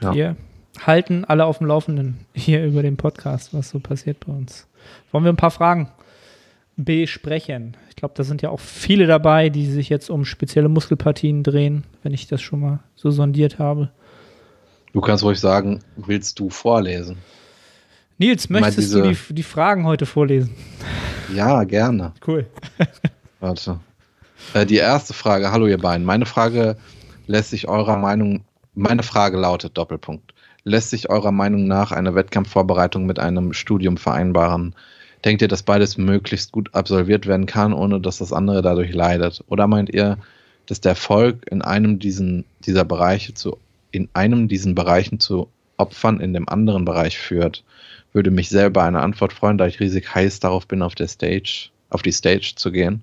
Ja. 0.00 0.14
Wir 0.14 0.36
halten 0.80 1.24
alle 1.24 1.44
auf 1.44 1.58
dem 1.58 1.66
Laufenden 1.66 2.26
hier 2.34 2.64
über 2.64 2.82
den 2.82 2.96
Podcast, 2.96 3.54
was 3.54 3.70
so 3.70 3.80
passiert 3.80 4.24
bei 4.26 4.32
uns. 4.32 4.66
Wollen 5.10 5.24
wir 5.24 5.32
ein 5.32 5.36
paar 5.36 5.50
Fragen 5.50 5.88
besprechen? 6.76 7.76
Ich 7.88 7.96
glaube, 7.96 8.14
da 8.16 8.24
sind 8.24 8.42
ja 8.42 8.50
auch 8.50 8.60
viele 8.60 9.06
dabei, 9.06 9.48
die 9.48 9.66
sich 9.66 9.88
jetzt 9.88 10.10
um 10.10 10.24
spezielle 10.24 10.68
Muskelpartien 10.68 11.42
drehen, 11.42 11.84
wenn 12.02 12.12
ich 12.12 12.26
das 12.26 12.42
schon 12.42 12.60
mal 12.60 12.80
so 12.94 13.10
sondiert 13.10 13.58
habe. 13.58 13.90
Du 14.92 15.00
kannst 15.00 15.24
ruhig 15.24 15.40
sagen, 15.40 15.80
willst 15.96 16.38
du 16.38 16.50
vorlesen? 16.50 17.18
Nils, 18.18 18.48
möchtest 18.48 18.94
du 18.94 19.02
die, 19.02 19.34
die 19.34 19.42
Fragen 19.42 19.86
heute 19.86 20.06
vorlesen? 20.06 20.54
Ja, 21.34 21.64
gerne. 21.64 22.12
Cool. 22.24 22.46
Warte. 23.40 23.80
Äh, 24.52 24.66
die 24.66 24.76
erste 24.76 25.14
Frage, 25.14 25.50
hallo 25.50 25.66
ihr 25.66 25.78
beiden. 25.78 26.04
Meine 26.06 26.26
Frage 26.26 26.76
lässt 27.26 27.50
sich 27.50 27.66
eurer 27.68 27.96
Meinung, 27.96 28.44
meine 28.74 29.02
Frage 29.02 29.36
lautet 29.36 29.76
Doppelpunkt. 29.76 30.32
Lässt 30.62 30.90
sich 30.90 31.10
eurer 31.10 31.32
Meinung 31.32 31.66
nach 31.66 31.92
eine 31.92 32.14
Wettkampfvorbereitung 32.14 33.04
mit 33.04 33.18
einem 33.18 33.52
Studium 33.52 33.96
vereinbaren? 33.96 34.74
Denkt 35.24 35.42
ihr, 35.42 35.48
dass 35.48 35.62
beides 35.62 35.96
möglichst 35.96 36.52
gut 36.52 36.74
absolviert 36.74 37.26
werden 37.26 37.46
kann, 37.46 37.72
ohne 37.72 38.00
dass 38.00 38.18
das 38.18 38.32
andere 38.32 38.62
dadurch 38.62 38.92
leidet? 38.92 39.42
Oder 39.48 39.66
meint 39.66 39.92
ihr, 39.92 40.18
dass 40.66 40.80
der 40.80 40.90
Erfolg 40.90 41.46
in 41.50 41.62
einem 41.62 41.98
diesen, 41.98 42.44
dieser 42.66 42.84
Bereiche 42.84 43.34
zu, 43.34 43.58
in 43.90 44.08
einem 44.12 44.48
diesen 44.48 44.74
Bereichen 44.74 45.20
zu 45.20 45.48
Opfern 45.76 46.20
in 46.20 46.34
dem 46.34 46.48
anderen 46.48 46.84
Bereich 46.84 47.18
führt? 47.18 47.64
Würde 48.12 48.30
mich 48.30 48.48
selber 48.48 48.84
eine 48.84 49.00
Antwort 49.00 49.32
freuen, 49.32 49.58
da 49.58 49.66
ich 49.66 49.80
riesig 49.80 50.14
heiß 50.14 50.40
darauf 50.40 50.66
bin, 50.68 50.82
auf 50.82 50.94
der 50.94 51.08
Stage, 51.08 51.70
auf 51.90 52.02
die 52.02 52.12
Stage 52.12 52.52
zu 52.56 52.70
gehen 52.70 53.02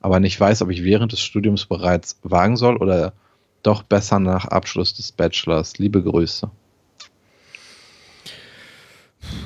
aber 0.00 0.20
nicht 0.20 0.38
weiß, 0.38 0.62
ob 0.62 0.70
ich 0.70 0.84
während 0.84 1.12
des 1.12 1.20
Studiums 1.20 1.66
bereits 1.66 2.18
wagen 2.22 2.56
soll 2.56 2.76
oder 2.76 3.12
doch 3.62 3.82
besser 3.82 4.20
nach 4.20 4.46
Abschluss 4.46 4.94
des 4.94 5.12
Bachelors. 5.12 5.78
Liebe 5.78 6.02
Grüße. 6.02 6.50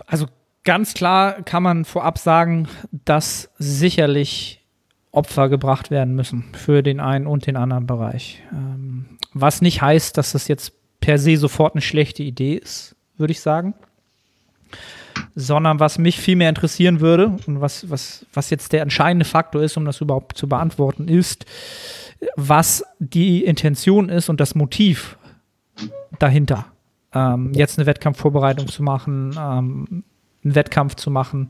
Also 0.07 0.27
ganz 0.64 0.94
klar 0.94 1.42
kann 1.42 1.62
man 1.62 1.85
vorab 1.85 2.18
sagen, 2.18 2.68
dass 3.05 3.51
sicherlich 3.59 4.64
Opfer 5.11 5.48
gebracht 5.48 5.90
werden 5.90 6.14
müssen 6.14 6.44
für 6.55 6.83
den 6.83 7.01
einen 7.01 7.27
und 7.27 7.46
den 7.46 7.57
anderen 7.57 7.87
Bereich. 7.87 8.42
Ähm, 8.53 9.18
was 9.35 9.61
nicht 9.61 9.83
heißt, 9.83 10.16
dass 10.16 10.33
das 10.33 10.48
jetzt 10.48 10.72
per 11.01 11.18
se 11.18 11.37
sofort 11.37 11.75
eine 11.75 11.83
schlechte 11.83 12.22
Idee 12.22 12.55
ist, 12.55 12.96
würde 13.16 13.33
ich 13.33 13.40
sagen 13.40 13.75
sondern 15.35 15.81
was 15.81 15.98
mich 15.98 16.20
viel 16.20 16.37
mehr 16.37 16.48
interessieren 16.48 17.01
würde 17.01 17.37
und 17.46 17.61
was, 17.61 17.88
was, 17.90 18.27
was 18.33 18.51
jetzt 18.51 18.72
der 18.72 18.83
entscheidende 18.83 19.25
Faktor 19.25 19.62
ist, 19.62 19.77
um 19.77 19.85
das 19.85 20.01
überhaupt 20.01 20.37
zu 20.37 20.48
beantworten, 20.48 21.09
ist, 21.09 21.46
was 22.37 22.85
die 22.98 23.44
Intention 23.44 24.09
ist 24.09 24.29
und 24.29 24.40
das 24.40 24.55
Motiv 24.55 25.16
dahinter. 26.18 26.66
Ähm, 27.14 27.53
jetzt 27.55 27.79
eine 27.79 27.87
Wettkampfvorbereitung 27.87 28.68
zu 28.68 28.83
machen, 28.83 29.35
ähm, 29.38 30.05
einen 30.45 30.55
Wettkampf 30.55 30.95
zu 30.97 31.11
machen 31.11 31.49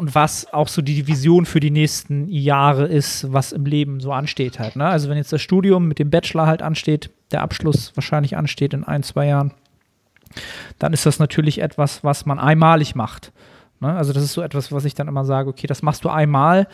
und 0.00 0.14
was 0.14 0.50
auch 0.50 0.68
so 0.68 0.80
die 0.80 1.06
Vision 1.06 1.44
für 1.44 1.60
die 1.60 1.70
nächsten 1.70 2.26
Jahre 2.28 2.86
ist, 2.86 3.30
was 3.34 3.52
im 3.52 3.66
Leben 3.66 4.00
so 4.00 4.12
ansteht 4.12 4.58
halt. 4.58 4.74
Ne? 4.74 4.86
Also 4.86 5.10
wenn 5.10 5.18
jetzt 5.18 5.30
das 5.30 5.42
Studium 5.42 5.88
mit 5.88 5.98
dem 5.98 6.08
Bachelor 6.08 6.46
halt 6.46 6.62
ansteht, 6.62 7.10
der 7.32 7.42
Abschluss 7.42 7.94
wahrscheinlich 7.96 8.34
ansteht 8.34 8.72
in 8.72 8.82
ein, 8.82 9.02
zwei 9.02 9.26
Jahren, 9.26 9.52
dann 10.78 10.94
ist 10.94 11.04
das 11.04 11.18
natürlich 11.18 11.60
etwas, 11.60 12.02
was 12.02 12.24
man 12.24 12.38
einmalig 12.38 12.94
macht. 12.94 13.30
Ne? 13.80 13.94
Also 13.94 14.14
das 14.14 14.22
ist 14.22 14.32
so 14.32 14.40
etwas, 14.40 14.72
was 14.72 14.86
ich 14.86 14.94
dann 14.94 15.06
immer 15.06 15.26
sage, 15.26 15.50
okay, 15.50 15.66
das 15.66 15.82
machst 15.82 16.02
du 16.02 16.08
einmal 16.08 16.66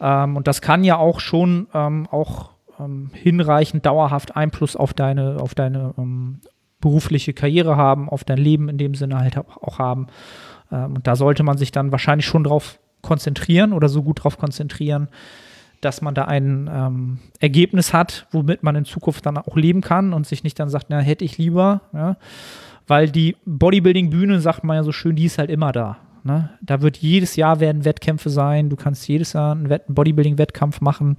ähm, 0.00 0.36
und 0.36 0.46
das 0.46 0.62
kann 0.62 0.84
ja 0.84 0.96
auch 0.96 1.18
schon 1.18 1.66
ähm, 1.74 2.06
auch 2.12 2.50
ähm, 2.78 3.10
hinreichend 3.12 3.84
dauerhaft 3.84 4.36
Einfluss 4.36 4.76
auf 4.76 4.94
deine, 4.94 5.38
auf 5.40 5.56
deine 5.56 5.92
ähm, 5.98 6.40
berufliche 6.80 7.32
Karriere 7.32 7.76
haben, 7.76 8.08
auf 8.08 8.24
dein 8.24 8.38
Leben 8.38 8.68
in 8.68 8.78
dem 8.78 8.94
Sinne 8.94 9.18
halt 9.18 9.36
auch 9.36 9.78
haben. 9.78 10.06
Ähm, 10.72 10.96
und 10.96 11.06
da 11.06 11.16
sollte 11.16 11.42
man 11.42 11.58
sich 11.58 11.72
dann 11.72 11.92
wahrscheinlich 11.92 12.26
schon 12.26 12.44
drauf 12.44 12.78
konzentrieren 13.02 13.72
oder 13.72 13.88
so 13.88 14.02
gut 14.02 14.24
drauf 14.24 14.38
konzentrieren, 14.38 15.08
dass 15.80 16.02
man 16.02 16.14
da 16.14 16.26
ein 16.26 16.68
ähm, 16.72 17.18
Ergebnis 17.38 17.94
hat, 17.94 18.26
womit 18.30 18.62
man 18.62 18.76
in 18.76 18.84
Zukunft 18.84 19.24
dann 19.24 19.38
auch 19.38 19.56
leben 19.56 19.80
kann 19.80 20.12
und 20.12 20.26
sich 20.26 20.44
nicht 20.44 20.58
dann 20.58 20.68
sagt, 20.68 20.86
na, 20.88 21.00
hätte 21.00 21.24
ich 21.24 21.38
lieber. 21.38 21.80
Ja? 21.92 22.16
weil 22.90 23.08
die 23.08 23.36
Bodybuilding-Bühne, 23.46 24.40
sagt 24.40 24.64
man 24.64 24.76
ja 24.76 24.82
so 24.82 24.90
schön, 24.90 25.14
die 25.14 25.26
ist 25.26 25.38
halt 25.38 25.48
immer 25.48 25.70
da. 25.70 25.98
Ne? 26.24 26.50
Da 26.60 26.82
wird 26.82 26.96
jedes 26.96 27.36
Jahr 27.36 27.60
werden 27.60 27.84
Wettkämpfe 27.84 28.30
sein. 28.30 28.68
Du 28.68 28.74
kannst 28.74 29.06
jedes 29.06 29.32
Jahr 29.32 29.52
einen, 29.52 29.70
einen 29.70 29.94
Bodybuilding-Wettkampf 29.94 30.80
machen. 30.80 31.16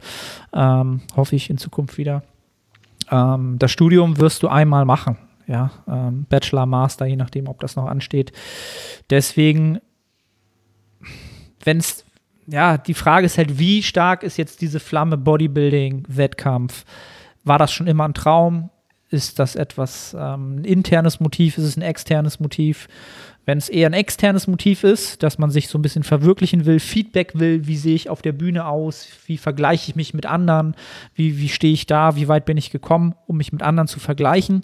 Ähm, 0.54 1.00
hoffe 1.16 1.38
ich 1.38 1.50
in 1.50 1.58
Zukunft 1.58 1.98
wieder. 1.98 2.24
Ähm, 3.10 3.56
das 3.58 3.72
Studium 3.72 4.20
wirst 4.20 4.44
du 4.44 4.50
einmal 4.50 4.84
machen. 4.84 5.18
Ja, 5.52 5.70
ähm, 5.86 6.26
Bachelor, 6.30 6.66
Master, 6.66 7.06
je 7.06 7.18
nachdem, 7.18 7.50
ob 7.50 7.60
das 7.60 7.76
noch 7.76 7.86
ansteht. 7.86 8.32
Deswegen, 9.10 9.82
wenn 11.66 11.78
es, 11.78 12.06
ja, 12.48 12.78
die 12.78 12.94
Frage 12.94 13.26
ist 13.26 13.38
halt, 13.38 13.60
wie 13.60 13.84
stark 13.84 14.24
ist 14.24 14.38
jetzt 14.38 14.62
diese 14.62 14.80
Flamme 14.80 15.18
Bodybuilding-Wettkampf? 15.18 16.86
War 17.44 17.60
das 17.60 17.74
schon 17.74 17.88
immer 17.88 18.08
ein 18.08 18.14
Traum? 18.14 18.70
Ist 19.10 19.40
das 19.40 19.58
etwas 19.58 20.16
ähm, 20.18 20.60
ein 20.60 20.64
internes 20.64 21.20
Motiv? 21.20 21.58
Ist 21.58 21.66
es 21.66 21.76
ein 21.76 21.82
externes 21.82 22.40
Motiv? 22.40 22.88
Wenn 23.46 23.58
es 23.58 23.68
eher 23.68 23.90
ein 23.90 23.94
externes 23.94 24.48
Motiv 24.48 24.86
ist, 24.86 25.22
dass 25.22 25.38
man 25.38 25.52
sich 25.52 25.68
so 25.68 25.78
ein 25.78 25.82
bisschen 25.82 26.04
verwirklichen 26.04 26.66
will, 26.66 26.80
Feedback 26.80 27.38
will, 27.38 27.68
wie 27.68 27.76
sehe 27.76 27.96
ich 27.96 28.10
auf 28.10 28.22
der 28.22 28.32
Bühne 28.32 28.68
aus, 28.68 29.10
wie 29.26 29.38
vergleiche 29.38 29.90
ich 29.90 29.96
mich 29.98 30.14
mit 30.14 30.26
anderen, 30.26 30.76
wie, 31.14 31.40
wie 31.40 31.50
stehe 31.50 31.74
ich 31.74 31.88
da, 31.88 32.16
wie 32.16 32.30
weit 32.30 32.46
bin 32.46 32.56
ich 32.56 32.70
gekommen, 32.70 33.16
um 33.28 33.36
mich 33.36 33.52
mit 33.52 33.64
anderen 33.64 33.90
zu 33.90 34.00
vergleichen, 34.00 34.64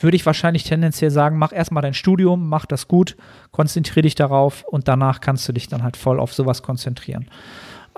würde 0.00 0.16
ich 0.16 0.26
wahrscheinlich 0.26 0.64
tendenziell 0.64 1.10
sagen, 1.10 1.38
mach 1.38 1.52
erstmal 1.52 1.82
dein 1.82 1.94
Studium, 1.94 2.48
mach 2.48 2.66
das 2.66 2.88
gut, 2.88 3.16
konzentriere 3.52 4.02
dich 4.02 4.14
darauf 4.14 4.64
und 4.64 4.88
danach 4.88 5.20
kannst 5.20 5.46
du 5.48 5.52
dich 5.52 5.68
dann 5.68 5.82
halt 5.82 5.96
voll 5.96 6.18
auf 6.18 6.32
sowas 6.32 6.62
konzentrieren. 6.62 7.28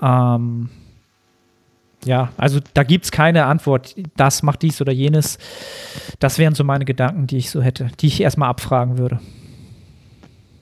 Ähm, 0.01 0.69
ja, 2.05 2.33
also 2.37 2.59
da 2.73 2.83
gibt 2.83 3.05
es 3.05 3.11
keine 3.11 3.45
Antwort, 3.45 3.95
das 4.17 4.43
macht 4.43 4.61
dies 4.61 4.81
oder 4.81 4.91
jenes. 4.91 5.37
Das 6.19 6.37
wären 6.37 6.53
so 6.53 6.65
meine 6.65 6.83
Gedanken, 6.83 7.27
die 7.27 7.37
ich 7.37 7.49
so 7.49 7.61
hätte, 7.61 7.89
die 7.99 8.07
ich 8.07 8.19
erstmal 8.19 8.49
abfragen 8.49 8.97
würde. 8.97 9.19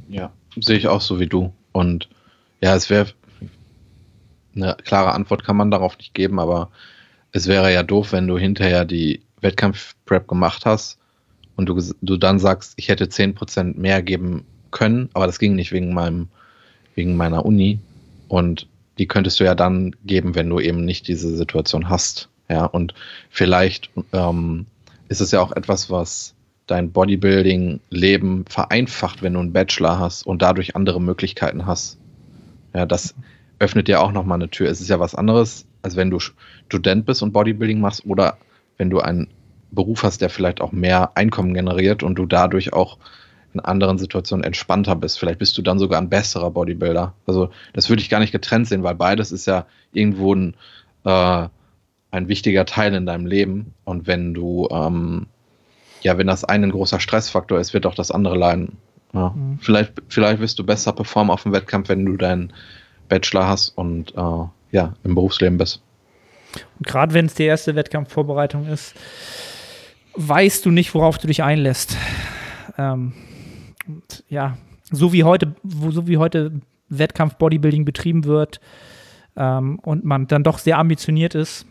Ja, 0.07 0.31
sehe 0.59 0.77
ich 0.77 0.87
auch 0.87 1.01
so 1.01 1.19
wie 1.19 1.27
du. 1.27 1.51
Und 1.71 2.09
ja, 2.61 2.75
es 2.75 2.89
wäre 2.89 3.07
eine 4.55 4.75
klare 4.83 5.13
Antwort 5.13 5.43
kann 5.43 5.55
man 5.55 5.71
darauf 5.71 5.97
nicht 5.97 6.13
geben, 6.13 6.39
aber 6.39 6.69
es 7.31 7.47
wäre 7.47 7.73
ja 7.73 7.83
doof, 7.83 8.11
wenn 8.11 8.27
du 8.27 8.37
hinterher 8.37 8.85
die 8.85 9.21
Wettkampf-Prep 9.39 10.27
gemacht 10.27 10.65
hast 10.65 11.00
und 11.55 11.67
du, 11.69 11.79
du 12.01 12.17
dann 12.17 12.39
sagst, 12.39 12.73
ich 12.77 12.87
hätte 12.89 13.05
10% 13.05 13.77
mehr 13.77 14.01
geben 14.01 14.45
können, 14.71 15.09
aber 15.13 15.27
das 15.27 15.39
ging 15.39 15.55
nicht 15.55 15.71
wegen 15.71 15.93
meinem, 15.93 16.29
wegen 16.95 17.15
meiner 17.17 17.45
Uni. 17.45 17.79
Und 18.27 18.67
die 18.97 19.07
könntest 19.07 19.39
du 19.39 19.43
ja 19.43 19.55
dann 19.55 19.95
geben, 20.05 20.35
wenn 20.35 20.49
du 20.49 20.59
eben 20.59 20.85
nicht 20.85 21.07
diese 21.07 21.35
Situation 21.35 21.89
hast. 21.89 22.29
Ja, 22.49 22.65
und 22.65 22.93
vielleicht 23.29 23.89
ähm, 24.13 24.65
ist 25.07 25.21
es 25.21 25.31
ja 25.31 25.41
auch 25.41 25.51
etwas, 25.51 25.89
was 25.89 26.35
dein 26.67 26.91
Bodybuilding-Leben 26.91 28.45
vereinfacht, 28.47 29.21
wenn 29.21 29.33
du 29.33 29.39
einen 29.39 29.53
Bachelor 29.53 29.99
hast 29.99 30.25
und 30.25 30.41
dadurch 30.41 30.75
andere 30.75 31.01
Möglichkeiten 31.01 31.65
hast. 31.65 31.97
Ja, 32.73 32.85
das 32.85 33.15
öffnet 33.59 33.87
dir 33.87 34.01
auch 34.01 34.11
nochmal 34.11 34.37
eine 34.37 34.49
Tür. 34.49 34.69
Es 34.69 34.81
ist 34.81 34.89
ja 34.89 34.99
was 34.99 35.15
anderes, 35.15 35.65
als 35.81 35.95
wenn 35.95 36.09
du 36.09 36.19
Student 36.19 37.05
bist 37.05 37.21
und 37.21 37.33
Bodybuilding 37.33 37.79
machst 37.79 38.05
oder 38.05 38.37
wenn 38.77 38.89
du 38.89 38.99
einen 38.99 39.27
Beruf 39.71 40.03
hast, 40.03 40.21
der 40.21 40.29
vielleicht 40.29 40.61
auch 40.61 40.71
mehr 40.71 41.11
Einkommen 41.15 41.53
generiert 41.53 42.03
und 42.03 42.15
du 42.15 42.25
dadurch 42.25 42.73
auch 42.73 42.97
in 43.53 43.59
anderen 43.59 43.97
Situationen 43.97 44.43
entspannter 44.43 44.95
bist. 44.95 45.19
Vielleicht 45.19 45.39
bist 45.39 45.57
du 45.57 45.61
dann 45.61 45.79
sogar 45.79 45.99
ein 45.99 46.09
besserer 46.09 46.51
Bodybuilder. 46.51 47.13
Also 47.25 47.49
das 47.73 47.89
würde 47.89 48.01
ich 48.01 48.09
gar 48.09 48.19
nicht 48.19 48.31
getrennt 48.31 48.67
sehen, 48.67 48.83
weil 48.83 48.95
beides 48.95 49.31
ist 49.31 49.45
ja 49.45 49.65
irgendwo 49.91 50.33
ein, 50.33 50.55
äh, 51.03 51.47
ein 52.11 52.27
wichtiger 52.27 52.65
Teil 52.65 52.93
in 52.93 53.05
deinem 53.05 53.25
Leben. 53.25 53.73
Und 53.83 54.07
wenn 54.07 54.33
du, 54.33 54.67
ähm, 54.71 55.27
ja, 56.01 56.17
wenn 56.17 56.27
das 56.27 56.43
eine 56.43 56.67
ein 56.67 56.71
großer 56.71 56.99
Stressfaktor 56.99 57.59
ist, 57.59 57.73
wird 57.73 57.85
auch 57.85 57.95
das 57.95 58.11
andere 58.11 58.37
leiden. 58.37 58.77
Ja. 59.13 59.29
Mhm. 59.29 59.59
Vielleicht, 59.61 59.93
vielleicht 60.07 60.39
wirst 60.39 60.59
du 60.59 60.65
besser 60.65 60.93
performen 60.93 61.31
auf 61.31 61.43
dem 61.43 61.51
Wettkampf, 61.51 61.89
wenn 61.89 62.05
du 62.05 62.15
deinen 62.15 62.53
Bachelor 63.09 63.47
hast 63.47 63.77
und 63.77 64.15
äh, 64.15 64.45
ja, 64.71 64.93
im 65.03 65.15
Berufsleben 65.15 65.57
bist. 65.57 65.81
Und 66.79 66.87
gerade 66.87 67.13
wenn 67.13 67.25
es 67.25 67.33
die 67.33 67.43
erste 67.43 67.75
Wettkampfvorbereitung 67.75 68.67
ist, 68.67 68.95
weißt 70.15 70.65
du 70.65 70.71
nicht, 70.71 70.93
worauf 70.93 71.17
du 71.17 71.27
dich 71.27 71.43
einlässt. 71.43 71.97
Ähm, 72.77 73.13
ja, 74.29 74.57
so 74.89 75.13
wie 75.13 75.23
heute, 75.23 75.55
so 75.63 76.07
wie 76.07 76.17
heute 76.17 76.61
Wettkampf 76.89 77.35
Bodybuilding 77.35 77.85
betrieben 77.85 78.25
wird, 78.25 78.57
äh, 78.57 78.59
ähm, 79.35 79.79
und 79.79 80.03
man 80.03 80.27
dann 80.27 80.43
doch 80.43 80.57
sehr 80.57 80.77
ambitioniert 80.77 81.35
ist, 81.35 81.65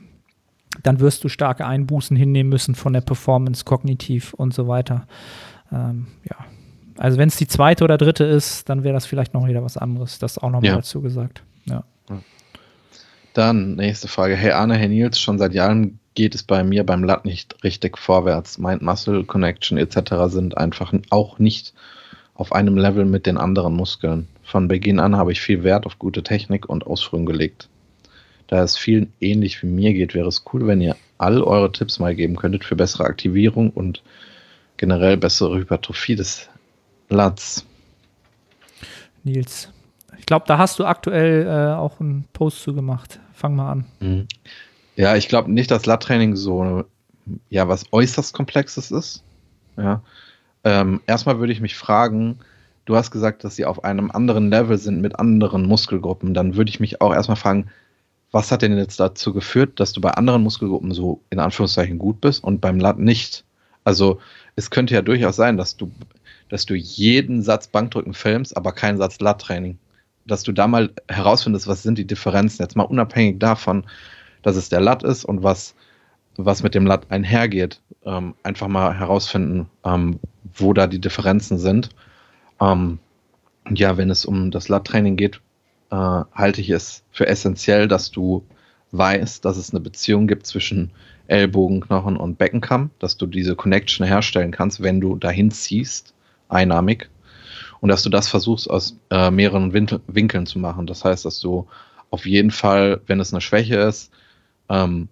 dann 0.82 1.00
wirst 1.00 1.24
du 1.24 1.28
starke 1.28 1.66
Einbußen 1.66 2.16
hinnehmen 2.16 2.48
müssen 2.48 2.74
von 2.74 2.92
der 2.92 3.00
Performance, 3.00 3.64
kognitiv 3.64 4.34
und 4.34 4.54
so 4.54 4.68
weiter. 4.68 5.06
Ähm, 5.72 6.06
ja. 6.24 6.36
Also 6.96 7.18
wenn 7.18 7.28
es 7.28 7.36
die 7.36 7.46
zweite 7.46 7.84
oder 7.84 7.98
dritte 7.98 8.24
ist, 8.24 8.68
dann 8.68 8.84
wäre 8.84 8.94
das 8.94 9.06
vielleicht 9.06 9.34
noch 9.34 9.46
wieder 9.46 9.62
was 9.62 9.76
anderes. 9.76 10.18
Das 10.18 10.38
auch 10.38 10.50
nochmal 10.50 10.70
ja. 10.70 10.76
dazu 10.76 11.00
gesagt. 11.00 11.42
Ja. 11.64 11.84
Dann 13.32 13.76
nächste 13.76 14.08
Frage. 14.08 14.36
Hey 14.36 14.50
Arne, 14.50 14.76
Herr 14.76 14.88
Nils, 14.88 15.20
schon 15.20 15.38
seit 15.38 15.54
Jahren 15.54 15.99
geht 16.14 16.34
es 16.34 16.42
bei 16.42 16.64
mir 16.64 16.84
beim 16.84 17.04
Lat 17.04 17.24
nicht 17.24 17.62
richtig 17.64 17.98
vorwärts. 17.98 18.58
Mind-Muscle 18.58 19.24
Connection 19.24 19.78
etc. 19.78 20.26
sind 20.26 20.56
einfach 20.56 20.92
auch 21.10 21.38
nicht 21.38 21.72
auf 22.34 22.52
einem 22.52 22.76
Level 22.76 23.04
mit 23.04 23.26
den 23.26 23.36
anderen 23.36 23.74
Muskeln. 23.74 24.26
Von 24.42 24.66
Beginn 24.66 24.98
an 24.98 25.16
habe 25.16 25.32
ich 25.32 25.40
viel 25.40 25.62
Wert 25.62 25.86
auf 25.86 25.98
gute 25.98 26.22
Technik 26.22 26.68
und 26.68 26.86
Ausführung 26.86 27.26
gelegt. 27.26 27.68
Da 28.48 28.62
es 28.62 28.76
vielen 28.76 29.12
ähnlich 29.20 29.62
wie 29.62 29.68
mir 29.68 29.92
geht, 29.92 30.14
wäre 30.14 30.26
es 30.26 30.44
cool, 30.52 30.66
wenn 30.66 30.80
ihr 30.80 30.96
all 31.18 31.42
eure 31.42 31.70
Tipps 31.70 31.98
mal 31.98 32.16
geben 32.16 32.36
könntet 32.36 32.64
für 32.64 32.74
bessere 32.74 33.04
Aktivierung 33.04 33.70
und 33.70 34.02
generell 34.76 35.16
bessere 35.16 35.58
Hypertrophie 35.58 36.16
des 36.16 36.48
Lats. 37.10 37.64
Nils, 39.22 39.70
ich 40.18 40.26
glaube, 40.26 40.46
da 40.48 40.58
hast 40.58 40.78
du 40.78 40.84
aktuell 40.84 41.46
äh, 41.46 41.74
auch 41.74 42.00
einen 42.00 42.24
Post 42.32 42.62
zu 42.62 42.74
gemacht. 42.74 43.20
Fang 43.34 43.54
mal 43.54 43.70
an. 43.70 43.84
Mhm. 44.00 44.26
Ja, 44.96 45.16
ich 45.16 45.28
glaube 45.28 45.50
nicht, 45.50 45.70
dass 45.70 45.86
Lat-Training 45.86 46.36
so 46.36 46.84
ja 47.48 47.68
was 47.68 47.84
äußerst 47.92 48.34
Komplexes 48.34 48.90
ist. 48.90 49.22
Ja. 49.76 50.02
Ähm, 50.64 51.00
erstmal 51.06 51.38
würde 51.38 51.52
ich 51.52 51.60
mich 51.60 51.76
fragen, 51.76 52.38
du 52.84 52.96
hast 52.96 53.10
gesagt, 53.10 53.44
dass 53.44 53.56
sie 53.56 53.64
auf 53.64 53.84
einem 53.84 54.10
anderen 54.10 54.50
Level 54.50 54.76
sind 54.78 55.00
mit 55.00 55.18
anderen 55.18 55.66
Muskelgruppen. 55.66 56.34
Dann 56.34 56.56
würde 56.56 56.70
ich 56.70 56.80
mich 56.80 57.00
auch 57.00 57.14
erstmal 57.14 57.36
fragen, 57.36 57.70
was 58.32 58.52
hat 58.52 58.62
denn 58.62 58.76
jetzt 58.76 59.00
dazu 59.00 59.32
geführt, 59.32 59.80
dass 59.80 59.92
du 59.92 60.00
bei 60.00 60.12
anderen 60.12 60.42
Muskelgruppen 60.42 60.92
so 60.92 61.20
in 61.30 61.40
Anführungszeichen 61.40 61.98
gut 61.98 62.20
bist 62.20 62.44
und 62.44 62.60
beim 62.60 62.78
Lat 62.78 62.98
nicht? 62.98 63.44
Also 63.84 64.20
es 64.56 64.70
könnte 64.70 64.94
ja 64.94 65.02
durchaus 65.02 65.36
sein, 65.36 65.56
dass 65.56 65.76
du, 65.76 65.90
dass 66.48 66.66
du 66.66 66.74
jeden 66.74 67.42
Satz 67.42 67.66
Bankdrücken 67.68 68.14
filmst, 68.14 68.56
aber 68.56 68.72
keinen 68.72 68.98
Satz 68.98 69.18
Lat-Training. 69.20 69.78
Dass 70.26 70.42
du 70.42 70.52
da 70.52 70.68
mal 70.68 70.90
herausfindest, 71.08 71.66
was 71.66 71.82
sind 71.82 71.98
die 71.98 72.06
Differenzen, 72.06 72.62
jetzt 72.62 72.76
mal 72.76 72.84
unabhängig 72.84 73.40
davon, 73.40 73.84
dass 74.42 74.56
es 74.56 74.68
der 74.68 74.80
Lat 74.80 75.02
ist 75.02 75.24
und 75.24 75.42
was, 75.42 75.74
was 76.36 76.62
mit 76.62 76.74
dem 76.74 76.86
Lat 76.86 77.10
einhergeht. 77.10 77.80
Ähm, 78.04 78.34
einfach 78.42 78.68
mal 78.68 78.98
herausfinden, 78.98 79.68
ähm, 79.84 80.18
wo 80.54 80.72
da 80.72 80.86
die 80.86 81.00
Differenzen 81.00 81.58
sind. 81.58 81.90
Ähm, 82.60 82.98
ja, 83.68 83.96
wenn 83.96 84.10
es 84.10 84.24
um 84.24 84.50
das 84.50 84.68
Lat-Training 84.68 85.16
geht, 85.16 85.40
äh, 85.90 85.96
halte 85.96 86.60
ich 86.60 86.70
es 86.70 87.04
für 87.10 87.26
essentiell, 87.26 87.88
dass 87.88 88.10
du 88.10 88.44
weißt, 88.92 89.44
dass 89.44 89.56
es 89.56 89.70
eine 89.70 89.80
Beziehung 89.80 90.26
gibt 90.26 90.46
zwischen 90.46 90.90
Ellbogenknochen 91.28 92.16
und 92.16 92.38
Beckenkamm, 92.38 92.90
dass 92.98 93.16
du 93.16 93.26
diese 93.26 93.54
Connection 93.54 94.06
herstellen 94.06 94.50
kannst, 94.50 94.82
wenn 94.82 95.00
du 95.00 95.16
dahin 95.16 95.50
ziehst, 95.50 96.14
einnahmig. 96.48 97.08
Und 97.80 97.88
dass 97.88 98.02
du 98.02 98.10
das 98.10 98.28
versuchst, 98.28 98.68
aus 98.68 98.96
äh, 99.10 99.30
mehreren 99.30 99.72
Winkel, 99.72 100.00
Winkeln 100.06 100.46
zu 100.46 100.58
machen. 100.58 100.86
Das 100.86 101.04
heißt, 101.04 101.24
dass 101.24 101.40
du 101.40 101.66
auf 102.10 102.26
jeden 102.26 102.50
Fall, 102.50 103.00
wenn 103.06 103.20
es 103.20 103.32
eine 103.32 103.40
Schwäche 103.40 103.76
ist, 103.76 104.10
ähm, 104.70 105.08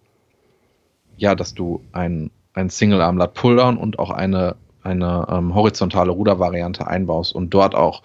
ja, 1.18 1.34
dass 1.34 1.52
du 1.52 1.82
ein, 1.92 2.30
ein 2.54 2.70
Single-Arm-Lat 2.70 3.34
Pulldown 3.34 3.76
und 3.76 3.98
auch 3.98 4.10
eine, 4.10 4.56
eine 4.82 5.26
ähm, 5.28 5.54
horizontale 5.54 6.12
Rudervariante 6.12 6.86
einbaust 6.86 7.34
und 7.34 7.50
dort 7.50 7.74
auch 7.74 8.02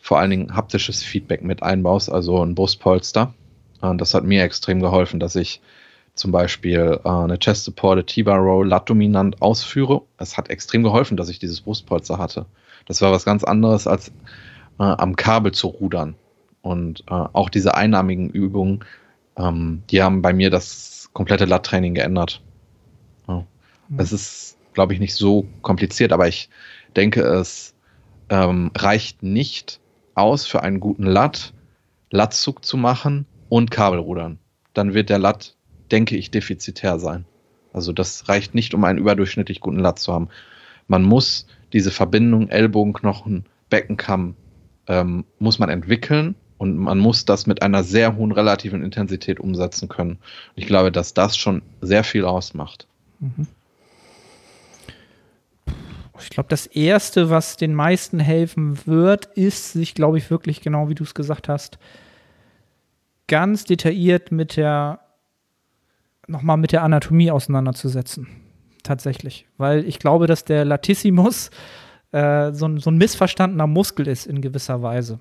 vor 0.00 0.18
allen 0.18 0.30
Dingen 0.30 0.56
haptisches 0.56 1.02
Feedback 1.02 1.42
mit 1.42 1.62
einbaust, 1.62 2.10
also 2.10 2.44
ein 2.44 2.54
Brustpolster. 2.54 3.32
Äh, 3.80 3.96
das 3.96 4.12
hat 4.14 4.24
mir 4.24 4.42
extrem 4.42 4.80
geholfen, 4.80 5.20
dass 5.20 5.36
ich 5.36 5.62
zum 6.14 6.32
Beispiel 6.32 7.00
äh, 7.04 7.08
eine 7.08 7.38
Chest 7.38 7.64
Supported 7.64 8.08
T-Bar 8.08 8.38
Row 8.38 8.64
lat 8.64 8.90
dominant 8.90 9.40
ausführe. 9.40 10.02
Es 10.18 10.36
hat 10.36 10.50
extrem 10.50 10.82
geholfen, 10.82 11.16
dass 11.16 11.28
ich 11.28 11.38
dieses 11.38 11.60
Brustpolster 11.60 12.18
hatte. 12.18 12.46
Das 12.86 13.00
war 13.00 13.12
was 13.12 13.24
ganz 13.24 13.44
anderes 13.44 13.86
als 13.86 14.08
äh, 14.78 14.82
am 14.82 15.14
Kabel 15.14 15.52
zu 15.52 15.68
rudern. 15.68 16.16
Und 16.62 17.04
äh, 17.08 17.14
auch 17.14 17.48
diese 17.48 17.74
einnahmigen 17.74 18.28
Übungen, 18.28 18.84
ähm, 19.36 19.82
die 19.90 20.02
haben 20.02 20.22
bei 20.22 20.32
mir 20.32 20.50
das 20.50 21.10
komplette 21.12 21.44
Lat-Training 21.44 21.94
geändert. 21.94 22.42
Ja. 23.28 23.46
Mhm. 23.88 23.98
Es 24.00 24.12
ist, 24.12 24.58
glaube 24.72 24.94
ich, 24.94 25.00
nicht 25.00 25.14
so 25.14 25.46
kompliziert, 25.62 26.12
aber 26.12 26.28
ich 26.28 26.48
denke, 26.96 27.22
es 27.22 27.74
ähm, 28.28 28.70
reicht 28.76 29.22
nicht 29.22 29.80
aus 30.14 30.46
für 30.46 30.62
einen 30.62 30.80
guten 30.80 31.04
Lat, 31.04 31.52
Latzug 32.10 32.64
zu 32.64 32.76
machen 32.76 33.26
und 33.48 33.70
Kabelrudern. 33.70 34.38
Dann 34.74 34.94
wird 34.94 35.10
der 35.10 35.18
Lat 35.18 35.54
denke 35.90 36.16
ich, 36.16 36.30
defizitär 36.30 36.98
sein. 36.98 37.24
Also 37.72 37.92
das 37.92 38.28
reicht 38.28 38.54
nicht, 38.54 38.74
um 38.74 38.84
einen 38.84 38.98
überdurchschnittlich 38.98 39.60
guten 39.60 39.78
Lat 39.78 39.98
zu 39.98 40.12
haben. 40.12 40.28
Man 40.88 41.02
muss 41.02 41.46
diese 41.72 41.90
Verbindung 41.90 42.48
Ellbogenknochen, 42.48 43.44
Beckenkamm, 43.68 44.34
ähm, 44.88 45.24
muss 45.38 45.58
man 45.58 45.68
entwickeln 45.68 46.34
und 46.60 46.76
man 46.76 46.98
muss 46.98 47.24
das 47.24 47.46
mit 47.46 47.62
einer 47.62 47.82
sehr 47.82 48.16
hohen 48.16 48.32
relativen 48.32 48.84
Intensität 48.84 49.40
umsetzen 49.40 49.88
können. 49.88 50.18
Ich 50.56 50.66
glaube, 50.66 50.92
dass 50.92 51.14
das 51.14 51.38
schon 51.38 51.62
sehr 51.80 52.04
viel 52.04 52.26
ausmacht. 52.26 52.86
Mhm. 53.18 53.46
Ich 56.20 56.28
glaube, 56.28 56.50
das 56.50 56.66
Erste, 56.66 57.30
was 57.30 57.56
den 57.56 57.72
meisten 57.72 58.20
helfen 58.20 58.78
wird, 58.84 59.24
ist, 59.24 59.72
sich, 59.72 59.94
glaube 59.94 60.18
ich, 60.18 60.30
wirklich 60.30 60.60
genau 60.60 60.90
wie 60.90 60.94
du 60.94 61.02
es 61.02 61.14
gesagt 61.14 61.48
hast, 61.48 61.78
ganz 63.26 63.64
detailliert 63.64 64.30
mit 64.30 64.58
der 64.58 65.00
nochmal 66.26 66.58
mit 66.58 66.72
der 66.72 66.82
Anatomie 66.82 67.30
auseinanderzusetzen. 67.30 68.26
Tatsächlich. 68.82 69.46
Weil 69.56 69.86
ich 69.86 69.98
glaube, 69.98 70.26
dass 70.26 70.44
der 70.44 70.66
Latissimus 70.66 71.50
äh, 72.12 72.52
so, 72.52 72.76
so, 72.76 72.90
ein 72.90 72.98
missverstandener 72.98 73.66
Muskel 73.66 74.06
ist 74.08 74.26
in 74.26 74.42
gewisser 74.42 74.82
Weise. 74.82 75.20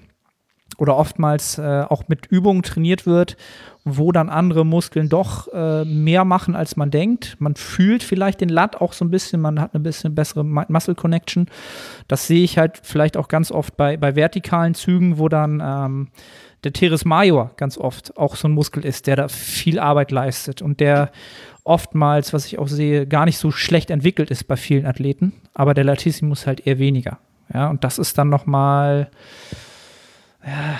Oder 0.79 0.95
oftmals 0.97 1.57
äh, 1.57 1.83
auch 1.87 2.03
mit 2.07 2.27
Übungen 2.27 2.63
trainiert 2.63 3.05
wird, 3.05 3.37
wo 3.85 4.11
dann 4.11 4.29
andere 4.29 4.65
Muskeln 4.65 5.09
doch 5.09 5.47
äh, 5.53 5.85
mehr 5.85 6.25
machen, 6.25 6.55
als 6.55 6.75
man 6.75 6.91
denkt. 6.91 7.35
Man 7.39 7.55
fühlt 7.55 8.03
vielleicht 8.03 8.41
den 8.41 8.49
Lat 8.49 8.75
auch 8.79 8.93
so 8.93 9.05
ein 9.05 9.11
bisschen, 9.11 9.41
man 9.41 9.59
hat 9.59 9.73
eine 9.73 9.81
bisschen 9.81 10.15
bessere 10.15 10.43
Muscle 10.43 10.95
Connection. 10.95 11.47
Das 12.07 12.27
sehe 12.27 12.43
ich 12.43 12.57
halt 12.57 12.79
vielleicht 12.81 13.17
auch 13.17 13.27
ganz 13.27 13.51
oft 13.51 13.77
bei, 13.77 13.97
bei 13.97 14.15
vertikalen 14.15 14.73
Zügen, 14.73 15.17
wo 15.17 15.29
dann 15.29 15.61
ähm, 15.63 16.07
der 16.63 16.73
Teres 16.73 17.05
Major 17.05 17.51
ganz 17.57 17.77
oft 17.77 18.17
auch 18.17 18.35
so 18.35 18.47
ein 18.47 18.51
Muskel 18.51 18.85
ist, 18.85 19.07
der 19.07 19.15
da 19.15 19.27
viel 19.27 19.79
Arbeit 19.79 20.11
leistet 20.11 20.61
und 20.61 20.79
der 20.79 21.11
oftmals, 21.63 22.33
was 22.33 22.45
ich 22.45 22.59
auch 22.59 22.67
sehe, 22.67 23.05
gar 23.05 23.25
nicht 23.25 23.37
so 23.37 23.51
schlecht 23.51 23.91
entwickelt 23.91 24.31
ist 24.31 24.45
bei 24.45 24.57
vielen 24.57 24.85
Athleten, 24.85 25.33
aber 25.53 25.73
der 25.73 25.83
Latissimus 25.83 26.47
halt 26.47 26.65
eher 26.65 26.79
weniger. 26.79 27.19
Ja, 27.53 27.69
und 27.69 27.83
das 27.83 27.97
ist 27.97 28.17
dann 28.17 28.29
nochmal, 28.29 29.09
ja, 30.45 30.79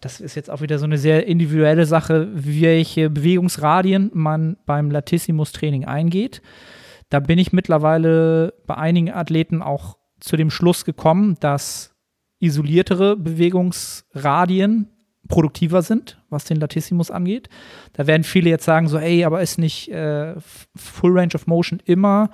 das 0.00 0.20
ist 0.20 0.34
jetzt 0.34 0.50
auch 0.50 0.60
wieder 0.60 0.78
so 0.78 0.84
eine 0.84 0.98
sehr 0.98 1.26
individuelle 1.26 1.86
Sache, 1.86 2.28
welche 2.32 3.10
Bewegungsradien 3.10 4.10
man 4.12 4.56
beim 4.66 4.90
Latissimus-Training 4.90 5.84
eingeht. 5.84 6.42
Da 7.08 7.20
bin 7.20 7.38
ich 7.38 7.52
mittlerweile 7.52 8.54
bei 8.66 8.76
einigen 8.76 9.10
Athleten 9.10 9.62
auch 9.62 9.96
zu 10.20 10.36
dem 10.36 10.50
Schluss 10.50 10.84
gekommen, 10.84 11.36
dass 11.40 11.94
isoliertere 12.40 13.16
Bewegungsradien 13.16 14.88
produktiver 15.28 15.82
sind, 15.82 16.20
was 16.30 16.44
den 16.44 16.58
Latissimus 16.58 17.10
angeht. 17.10 17.48
Da 17.94 18.06
werden 18.06 18.24
viele 18.24 18.50
jetzt 18.50 18.64
sagen, 18.64 18.88
so, 18.88 18.98
ey, 18.98 19.24
aber 19.24 19.40
ist 19.42 19.58
nicht 19.58 19.90
äh, 19.90 20.34
Full 20.74 21.18
Range 21.18 21.34
of 21.34 21.46
Motion 21.46 21.80
immer 21.84 22.30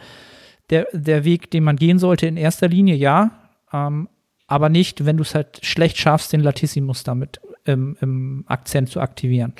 der, 0.70 0.86
der 0.93 1.24
Weg, 1.24 1.51
den 1.51 1.64
man 1.64 1.76
gehen 1.76 1.99
sollte 1.99 2.26
in 2.26 2.36
erster 2.36 2.68
Linie? 2.68 2.95
Ja, 2.97 3.49
ähm, 3.72 4.09
aber 4.53 4.68
nicht, 4.68 5.05
wenn 5.05 5.16
du 5.16 5.22
es 5.22 5.34
halt 5.34 5.59
schlecht 5.64 5.98
schaffst, 5.98 6.32
den 6.32 6.40
Latissimus 6.40 7.03
damit 7.03 7.40
im, 7.64 7.96
im 8.00 8.44
Akzent 8.46 8.90
zu 8.90 9.00
aktivieren. 9.00 9.55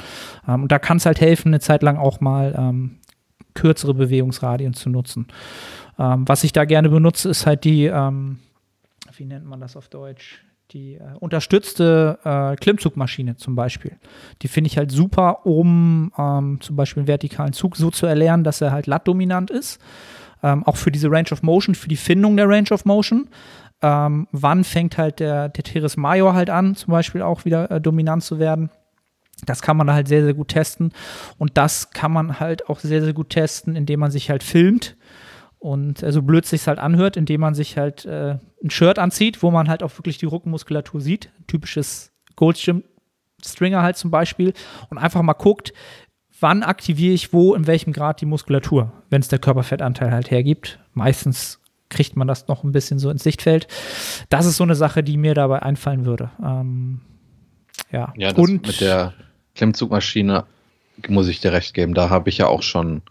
Ähm, 0.47 0.63
und 0.63 0.73
da 0.73 0.79
kann 0.79 0.99
es 0.99 1.07
halt 1.07 1.21
helfen, 1.21 1.49
eine 1.49 1.61
Zeit 1.61 1.83
lang 1.83 1.97
auch 1.97 2.21
mal 2.21 2.55
ähm, 2.57 2.99
kürzere 3.55 3.95
Bewegungsradien 3.95 4.75
zu 4.75 4.91
nutzen. 4.91 5.27
Ähm, 5.99 6.27
was 6.27 6.45
ich 6.45 6.53
da 6.53 6.65
gerne 6.65 6.89
benutze, 6.89 7.29
ist 7.29 7.47
halt 7.47 7.65
die 7.65 7.87
ähm, 7.87 8.39
wie 9.19 9.27
nennt 9.27 9.47
man 9.47 9.61
das 9.61 9.77
auf 9.77 9.89
Deutsch? 9.89 10.43
Die 10.71 10.95
äh, 10.95 11.01
unterstützte 11.21 12.19
äh, 12.25 12.57
Klimmzugmaschine 12.57 13.37
zum 13.37 13.55
Beispiel. 13.55 13.99
Die 14.41 14.49
finde 14.49 14.69
ich 14.69 14.79
halt 14.79 14.91
super, 14.91 15.45
um 15.45 16.13
ähm, 16.17 16.59
zum 16.61 16.77
Beispiel 16.77 17.03
einen 17.03 17.09
vertikalen 17.09 17.53
Zug 17.53 17.77
so 17.77 17.91
zu 17.91 18.07
erlernen, 18.07 18.43
dass 18.43 18.61
er 18.61 18.73
halt 18.73 18.87
lat-dominant 18.87 19.51
ist. 19.51 19.81
Ähm, 20.43 20.65
auch 20.65 20.77
für 20.77 20.91
diese 20.91 21.11
Range 21.11 21.29
of 21.31 21.43
Motion, 21.43 21.75
für 21.75 21.89
die 21.89 21.97
Findung 21.97 22.37
der 22.37 22.49
Range 22.49 22.71
of 22.71 22.85
Motion. 22.85 23.29
Ähm, 23.83 24.29
wann 24.33 24.65
fängt 24.65 24.97
halt 24.97 25.21
der, 25.21 25.53
Teres 25.53 25.97
Major 25.97 26.35
halt 26.35 26.51
an, 26.51 26.75
zum 26.75 26.93
Beispiel 26.93 27.23
auch 27.23 27.45
wieder 27.45 27.71
äh, 27.71 27.81
dominant 27.81 28.23
zu 28.23 28.39
werden. 28.39 28.71
Das 29.45 29.61
kann 29.61 29.77
man 29.77 29.91
halt 29.91 30.07
sehr, 30.07 30.23
sehr 30.23 30.35
gut 30.35 30.49
testen. 30.49 30.93
Und 31.39 31.57
das 31.57 31.91
kann 31.91 32.13
man 32.13 32.39
halt 32.39 32.69
auch 32.69 32.79
sehr, 32.79 33.03
sehr 33.03 33.13
gut 33.13 33.31
testen, 33.31 33.75
indem 33.75 34.01
man 34.01 34.11
sich 34.11 34.31
halt 34.31 34.43
filmt 34.43 34.97
und 35.63 36.03
äh, 36.03 36.13
so 36.13 36.23
blöd 36.23 36.45
sich 36.45 36.67
halt 36.67 36.79
anhört, 36.79 37.17
indem 37.17 37.41
man 37.41 37.55
sich 37.55 37.79
halt 37.79 38.05
äh, 38.05 38.39
ein 38.63 38.71
Shirt 38.71 38.99
anzieht, 38.99 39.43
wo 39.43 39.51
man 39.51 39.69
halt 39.69 39.83
auch 39.83 39.97
wirklich 39.97 40.19
die 40.19 40.27
Rückenmuskulatur 40.27 41.01
sieht. 41.01 41.31
Typisches 41.47 42.13
Goldgym 42.37 42.83
Stringer 43.45 43.83
halt 43.83 43.97
zum 43.97 44.11
Beispiel 44.11 44.53
und 44.91 44.99
einfach 44.99 45.23
mal 45.23 45.33
guckt, 45.33 45.73
wann 46.41 46.63
aktiviere 46.63 47.15
ich 47.15 47.33
wo, 47.33 47.55
in 47.55 47.67
welchem 47.67 47.93
Grad 47.93 48.21
die 48.21 48.27
Muskulatur, 48.27 48.93
wenn 49.11 49.21
es 49.21 49.29
der 49.29 49.39
Körperfettanteil 49.39 50.13
halt 50.13 50.31
hergibt. 50.31 50.79
Meistens 50.93 51.61
kriegt 51.93 52.17
man 52.17 52.27
das 52.27 52.49
noch 52.49 52.65
ein 52.65 52.73
bisschen 52.73 52.99
so 52.99 53.11
ins 53.11 53.23
Sichtfeld. 53.23 53.69
Das 54.29 54.47
ist 54.47 54.57
so 54.57 54.65
eine 54.65 54.75
Sache, 54.75 55.03
die 55.03 55.17
mir 55.17 55.35
dabei 55.35 55.63
einfallen 55.63 56.05
würde. 56.05 56.31
Ähm, 56.45 57.01
ja, 57.91 58.13
ja 58.17 58.35
und 58.35 58.67
mit 58.67 58.81
der 58.81 59.15
Klimmzugmaschine 59.55 60.45
muss 61.09 61.29
ich 61.29 61.41
dir 61.41 61.53
recht 61.53 61.75
geben. 61.75 61.95
Da 61.95 62.11
habe 62.11 62.29
ich 62.31 62.39
ja 62.39 62.47
auch 62.49 62.63
schon 62.63 63.03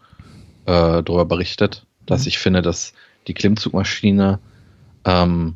äh, 0.65 1.03
darüber 1.03 1.25
berichtet, 1.25 1.86
dass 2.05 2.21
mhm. 2.21 2.27
ich 2.27 2.39
finde, 2.39 2.61
dass 2.61 2.93
die 3.27 3.34
Klimmzugmaschine 3.34 4.39
ähm, 5.05 5.55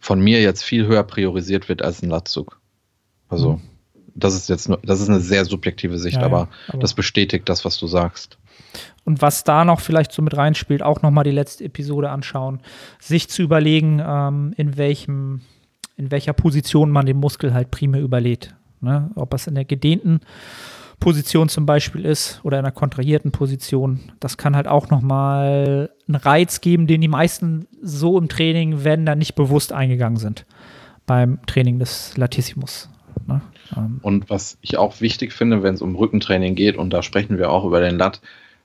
von 0.00 0.20
mir 0.20 0.42
jetzt 0.42 0.62
viel 0.62 0.86
höher 0.86 1.04
priorisiert 1.04 1.68
wird 1.68 1.82
als 1.82 2.02
ein 2.02 2.10
Latzug. 2.10 2.60
Also, 3.28 3.54
mhm. 3.54 3.60
Das 4.16 4.34
ist 4.34 4.48
jetzt 4.48 4.68
nur, 4.68 4.78
das 4.82 5.00
ist 5.00 5.08
eine 5.08 5.20
sehr 5.20 5.44
subjektive 5.44 5.98
Sicht, 5.98 6.18
ja, 6.18 6.24
aber, 6.24 6.48
aber, 6.68 6.78
das 6.78 6.94
bestätigt 6.94 7.48
das, 7.48 7.64
was 7.64 7.78
du 7.78 7.86
sagst. 7.86 8.38
Und 9.04 9.22
was 9.22 9.44
da 9.44 9.64
noch 9.64 9.80
vielleicht 9.80 10.12
so 10.12 10.22
mit 10.22 10.36
reinspielt, 10.36 10.82
auch 10.82 11.02
nochmal 11.02 11.24
die 11.24 11.30
letzte 11.30 11.64
Episode 11.64 12.10
anschauen, 12.10 12.60
sich 12.98 13.28
zu 13.28 13.42
überlegen, 13.42 14.02
ähm, 14.04 14.52
in 14.56 14.76
welchem, 14.76 15.42
in 15.96 16.10
welcher 16.10 16.32
Position 16.32 16.90
man 16.90 17.06
den 17.06 17.18
Muskel 17.18 17.54
halt 17.54 17.70
primär 17.70 18.00
überlädt. 18.00 18.54
Ne? 18.80 19.10
Ob 19.14 19.32
es 19.34 19.46
in 19.46 19.54
der 19.54 19.64
gedehnten 19.64 20.20
Position 20.98 21.48
zum 21.48 21.66
Beispiel 21.66 22.04
ist 22.04 22.40
oder 22.42 22.58
in 22.58 22.64
einer 22.64 22.72
kontrahierten 22.72 23.30
Position. 23.30 24.12
Das 24.18 24.38
kann 24.38 24.56
halt 24.56 24.66
auch 24.66 24.88
nochmal 24.88 25.90
einen 26.08 26.16
Reiz 26.16 26.60
geben, 26.60 26.86
den 26.86 27.00
die 27.00 27.08
meisten 27.08 27.66
so 27.82 28.18
im 28.18 28.28
Training, 28.28 28.82
wenn 28.82 29.06
da 29.06 29.14
nicht 29.14 29.34
bewusst 29.34 29.72
eingegangen 29.72 30.18
sind 30.18 30.46
beim 31.06 31.38
Training 31.46 31.78
des 31.78 32.16
Latissimus. 32.16 32.90
Ne? 33.26 33.40
Ähm. 33.76 33.98
Und 34.02 34.30
was 34.30 34.58
ich 34.60 34.78
auch 34.78 35.00
wichtig 35.00 35.32
finde, 35.32 35.62
wenn 35.62 35.74
es 35.74 35.82
um 35.82 35.94
Rückentraining 35.96 36.54
geht, 36.54 36.76
und 36.76 36.90
da 36.90 37.02
sprechen 37.02 37.38
wir 37.38 37.50
auch 37.50 37.64
über 37.64 37.80
den 37.80 37.98
Lat, 37.98 38.20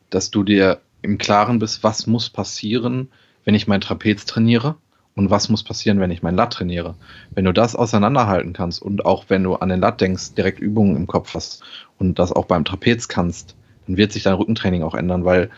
dass 0.09 0.31
du 0.31 0.43
dir 0.43 0.79
im 1.01 1.17
Klaren 1.17 1.59
bist, 1.59 1.83
was 1.83 2.07
muss 2.07 2.29
passieren, 2.29 3.09
wenn 3.43 3.55
ich 3.55 3.67
mein 3.67 3.81
Trapez 3.81 4.25
trainiere 4.25 4.75
und 5.15 5.29
was 5.29 5.49
muss 5.49 5.63
passieren, 5.63 5.99
wenn 5.99 6.11
ich 6.11 6.23
mein 6.23 6.35
Lat 6.35 6.53
trainiere. 6.53 6.95
Wenn 7.31 7.45
du 7.45 7.53
das 7.53 7.75
auseinanderhalten 7.75 8.53
kannst 8.53 8.81
und 8.81 9.05
auch 9.05 9.25
wenn 9.29 9.43
du 9.43 9.55
an 9.55 9.69
den 9.69 9.79
Lat 9.79 9.99
denkst, 9.99 10.35
direkt 10.35 10.59
Übungen 10.59 10.95
im 10.95 11.07
Kopf 11.07 11.33
hast 11.33 11.63
und 11.97 12.19
das 12.19 12.31
auch 12.31 12.45
beim 12.45 12.65
Trapez 12.65 13.07
kannst, 13.07 13.55
dann 13.87 13.97
wird 13.97 14.11
sich 14.11 14.23
dein 14.23 14.35
Rückentraining 14.35 14.83
auch 14.83 14.95
ändern, 14.95 15.25
weil 15.25 15.49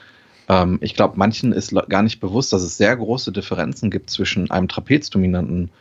ähm, 0.50 0.80
ich 0.82 0.96
glaube, 0.96 1.18
manchen 1.18 1.52
ist 1.52 1.74
gar 1.90 2.04
nicht 2.04 2.20
bewusst, 2.20 2.54
dass 2.54 2.62
es 2.62 2.78
sehr 2.78 2.96
große 2.96 3.32
Differenzen 3.32 3.92
gibt 3.92 4.10
zwischen 4.10 4.50
einem 4.50 4.68
trapezdominanten 4.68 5.72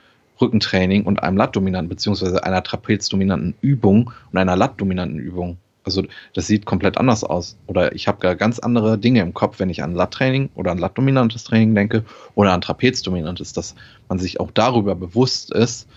Rückentraining 0.40 1.04
und 1.04 1.22
einem 1.22 1.36
Lat-dominanten, 1.36 1.88
beziehungsweise 1.88 2.44
einer 2.44 2.62
trapezdominanten 2.62 3.54
Übung 3.60 4.12
und 4.30 4.38
einer 4.38 4.56
Lat-dominanten 4.56 5.18
Übung. 5.18 5.58
Also 5.84 6.04
das 6.34 6.46
sieht 6.46 6.64
komplett 6.64 6.96
anders 6.96 7.24
aus. 7.24 7.56
Oder 7.66 7.94
ich 7.94 8.06
habe 8.08 8.36
ganz 8.36 8.58
andere 8.58 8.98
Dinge 8.98 9.20
im 9.20 9.34
Kopf, 9.34 9.58
wenn 9.58 9.70
ich 9.70 9.82
an 9.82 9.94
Lat-Training 9.94 10.50
oder 10.54 10.72
an 10.72 10.78
Lat-dominantes 10.78 11.44
Training 11.44 11.74
denke 11.74 12.04
oder 12.34 12.52
an 12.52 12.60
Trapez-dominantes, 12.60 13.52
dass 13.52 13.74
man 14.08 14.18
sich 14.18 14.40
auch 14.40 14.50
darüber 14.52 14.94
bewusst 14.94 15.52
ist. 15.52 15.88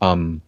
Ähm, 0.00 0.40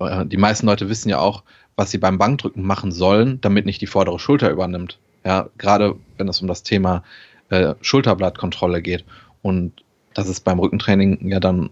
äh, 0.00 0.26
die 0.26 0.36
meisten 0.36 0.66
Leute 0.66 0.88
wissen 0.88 1.08
ja 1.08 1.18
auch, 1.18 1.42
was 1.76 1.90
sie 1.90 1.98
beim 1.98 2.18
Bankdrücken 2.18 2.64
machen 2.64 2.92
sollen, 2.92 3.40
damit 3.40 3.66
nicht 3.66 3.80
die 3.80 3.86
vordere 3.86 4.18
Schulter 4.18 4.50
übernimmt. 4.50 4.98
Ja, 5.24 5.48
gerade 5.56 5.96
wenn 6.18 6.28
es 6.28 6.40
um 6.40 6.48
das 6.48 6.62
Thema 6.62 7.04
äh, 7.48 7.74
Schulterblattkontrolle 7.80 8.82
geht. 8.82 9.04
Und 9.40 9.84
das 10.14 10.28
ist 10.28 10.40
beim 10.40 10.58
Rückentraining 10.58 11.28
ja 11.28 11.40
dann 11.40 11.70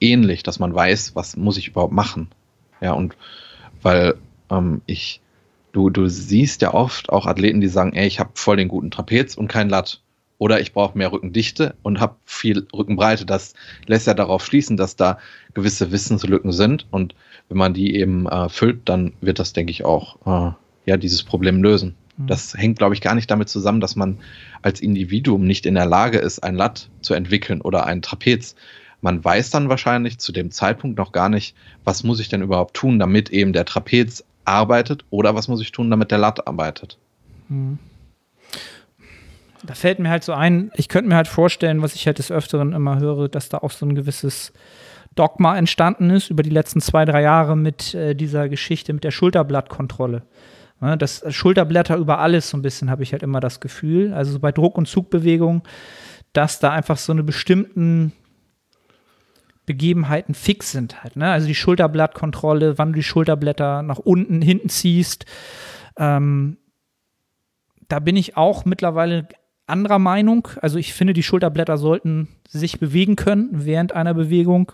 ähnlich, 0.00 0.42
dass 0.42 0.58
man 0.58 0.74
weiß, 0.74 1.14
was 1.14 1.36
muss 1.36 1.56
ich 1.56 1.68
überhaupt 1.68 1.92
machen. 1.92 2.28
Ja, 2.80 2.92
und 2.92 3.16
weil 3.82 4.14
ähm, 4.50 4.82
ich, 4.86 5.20
du, 5.72 5.90
du 5.90 6.08
siehst 6.08 6.62
ja 6.62 6.74
oft 6.74 7.10
auch 7.10 7.26
Athleten, 7.26 7.60
die 7.60 7.68
sagen, 7.68 7.92
ey, 7.94 8.06
ich 8.06 8.20
habe 8.20 8.30
voll 8.34 8.56
den 8.56 8.68
guten 8.68 8.90
Trapez 8.90 9.34
und 9.34 9.48
kein 9.48 9.68
Latt. 9.68 10.00
Oder 10.38 10.60
ich 10.60 10.74
brauche 10.74 10.98
mehr 10.98 11.12
Rückendichte 11.12 11.74
und 11.82 11.98
habe 11.98 12.16
viel 12.26 12.66
Rückenbreite. 12.74 13.24
Das 13.24 13.54
lässt 13.86 14.06
ja 14.06 14.12
darauf 14.12 14.44
schließen, 14.44 14.76
dass 14.76 14.94
da 14.94 15.18
gewisse 15.54 15.92
Wissenslücken 15.92 16.52
sind. 16.52 16.86
Und 16.90 17.14
wenn 17.48 17.56
man 17.56 17.72
die 17.72 17.94
eben 17.96 18.26
äh, 18.26 18.50
füllt, 18.50 18.86
dann 18.86 19.14
wird 19.22 19.38
das, 19.38 19.54
denke 19.54 19.70
ich, 19.70 19.86
auch 19.86 20.16
äh, 20.26 20.52
ja, 20.84 20.96
dieses 20.98 21.22
Problem 21.22 21.62
lösen. 21.62 21.94
Mhm. 22.18 22.26
Das 22.26 22.54
hängt, 22.54 22.78
glaube 22.78 22.94
ich, 22.94 23.00
gar 23.00 23.14
nicht 23.14 23.30
damit 23.30 23.48
zusammen, 23.48 23.80
dass 23.80 23.96
man 23.96 24.18
als 24.60 24.80
Individuum 24.80 25.46
nicht 25.46 25.64
in 25.64 25.74
der 25.74 25.86
Lage 25.86 26.18
ist, 26.18 26.40
ein 26.40 26.54
Latt 26.54 26.90
zu 27.00 27.14
entwickeln 27.14 27.62
oder 27.62 27.86
ein 27.86 28.02
Trapez. 28.02 28.56
Man 29.00 29.24
weiß 29.24 29.50
dann 29.50 29.68
wahrscheinlich 29.68 30.18
zu 30.18 30.32
dem 30.32 30.50
Zeitpunkt 30.50 30.98
noch 30.98 31.12
gar 31.12 31.28
nicht, 31.28 31.54
was 31.84 32.02
muss 32.02 32.20
ich 32.20 32.28
denn 32.28 32.42
überhaupt 32.42 32.74
tun, 32.74 32.98
damit 32.98 33.30
eben 33.30 33.52
der 33.52 33.64
Trapez 33.64 34.24
arbeitet 34.44 35.04
oder 35.10 35.34
was 35.34 35.48
muss 35.48 35.60
ich 35.60 35.72
tun, 35.72 35.90
damit 35.90 36.10
der 36.10 36.18
Latt 36.18 36.46
arbeitet. 36.46 36.98
Mhm. 37.48 37.78
Da 39.62 39.74
fällt 39.74 39.98
mir 39.98 40.10
halt 40.10 40.22
so 40.22 40.32
ein, 40.32 40.70
ich 40.74 40.88
könnte 40.88 41.08
mir 41.08 41.16
halt 41.16 41.28
vorstellen, 41.28 41.82
was 41.82 41.94
ich 41.94 42.06
halt 42.06 42.18
des 42.18 42.30
Öfteren 42.30 42.72
immer 42.72 43.00
höre, 43.00 43.28
dass 43.28 43.48
da 43.48 43.58
auch 43.58 43.70
so 43.70 43.84
ein 43.84 43.94
gewisses 43.94 44.52
Dogma 45.16 45.56
entstanden 45.56 46.10
ist 46.10 46.30
über 46.30 46.42
die 46.42 46.50
letzten 46.50 46.80
zwei, 46.80 47.04
drei 47.04 47.22
Jahre 47.22 47.56
mit 47.56 47.94
äh, 47.94 48.14
dieser 48.14 48.48
Geschichte 48.48 48.92
mit 48.92 49.02
der 49.02 49.10
Schulterblattkontrolle. 49.10 50.22
Ja, 50.80 50.94
das 50.94 51.24
Schulterblätter 51.34 51.96
über 51.96 52.18
alles 52.18 52.50
so 52.50 52.56
ein 52.56 52.62
bisschen, 52.62 52.90
habe 52.90 53.02
ich 53.02 53.12
halt 53.12 53.22
immer 53.22 53.40
das 53.40 53.60
Gefühl. 53.60 54.12
Also 54.12 54.32
so 54.32 54.38
bei 54.38 54.52
Druck- 54.52 54.76
und 54.76 54.86
Zugbewegung, 54.86 55.62
dass 56.34 56.60
da 56.60 56.70
einfach 56.70 56.98
so 56.98 57.12
eine 57.12 57.22
bestimmten 57.22 58.12
Begebenheiten 59.66 60.34
fix 60.34 60.72
sind 60.72 61.02
halt. 61.02 61.16
Ne? 61.16 61.30
Also 61.30 61.46
die 61.46 61.54
Schulterblattkontrolle, 61.54 62.78
wann 62.78 62.92
du 62.92 62.96
die 62.96 63.02
Schulterblätter 63.02 63.82
nach 63.82 63.98
unten, 63.98 64.40
hinten 64.40 64.68
ziehst. 64.68 65.26
Ähm, 65.98 66.58
da 67.88 67.98
bin 67.98 68.16
ich 68.16 68.36
auch 68.36 68.64
mittlerweile 68.64 69.28
anderer 69.66 69.98
Meinung. 69.98 70.48
Also 70.62 70.78
ich 70.78 70.94
finde, 70.94 71.12
die 71.12 71.22
Schulterblätter 71.22 71.78
sollten 71.78 72.28
sich 72.48 72.78
bewegen 72.78 73.16
können 73.16 73.50
während 73.52 73.92
einer 73.92 74.14
Bewegung. 74.14 74.72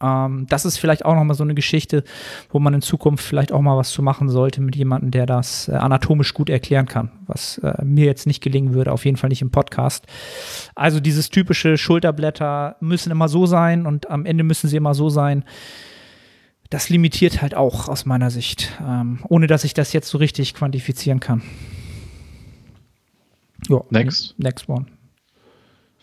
Ähm, 0.00 0.46
das 0.48 0.64
ist 0.64 0.78
vielleicht 0.78 1.04
auch 1.04 1.14
nochmal 1.14 1.36
so 1.36 1.44
eine 1.44 1.54
Geschichte, 1.54 2.04
wo 2.50 2.58
man 2.58 2.74
in 2.74 2.82
Zukunft 2.82 3.24
vielleicht 3.24 3.52
auch 3.52 3.60
mal 3.60 3.76
was 3.76 3.90
zu 3.90 4.02
machen 4.02 4.28
sollte 4.28 4.60
mit 4.60 4.76
jemandem, 4.76 5.10
der 5.10 5.26
das 5.26 5.68
äh, 5.68 5.72
anatomisch 5.72 6.34
gut 6.34 6.50
erklären 6.50 6.86
kann, 6.86 7.10
was 7.26 7.58
äh, 7.58 7.84
mir 7.84 8.06
jetzt 8.06 8.26
nicht 8.26 8.42
gelingen 8.42 8.74
würde, 8.74 8.92
auf 8.92 9.04
jeden 9.04 9.16
Fall 9.16 9.28
nicht 9.28 9.42
im 9.42 9.50
Podcast. 9.50 10.06
Also 10.74 11.00
dieses 11.00 11.30
typische 11.30 11.76
Schulterblätter 11.76 12.76
müssen 12.80 13.10
immer 13.10 13.28
so 13.28 13.46
sein 13.46 13.86
und 13.86 14.10
am 14.10 14.26
Ende 14.26 14.44
müssen 14.44 14.68
sie 14.68 14.76
immer 14.76 14.94
so 14.94 15.08
sein. 15.08 15.44
Das 16.70 16.88
limitiert 16.88 17.42
halt 17.42 17.54
auch 17.54 17.88
aus 17.88 18.06
meiner 18.06 18.30
Sicht, 18.30 18.72
ähm, 18.80 19.20
ohne 19.28 19.46
dass 19.46 19.64
ich 19.64 19.74
das 19.74 19.92
jetzt 19.92 20.08
so 20.08 20.18
richtig 20.18 20.54
quantifizieren 20.54 21.20
kann. 21.20 21.42
Ja, 23.68 23.82
next. 23.90 24.34
Next 24.38 24.68
one. 24.68 24.86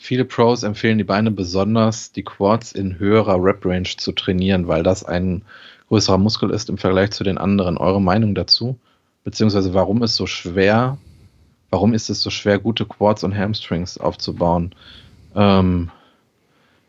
Viele 0.01 0.23
Pros 0.23 0.63
empfehlen 0.63 0.97
die 0.97 1.03
Beine 1.03 1.29
besonders, 1.29 2.13
die 2.13 2.23
Quads 2.23 2.71
in 2.71 2.97
höherer 2.99 3.35
Rep-Range 3.35 3.89
zu 3.97 4.13
trainieren, 4.13 4.69
weil 4.69 4.81
das 4.81 5.03
ein 5.03 5.43
größerer 5.89 6.17
Muskel 6.17 6.51
ist 6.51 6.69
im 6.69 6.77
Vergleich 6.77 7.11
zu 7.11 7.25
den 7.25 7.37
anderen. 7.37 7.77
Eure 7.77 8.01
Meinung 8.01 8.33
dazu? 8.33 8.79
Beziehungsweise 9.25 9.73
warum 9.73 10.01
ist 10.01 10.15
so 10.15 10.25
schwer, 10.25 10.97
warum 11.69 11.93
ist 11.93 12.09
es 12.09 12.21
so 12.21 12.29
schwer, 12.29 12.59
gute 12.59 12.85
Quads 12.85 13.25
und 13.25 13.37
Hamstrings 13.37 13.97
aufzubauen? 13.97 14.73
Ähm, 15.35 15.91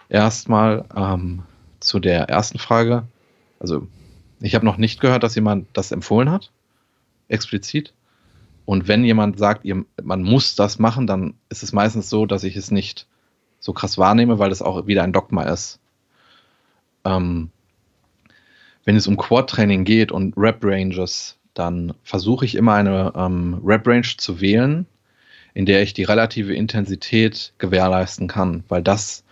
erstmal 0.08 0.84
ähm, 0.94 1.42
zu 1.80 1.98
der 1.98 2.28
ersten 2.28 2.60
Frage. 2.60 3.08
Also, 3.58 3.88
ich 4.40 4.54
habe 4.54 4.64
noch 4.64 4.76
nicht 4.76 5.00
gehört, 5.00 5.24
dass 5.24 5.34
jemand 5.34 5.66
das 5.72 5.90
empfohlen 5.90 6.30
hat. 6.30 6.52
Explizit. 7.26 7.92
Und 8.70 8.86
wenn 8.86 9.02
jemand 9.02 9.36
sagt, 9.36 9.64
ihr, 9.64 9.84
man 10.00 10.22
muss 10.22 10.54
das 10.54 10.78
machen, 10.78 11.08
dann 11.08 11.34
ist 11.48 11.64
es 11.64 11.72
meistens 11.72 12.08
so, 12.08 12.24
dass 12.24 12.44
ich 12.44 12.54
es 12.54 12.70
nicht 12.70 13.08
so 13.58 13.72
krass 13.72 13.98
wahrnehme, 13.98 14.38
weil 14.38 14.50
das 14.50 14.62
auch 14.62 14.86
wieder 14.86 15.02
ein 15.02 15.12
Dogma 15.12 15.42
ist. 15.42 15.80
Ähm, 17.04 17.50
wenn 18.84 18.94
es 18.94 19.08
um 19.08 19.16
Quad-Training 19.16 19.82
geht 19.82 20.12
und 20.12 20.36
Rep-Ranges, 20.36 21.36
dann 21.52 21.94
versuche 22.04 22.44
ich 22.44 22.54
immer 22.54 22.74
eine 22.74 23.12
ähm, 23.16 23.60
Rep-Range 23.64 24.06
zu 24.16 24.40
wählen, 24.40 24.86
in 25.52 25.66
der 25.66 25.82
ich 25.82 25.92
die 25.92 26.04
relative 26.04 26.54
Intensität 26.54 27.52
gewährleisten 27.58 28.28
kann, 28.28 28.62
weil 28.68 28.84
das 28.84 29.24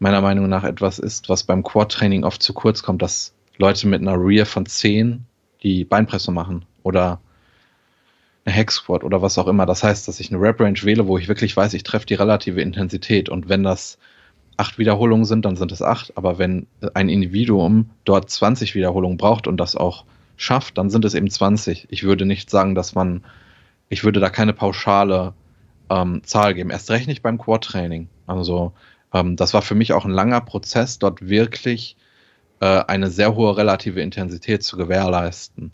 meiner 0.00 0.22
Meinung 0.22 0.48
nach 0.48 0.64
etwas 0.64 0.98
ist, 0.98 1.28
was 1.28 1.44
beim 1.44 1.62
Quad-Training 1.62 2.24
oft 2.24 2.42
zu 2.42 2.52
kurz 2.52 2.82
kommt, 2.82 3.00
dass 3.00 3.32
Leute 3.58 3.86
mit 3.86 4.00
einer 4.00 4.16
Rear 4.18 4.44
von 4.44 4.66
10 4.66 5.24
die 5.62 5.84
Beinpresse 5.84 6.32
machen 6.32 6.64
oder 6.82 7.20
eine 8.44 8.70
Squat 8.70 9.04
oder 9.04 9.22
was 9.22 9.38
auch 9.38 9.46
immer. 9.46 9.66
Das 9.66 9.82
heißt, 9.82 10.08
dass 10.08 10.20
ich 10.20 10.32
eine 10.32 10.40
Rep 10.40 10.60
Range 10.60 10.80
wähle, 10.82 11.06
wo 11.06 11.18
ich 11.18 11.28
wirklich 11.28 11.56
weiß, 11.56 11.74
ich 11.74 11.84
treffe 11.84 12.06
die 12.06 12.14
relative 12.14 12.60
Intensität. 12.60 13.28
Und 13.28 13.48
wenn 13.48 13.62
das 13.62 13.98
acht 14.56 14.78
Wiederholungen 14.78 15.24
sind, 15.24 15.44
dann 15.44 15.56
sind 15.56 15.72
es 15.72 15.82
acht. 15.82 16.16
Aber 16.16 16.38
wenn 16.38 16.66
ein 16.94 17.08
Individuum 17.08 17.90
dort 18.04 18.30
20 18.30 18.74
Wiederholungen 18.74 19.16
braucht 19.16 19.46
und 19.46 19.58
das 19.58 19.76
auch 19.76 20.04
schafft, 20.36 20.78
dann 20.78 20.90
sind 20.90 21.04
es 21.04 21.14
eben 21.14 21.30
20. 21.30 21.86
Ich 21.90 22.02
würde 22.02 22.26
nicht 22.26 22.50
sagen, 22.50 22.74
dass 22.74 22.94
man, 22.94 23.24
ich 23.88 24.04
würde 24.04 24.20
da 24.20 24.28
keine 24.28 24.52
pauschale 24.52 25.34
ähm, 25.90 26.22
Zahl 26.24 26.54
geben. 26.54 26.70
Erst 26.70 26.90
recht 26.90 27.06
nicht 27.06 27.22
beim 27.22 27.38
Quad-Training. 27.38 28.08
Also 28.26 28.72
ähm, 29.12 29.36
das 29.36 29.54
war 29.54 29.62
für 29.62 29.74
mich 29.74 29.92
auch 29.92 30.04
ein 30.04 30.10
langer 30.10 30.40
Prozess, 30.40 30.98
dort 30.98 31.28
wirklich 31.28 31.96
äh, 32.60 32.84
eine 32.86 33.10
sehr 33.10 33.34
hohe 33.34 33.56
relative 33.56 34.00
Intensität 34.00 34.62
zu 34.62 34.76
gewährleisten. 34.76 35.72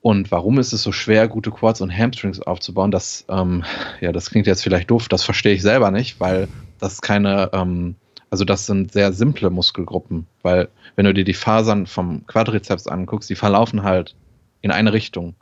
Und 0.00 0.30
warum 0.30 0.58
ist 0.58 0.72
es 0.72 0.82
so 0.82 0.92
schwer, 0.92 1.28
gute 1.28 1.50
Quads 1.50 1.80
und 1.80 1.96
Hamstrings 1.96 2.40
aufzubauen? 2.40 2.90
Das, 2.90 3.24
ähm, 3.28 3.64
ja, 4.00 4.12
das 4.12 4.30
klingt 4.30 4.46
jetzt 4.46 4.62
vielleicht 4.62 4.90
doof, 4.90 5.08
das 5.08 5.24
verstehe 5.24 5.54
ich 5.54 5.62
selber 5.62 5.90
nicht, 5.90 6.20
weil 6.20 6.48
das 6.78 7.00
keine, 7.00 7.50
ähm, 7.52 7.96
also 8.30 8.44
das 8.44 8.66
sind 8.66 8.92
sehr 8.92 9.12
simple 9.12 9.50
Muskelgruppen, 9.50 10.26
weil 10.42 10.68
wenn 10.96 11.04
du 11.04 11.14
dir 11.14 11.24
die 11.24 11.34
Fasern 11.34 11.86
vom 11.86 12.26
Quadrizeps 12.26 12.86
anguckst, 12.86 13.28
die 13.28 13.34
verlaufen 13.34 13.82
halt 13.82 14.14
in 14.62 14.70
eine 14.70 14.92
Richtung. 14.92 15.34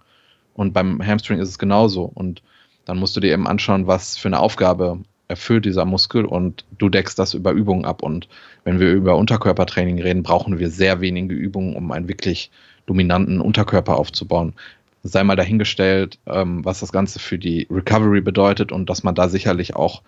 Und 0.54 0.72
beim 0.72 1.04
Hamstring 1.04 1.38
ist 1.38 1.50
es 1.50 1.58
genauso. 1.58 2.10
Und 2.14 2.42
dann 2.86 2.98
musst 2.98 3.16
du 3.16 3.20
dir 3.20 3.32
eben 3.32 3.46
anschauen, 3.46 3.86
was 3.86 4.16
für 4.16 4.28
eine 4.28 4.40
Aufgabe 4.40 5.00
erfüllt 5.28 5.64
dieser 5.64 5.84
Muskel 5.84 6.24
und 6.24 6.64
du 6.78 6.88
deckst 6.88 7.18
das 7.18 7.34
über 7.34 7.50
Übungen 7.50 7.84
ab. 7.84 8.02
Und 8.02 8.28
wenn 8.64 8.80
wir 8.80 8.92
über 8.92 9.16
Unterkörpertraining 9.16 10.00
reden, 10.00 10.22
brauchen 10.22 10.58
wir 10.58 10.70
sehr 10.70 11.00
wenige 11.00 11.34
Übungen, 11.34 11.74
um 11.74 11.90
einen 11.90 12.08
wirklich 12.08 12.50
dominanten 12.86 13.40
Unterkörper 13.40 13.96
aufzubauen. 13.96 14.54
Sei 15.02 15.22
mal 15.22 15.36
dahingestellt, 15.36 16.18
ähm, 16.26 16.64
was 16.64 16.80
das 16.80 16.92
Ganze 16.92 17.18
für 17.18 17.38
die 17.38 17.66
Recovery 17.70 18.20
bedeutet 18.20 18.72
und 18.72 18.90
dass 18.90 19.02
man 19.02 19.14
da 19.14 19.28
sicherlich 19.28 19.76
auch 19.76 20.02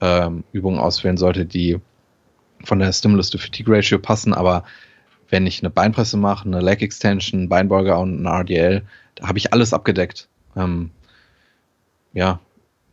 ähm, 0.00 0.44
Übungen 0.52 0.78
auswählen 0.78 1.16
sollte, 1.16 1.46
die 1.46 1.78
von 2.64 2.78
der 2.78 2.92
Stimulus-to-Fatigue-Ratio 2.92 3.98
passen. 3.98 4.34
Aber 4.34 4.64
wenn 5.28 5.46
ich 5.46 5.60
eine 5.60 5.70
Beinpresse 5.70 6.16
mache, 6.16 6.46
eine 6.46 6.60
Leg 6.60 6.82
Extension, 6.82 7.48
Beinbeuger 7.48 7.98
und 7.98 8.26
eine 8.26 8.40
RDL, 8.40 8.82
da 9.14 9.28
habe 9.28 9.38
ich 9.38 9.52
alles 9.52 9.72
abgedeckt. 9.72 10.28
Ähm, 10.56 10.90
ja, 12.12 12.40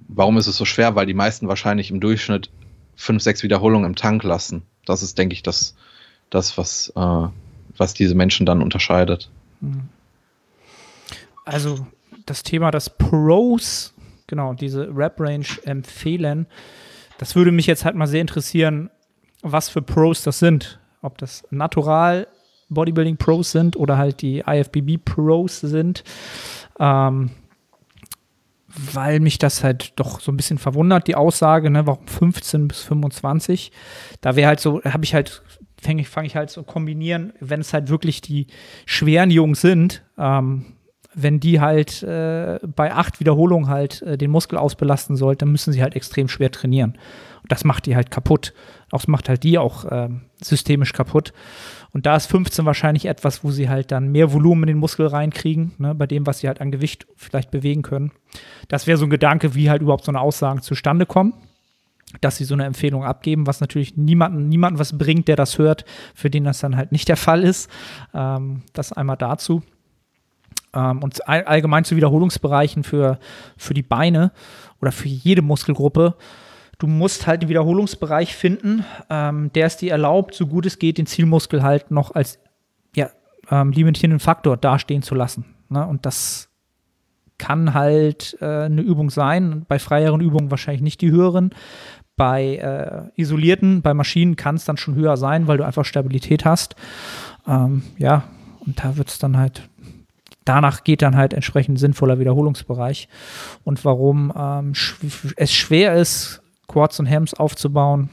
warum 0.07 0.37
ist 0.37 0.47
es 0.47 0.57
so 0.57 0.65
schwer? 0.65 0.95
Weil 0.95 1.05
die 1.05 1.13
meisten 1.13 1.47
wahrscheinlich 1.47 1.91
im 1.91 1.99
Durchschnitt 1.99 2.49
fünf, 2.95 3.23
sechs 3.23 3.43
Wiederholungen 3.43 3.89
im 3.89 3.95
Tank 3.95 4.23
lassen. 4.23 4.63
Das 4.85 5.03
ist, 5.03 5.17
denke 5.17 5.33
ich, 5.33 5.43
das, 5.43 5.75
das 6.29 6.57
was, 6.57 6.93
äh, 6.95 7.27
was 7.77 7.93
diese 7.93 8.15
Menschen 8.15 8.45
dann 8.45 8.61
unterscheidet. 8.61 9.29
Mhm. 9.61 9.89
Also 11.45 11.87
das 12.25 12.43
Thema, 12.43 12.71
dass 12.71 12.89
Pros, 12.89 13.93
genau, 14.27 14.53
diese 14.53 14.95
Rap-Range 14.95 15.47
empfehlen, 15.65 16.45
das 17.17 17.35
würde 17.35 17.51
mich 17.51 17.67
jetzt 17.67 17.85
halt 17.85 17.95
mal 17.95 18.07
sehr 18.07 18.21
interessieren, 18.21 18.89
was 19.41 19.69
für 19.69 19.81
Pros 19.81 20.23
das 20.23 20.39
sind. 20.39 20.79
Ob 21.01 21.17
das 21.17 21.43
Natural 21.49 22.27
Bodybuilding 22.69 23.17
Pros 23.17 23.51
sind 23.51 23.75
oder 23.75 23.97
halt 23.97 24.21
die 24.21 24.43
IFBB 24.45 24.97
Pros 25.03 25.59
sind. 25.59 26.03
Ähm, 26.79 27.31
weil 28.93 29.19
mich 29.19 29.39
das 29.39 29.63
halt 29.63 29.93
doch 29.95 30.19
so 30.19 30.31
ein 30.31 30.37
bisschen 30.37 30.59
verwundert, 30.59 31.07
die 31.07 31.15
Aussage, 31.15 31.69
ne, 31.69 31.87
warum 31.87 32.05
15 32.05 32.67
bis 32.67 32.81
25. 32.83 33.71
Da 34.21 34.35
wäre 34.35 34.47
halt 34.47 34.59
so, 34.59 34.81
habe 34.83 35.03
ich 35.03 35.13
halt, 35.13 35.41
fange 35.81 36.01
ich, 36.01 36.09
fang 36.09 36.25
ich 36.25 36.35
halt 36.35 36.49
so 36.49 36.63
kombinieren, 36.63 37.33
wenn 37.39 37.61
es 37.61 37.73
halt 37.73 37.89
wirklich 37.89 38.21
die 38.21 38.47
schweren 38.85 39.31
Jungs 39.31 39.61
sind, 39.61 40.03
ähm, 40.17 40.65
wenn 41.13 41.39
die 41.39 41.59
halt 41.59 42.03
äh, 42.03 42.59
bei 42.75 42.93
acht 42.93 43.19
Wiederholungen 43.19 43.69
halt 43.69 44.01
äh, 44.03 44.17
den 44.17 44.31
Muskel 44.31 44.57
ausbelasten 44.57 45.15
sollten, 45.15 45.39
dann 45.39 45.51
müssen 45.51 45.73
sie 45.73 45.81
halt 45.81 45.95
extrem 45.95 46.27
schwer 46.27 46.51
trainieren. 46.51 46.97
Und 47.41 47.51
das 47.51 47.63
macht 47.63 47.85
die 47.85 47.95
halt 47.95 48.11
kaputt. 48.11 48.53
Das 48.91 49.07
macht 49.07 49.29
halt 49.29 49.43
die 49.43 49.57
auch 49.57 49.85
äh, 49.85 50.09
systemisch 50.41 50.93
kaputt. 50.93 51.33
Und 51.91 52.05
da 52.05 52.15
ist 52.15 52.27
15 52.27 52.65
wahrscheinlich 52.65 53.05
etwas, 53.05 53.43
wo 53.43 53.49
sie 53.49 53.69
halt 53.69 53.91
dann 53.91 54.11
mehr 54.11 54.31
Volumen 54.31 54.63
in 54.63 54.67
den 54.67 54.77
Muskel 54.77 55.07
reinkriegen, 55.07 55.73
ne, 55.79 55.95
bei 55.95 56.05
dem, 56.05 56.27
was 56.27 56.39
sie 56.39 56.47
halt 56.47 56.61
an 56.61 56.71
Gewicht 56.71 57.07
vielleicht 57.15 57.49
bewegen 57.49 57.81
können. 57.81 58.11
Das 58.67 58.85
wäre 58.85 58.97
so 58.97 59.05
ein 59.05 59.09
Gedanke, 59.09 59.55
wie 59.55 59.69
halt 59.69 59.81
überhaupt 59.81 60.05
so 60.05 60.11
eine 60.11 60.21
Aussagen 60.21 60.61
zustande 60.61 61.07
kommen, 61.07 61.33
dass 62.21 62.37
sie 62.37 62.43
so 62.43 62.53
eine 62.55 62.65
Empfehlung 62.65 63.03
abgeben, 63.03 63.47
was 63.47 63.61
natürlich 63.61 63.97
niemanden, 63.97 64.49
niemanden 64.49 64.79
was 64.79 64.97
bringt, 64.97 65.27
der 65.27 65.35
das 65.35 65.57
hört, 65.57 65.85
für 66.15 66.29
den 66.29 66.43
das 66.43 66.59
dann 66.59 66.75
halt 66.75 66.91
nicht 66.91 67.07
der 67.07 67.17
Fall 67.17 67.43
ist. 67.43 67.69
Ähm, 68.13 68.63
das 68.73 68.91
einmal 68.91 69.17
dazu. 69.17 69.61
Ähm, 70.73 71.03
und 71.03 71.27
all, 71.27 71.43
allgemein 71.43 71.83
zu 71.83 71.95
Wiederholungsbereichen 71.95 72.83
für, 72.83 73.19
für 73.57 73.73
die 73.73 73.83
Beine 73.83 74.31
oder 74.81 74.91
für 74.91 75.07
jede 75.07 75.41
Muskelgruppe 75.41 76.15
Du 76.79 76.87
musst 76.87 77.27
halt 77.27 77.41
den 77.41 77.49
Wiederholungsbereich 77.49 78.35
finden, 78.35 78.85
ähm, 79.09 79.51
der 79.53 79.65
es 79.65 79.75
dir 79.75 79.91
erlaubt, 79.91 80.33
so 80.33 80.47
gut 80.47 80.65
es 80.65 80.79
geht, 80.79 80.97
den 80.97 81.05
Zielmuskel 81.05 81.61
halt 81.61 81.91
noch 81.91 82.15
als 82.15 82.39
ja, 82.95 83.09
ähm, 83.51 83.71
limitierenden 83.71 84.21
Faktor 84.21 84.55
dastehen 84.55 85.01
zu 85.01 85.13
lassen. 85.13 85.43
Ne? 85.67 85.85
Und 85.85 86.05
das 86.05 86.49
kann 87.37 87.73
halt 87.73 88.37
äh, 88.39 88.45
eine 88.45 88.81
Übung 88.81 89.09
sein. 89.09 89.65
Bei 89.67 89.77
freieren 89.77 90.21
Übungen 90.21 90.51
wahrscheinlich 90.51 90.81
nicht 90.81 91.01
die 91.01 91.11
höheren. 91.11 91.53
Bei 92.19 92.57
äh, 92.57 93.21
isolierten, 93.21 93.81
bei 93.81 93.93
Maschinen 93.93 94.35
kann 94.35 94.55
es 94.55 94.65
dann 94.65 94.75
schon 94.75 94.95
höher 94.95 95.15
sein, 95.15 95.47
weil 95.47 95.57
du 95.57 95.63
einfach 95.63 95.85
Stabilität 95.85 96.43
hast. 96.43 96.75
Ähm, 97.47 97.83
ja, 97.97 98.25
und 98.59 98.83
da 98.83 98.97
wird 98.97 99.07
es 99.07 99.19
dann 99.19 99.37
halt 99.37 99.63
danach 100.49 100.83
geht 100.83 101.03
dann 101.03 101.15
halt 101.15 101.33
entsprechend 101.33 101.79
sinnvoller 101.79 102.19
Wiederholungsbereich. 102.19 103.07
Und 103.63 103.85
warum 103.85 104.33
ähm, 104.35 104.73
es 105.35 105.53
schwer 105.53 105.95
ist, 105.95 106.41
Quads 106.67 106.99
und 106.99 107.09
Hams 107.09 107.33
aufzubauen. 107.35 108.09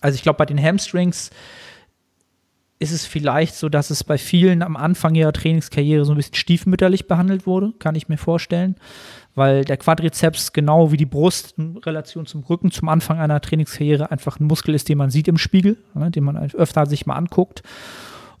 Also 0.00 0.16
ich 0.16 0.22
glaube, 0.22 0.38
bei 0.38 0.46
den 0.46 0.60
Hamstrings 0.60 1.30
ist 2.80 2.92
es 2.92 3.06
vielleicht 3.06 3.54
so, 3.54 3.68
dass 3.68 3.90
es 3.90 4.02
bei 4.04 4.18
vielen 4.18 4.62
am 4.62 4.76
Anfang 4.76 5.14
ihrer 5.14 5.32
Trainingskarriere 5.32 6.04
so 6.04 6.12
ein 6.12 6.16
bisschen 6.16 6.34
stiefmütterlich 6.34 7.06
behandelt 7.06 7.46
wurde, 7.46 7.72
kann 7.78 7.94
ich 7.94 8.08
mir 8.08 8.18
vorstellen, 8.18 8.74
weil 9.34 9.64
der 9.64 9.76
Quadrizeps 9.76 10.52
genau 10.52 10.92
wie 10.92 10.96
die 10.96 11.06
Brust 11.06 11.54
in 11.58 11.76
Relation 11.78 12.26
zum 12.26 12.42
Rücken 12.44 12.70
zum 12.70 12.88
Anfang 12.88 13.18
einer 13.18 13.40
Trainingskarriere 13.40 14.10
einfach 14.10 14.38
ein 14.38 14.46
Muskel 14.46 14.74
ist, 14.74 14.88
den 14.88 14.98
man 14.98 15.10
sieht 15.10 15.28
im 15.28 15.38
Spiegel, 15.38 15.76
ne, 15.94 16.10
den 16.10 16.24
man 16.24 16.36
öfter 16.36 16.86
sich 16.86 17.06
mal 17.06 17.16
anguckt. 17.16 17.62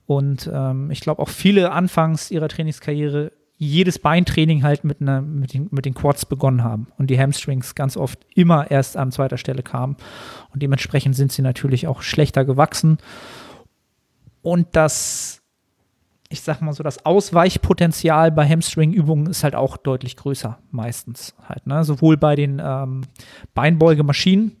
Und 0.06 0.50
ähm, 0.52 0.90
ich 0.90 1.00
glaube 1.00 1.22
auch 1.22 1.28
viele 1.28 1.72
anfangs 1.72 2.30
ihrer 2.30 2.48
Trainingskarriere 2.48 3.32
jedes 3.56 3.98
Beintraining 3.98 4.62
halt 4.62 4.84
mit, 4.84 5.00
einer, 5.00 5.22
mit, 5.22 5.54
den, 5.54 5.68
mit 5.70 5.84
den 5.84 5.94
Quads 5.94 6.26
begonnen 6.26 6.64
haben 6.64 6.88
und 6.98 7.08
die 7.08 7.18
Hamstrings 7.18 7.74
ganz 7.74 7.96
oft 7.96 8.18
immer 8.34 8.70
erst 8.70 8.96
an 8.96 9.12
zweiter 9.12 9.38
Stelle 9.38 9.62
kamen. 9.62 9.96
Und 10.52 10.62
dementsprechend 10.62 11.14
sind 11.14 11.32
sie 11.32 11.42
natürlich 11.42 11.86
auch 11.86 12.02
schlechter 12.02 12.44
gewachsen. 12.44 12.98
Und 14.42 14.68
das, 14.72 15.40
ich 16.34 16.42
sag 16.42 16.60
mal 16.60 16.72
so, 16.72 16.82
das 16.82 17.06
Ausweichpotenzial 17.06 18.32
bei 18.32 18.46
Hamstring-Übungen 18.48 19.26
ist 19.26 19.44
halt 19.44 19.54
auch 19.54 19.76
deutlich 19.76 20.16
größer, 20.16 20.58
meistens 20.72 21.34
halt. 21.48 21.64
Ne? 21.66 21.84
Sowohl 21.84 22.16
bei 22.16 22.34
den 22.34 22.60
ähm, 22.62 23.02
Beinbeugemaschinen, 23.54 24.56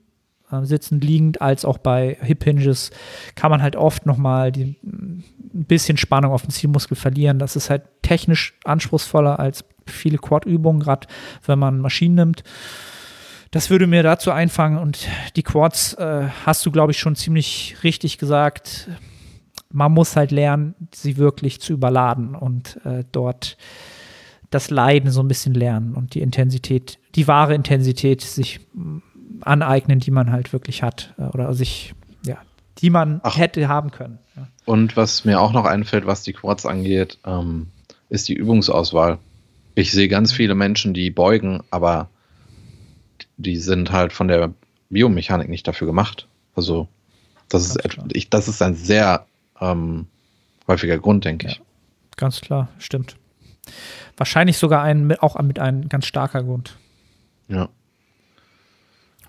äh, 0.52 0.64
sitzend, 0.64 1.02
liegend, 1.02 1.42
als 1.42 1.64
auch 1.64 1.78
bei 1.78 2.16
Hip 2.22 2.44
Hinges 2.44 2.92
kann 3.34 3.50
man 3.50 3.60
halt 3.60 3.74
oft 3.74 4.06
nochmal 4.06 4.52
die, 4.52 4.76
ein 4.84 5.24
bisschen 5.66 5.96
Spannung 5.96 6.30
auf 6.30 6.42
den 6.42 6.52
Zielmuskel 6.52 6.96
verlieren. 6.96 7.40
Das 7.40 7.56
ist 7.56 7.70
halt 7.70 7.82
technisch 8.02 8.54
anspruchsvoller 8.62 9.40
als 9.40 9.64
viele 9.84 10.18
Quad-Übungen, 10.18 10.78
gerade 10.78 11.08
wenn 11.44 11.58
man 11.58 11.80
Maschinen 11.80 12.14
nimmt. 12.14 12.44
Das 13.50 13.68
würde 13.68 13.88
mir 13.88 14.04
dazu 14.04 14.30
einfangen 14.30 14.78
und 14.78 15.08
die 15.34 15.42
Quads 15.42 15.94
äh, 15.94 16.28
hast 16.46 16.64
du, 16.64 16.70
glaube 16.70 16.92
ich, 16.92 16.98
schon 16.98 17.16
ziemlich 17.16 17.76
richtig 17.82 18.18
gesagt. 18.18 18.88
Man 19.74 19.92
muss 19.92 20.14
halt 20.14 20.30
lernen, 20.30 20.74
sie 20.94 21.16
wirklich 21.16 21.60
zu 21.60 21.72
überladen 21.72 22.36
und 22.36 22.80
äh, 22.84 23.04
dort 23.10 23.56
das 24.50 24.70
Leiden 24.70 25.10
so 25.10 25.20
ein 25.20 25.26
bisschen 25.26 25.52
lernen 25.52 25.94
und 25.94 26.14
die 26.14 26.20
Intensität, 26.20 26.98
die 27.16 27.26
wahre 27.26 27.54
Intensität 27.54 28.20
sich 28.20 28.60
aneignen, 29.40 29.98
die 29.98 30.12
man 30.12 30.30
halt 30.30 30.52
wirklich 30.52 30.84
hat 30.84 31.12
äh, 31.18 31.24
oder 31.24 31.52
sich, 31.54 31.92
ja, 32.24 32.38
die 32.78 32.90
man 32.90 33.20
Ach. 33.24 33.36
hätte 33.36 33.66
haben 33.66 33.90
können. 33.90 34.20
Ja. 34.36 34.46
Und 34.64 34.96
was 34.96 35.24
mir 35.24 35.40
auch 35.40 35.52
noch 35.52 35.64
einfällt, 35.64 36.06
was 36.06 36.22
die 36.22 36.32
Quads 36.34 36.66
angeht, 36.66 37.18
ähm, 37.26 37.66
ist 38.10 38.28
die 38.28 38.34
Übungsauswahl. 38.34 39.18
Ich 39.74 39.90
sehe 39.90 40.06
ganz 40.06 40.32
viele 40.32 40.54
Menschen, 40.54 40.94
die 40.94 41.10
beugen, 41.10 41.64
aber 41.72 42.08
die 43.36 43.56
sind 43.56 43.90
halt 43.90 44.12
von 44.12 44.28
der 44.28 44.52
Biomechanik 44.88 45.48
nicht 45.48 45.66
dafür 45.66 45.88
gemacht. 45.88 46.28
Also 46.54 46.86
das, 47.48 47.66
ist, 47.66 47.78
ich, 48.12 48.30
das 48.30 48.46
ist 48.46 48.62
ein 48.62 48.76
sehr 48.76 49.26
ähm, 49.60 50.06
häufiger 50.66 50.98
Grund, 50.98 51.24
denke 51.24 51.46
ja. 51.46 51.52
ich. 51.52 51.62
Ganz 52.16 52.40
klar, 52.40 52.68
stimmt. 52.78 53.16
Wahrscheinlich 54.16 54.58
sogar 54.58 54.82
ein, 54.82 55.10
auch 55.18 55.40
mit 55.42 55.58
einem 55.58 55.88
ganz 55.88 56.06
starker 56.06 56.42
Grund. 56.42 56.76
Ja. 57.48 57.68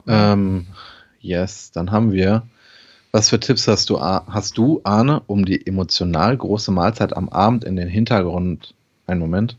Ähm, 0.08 0.68
yes, 1.20 1.72
dann 1.72 1.92
haben 1.92 2.12
wir. 2.12 2.44
Was 3.12 3.30
für 3.30 3.40
Tipps 3.40 3.68
hast 3.68 3.90
du, 3.90 4.02
hast 4.02 4.58
du, 4.58 4.82
Arne, 4.84 5.22
um 5.26 5.46
die 5.46 5.66
emotional 5.66 6.36
große 6.36 6.72
Mahlzeit 6.72 7.16
am 7.16 7.30
Abend 7.30 7.64
in 7.64 7.78
den 7.78 7.88
Hintergrund, 7.88 8.76
einen 9.08 9.22
Moment, 9.22 9.58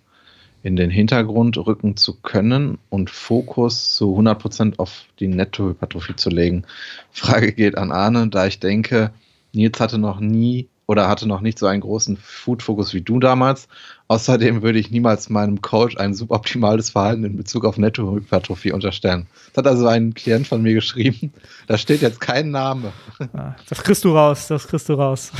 in 0.63 0.77
den 0.77 0.91
Hintergrund 0.91 1.57
rücken 1.57 1.97
zu 1.97 2.21
können 2.21 2.77
und 2.91 3.09
Fokus 3.09 3.95
zu 3.95 4.15
100% 4.15 4.79
auf 4.79 5.07
die 5.21 5.29
Nettohypertrophie 5.29 6.17
zu 6.17 6.29
legen? 6.29 6.65
Frage 7.11 7.53
geht 7.53 7.79
an 7.79 7.93
Arne, 7.93 8.29
da 8.29 8.47
ich 8.47 8.61
denke, 8.61 9.11
Nils 9.57 9.81
hatte 9.81 9.99
noch 9.99 10.21
nie 10.21 10.69
oder 10.87 11.09
hatte 11.09 11.27
noch 11.27 11.41
nicht 11.41 11.59
so 11.59 11.67
einen 11.67 11.81
großen 11.81 12.17
Food-Fokus 12.17 12.95
wie 12.95 13.01
du 13.01 13.19
damals. 13.19 13.67
Außerdem 14.07 14.63
würde 14.63 14.79
ich 14.79 14.91
niemals 14.91 15.29
meinem 15.29 15.61
Coach 15.61 15.97
ein 15.97 16.15
suboptimales 16.15 16.91
Verhalten 16.91 17.25
in 17.25 17.37
Bezug 17.37 17.65
auf 17.65 17.77
Nettohypertrophie 17.77 18.71
unterstellen. 18.71 19.27
Das 19.53 19.65
hat 19.65 19.67
also 19.67 19.89
ein 19.89 20.15
Klient 20.15 20.47
von 20.47 20.63
mir 20.63 20.75
geschrieben. 20.75 21.33
Da 21.67 21.77
steht 21.77 22.03
jetzt 22.03 22.21
kein 22.21 22.51
Name. 22.51 22.93
Ah, 23.33 23.57
das 23.69 23.83
kriegst 23.83 24.05
du 24.05 24.15
raus, 24.15 24.47
das 24.47 24.69
kriegst 24.69 24.89
du 24.89 24.95
raus. 24.95 25.33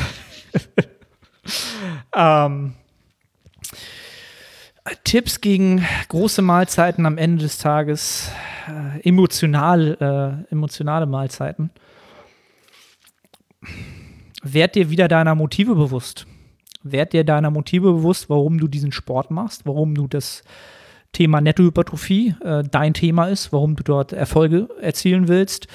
ähm, 2.17 2.75
Tipps 5.05 5.41
gegen 5.41 5.85
große 6.09 6.43
Mahlzeiten 6.43 7.07
am 7.07 7.19
Ende 7.19 7.45
des 7.45 7.59
Tages, 7.59 8.31
äh, 8.69 9.01
emotional, 9.09 10.45
äh, 10.49 10.53
emotionale 10.53 11.07
Mahlzeiten. 11.07 11.71
Werd 14.53 14.75
dir 14.75 14.91
wieder 14.91 15.09
deiner 15.09 15.35
Motive 15.35 15.75
bewusst. 15.75 16.27
Werd 16.83 17.13
dir 17.13 17.25
deiner 17.25 17.51
Motive 17.51 17.93
bewusst, 17.93 18.31
warum 18.31 18.59
du 18.59 18.69
diesen 18.69 18.93
Sport 18.93 19.31
machst, 19.31 19.67
warum 19.67 19.95
du 19.95 20.07
das 20.07 20.45
Thema 21.13 21.41
Nettohypertrophie 21.41 22.35
äh, 22.45 22.63
dein 22.71 22.95
Thema 22.95 23.27
ist, 23.27 23.53
warum 23.53 23.75
du 23.75 23.83
dort 23.83 24.13
Erfolge 24.13 24.69
erzielen 24.81 25.29
willst 25.29 25.67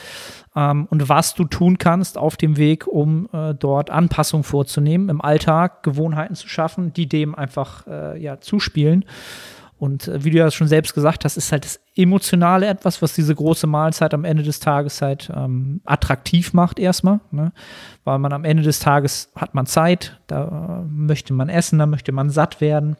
ähm, 0.56 0.88
und 0.90 1.10
was 1.10 1.34
du 1.34 1.46
tun 1.46 1.78
kannst 1.80 2.18
auf 2.18 2.38
dem 2.38 2.58
Weg, 2.58 2.88
um 2.88 3.28
äh, 3.34 3.54
dort 3.56 3.90
Anpassungen 3.90 4.44
vorzunehmen, 4.44 5.10
im 5.10 5.22
Alltag 5.22 5.84
Gewohnheiten 5.84 6.36
zu 6.36 6.48
schaffen, 6.48 6.94
die 6.94 7.08
dem 7.08 7.36
einfach 7.36 7.88
äh, 7.88 8.22
ja, 8.22 8.40
zuspielen. 8.40 9.04
Und 9.82 10.08
äh, 10.08 10.24
wie 10.24 10.30
du 10.30 10.38
ja 10.38 10.52
schon 10.52 10.68
selbst 10.68 10.94
gesagt 10.94 11.26
hast, 11.26 11.38
ist 11.38 11.52
halt 11.52 11.66
das 11.66 11.80
Emotionale 11.96 12.68
etwas, 12.68 13.02
was 13.02 13.16
diese 13.16 13.34
große 13.34 13.66
Mahlzeit 13.66 14.14
am 14.14 14.26
Ende 14.26 14.44
des 14.44 14.60
Tages 14.60 15.02
halt 15.02 15.32
ähm, 15.36 15.82
attraktiv 15.86 16.54
macht 16.54 16.78
erstmal. 16.78 17.20
Ne? 17.32 17.52
Weil 18.04 18.20
man 18.20 18.32
am 18.32 18.44
Ende 18.44 18.62
des 18.62 18.78
Tages 18.78 19.32
hat 19.36 19.56
man 19.56 19.66
Zeit, 19.66 20.20
da 20.28 20.84
äh, 20.84 20.88
möchte 20.88 21.34
man 21.34 21.50
essen, 21.50 21.80
da 21.80 21.88
möchte 21.88 22.12
man 22.12 22.30
satt 22.30 22.62
werden. 22.62 22.96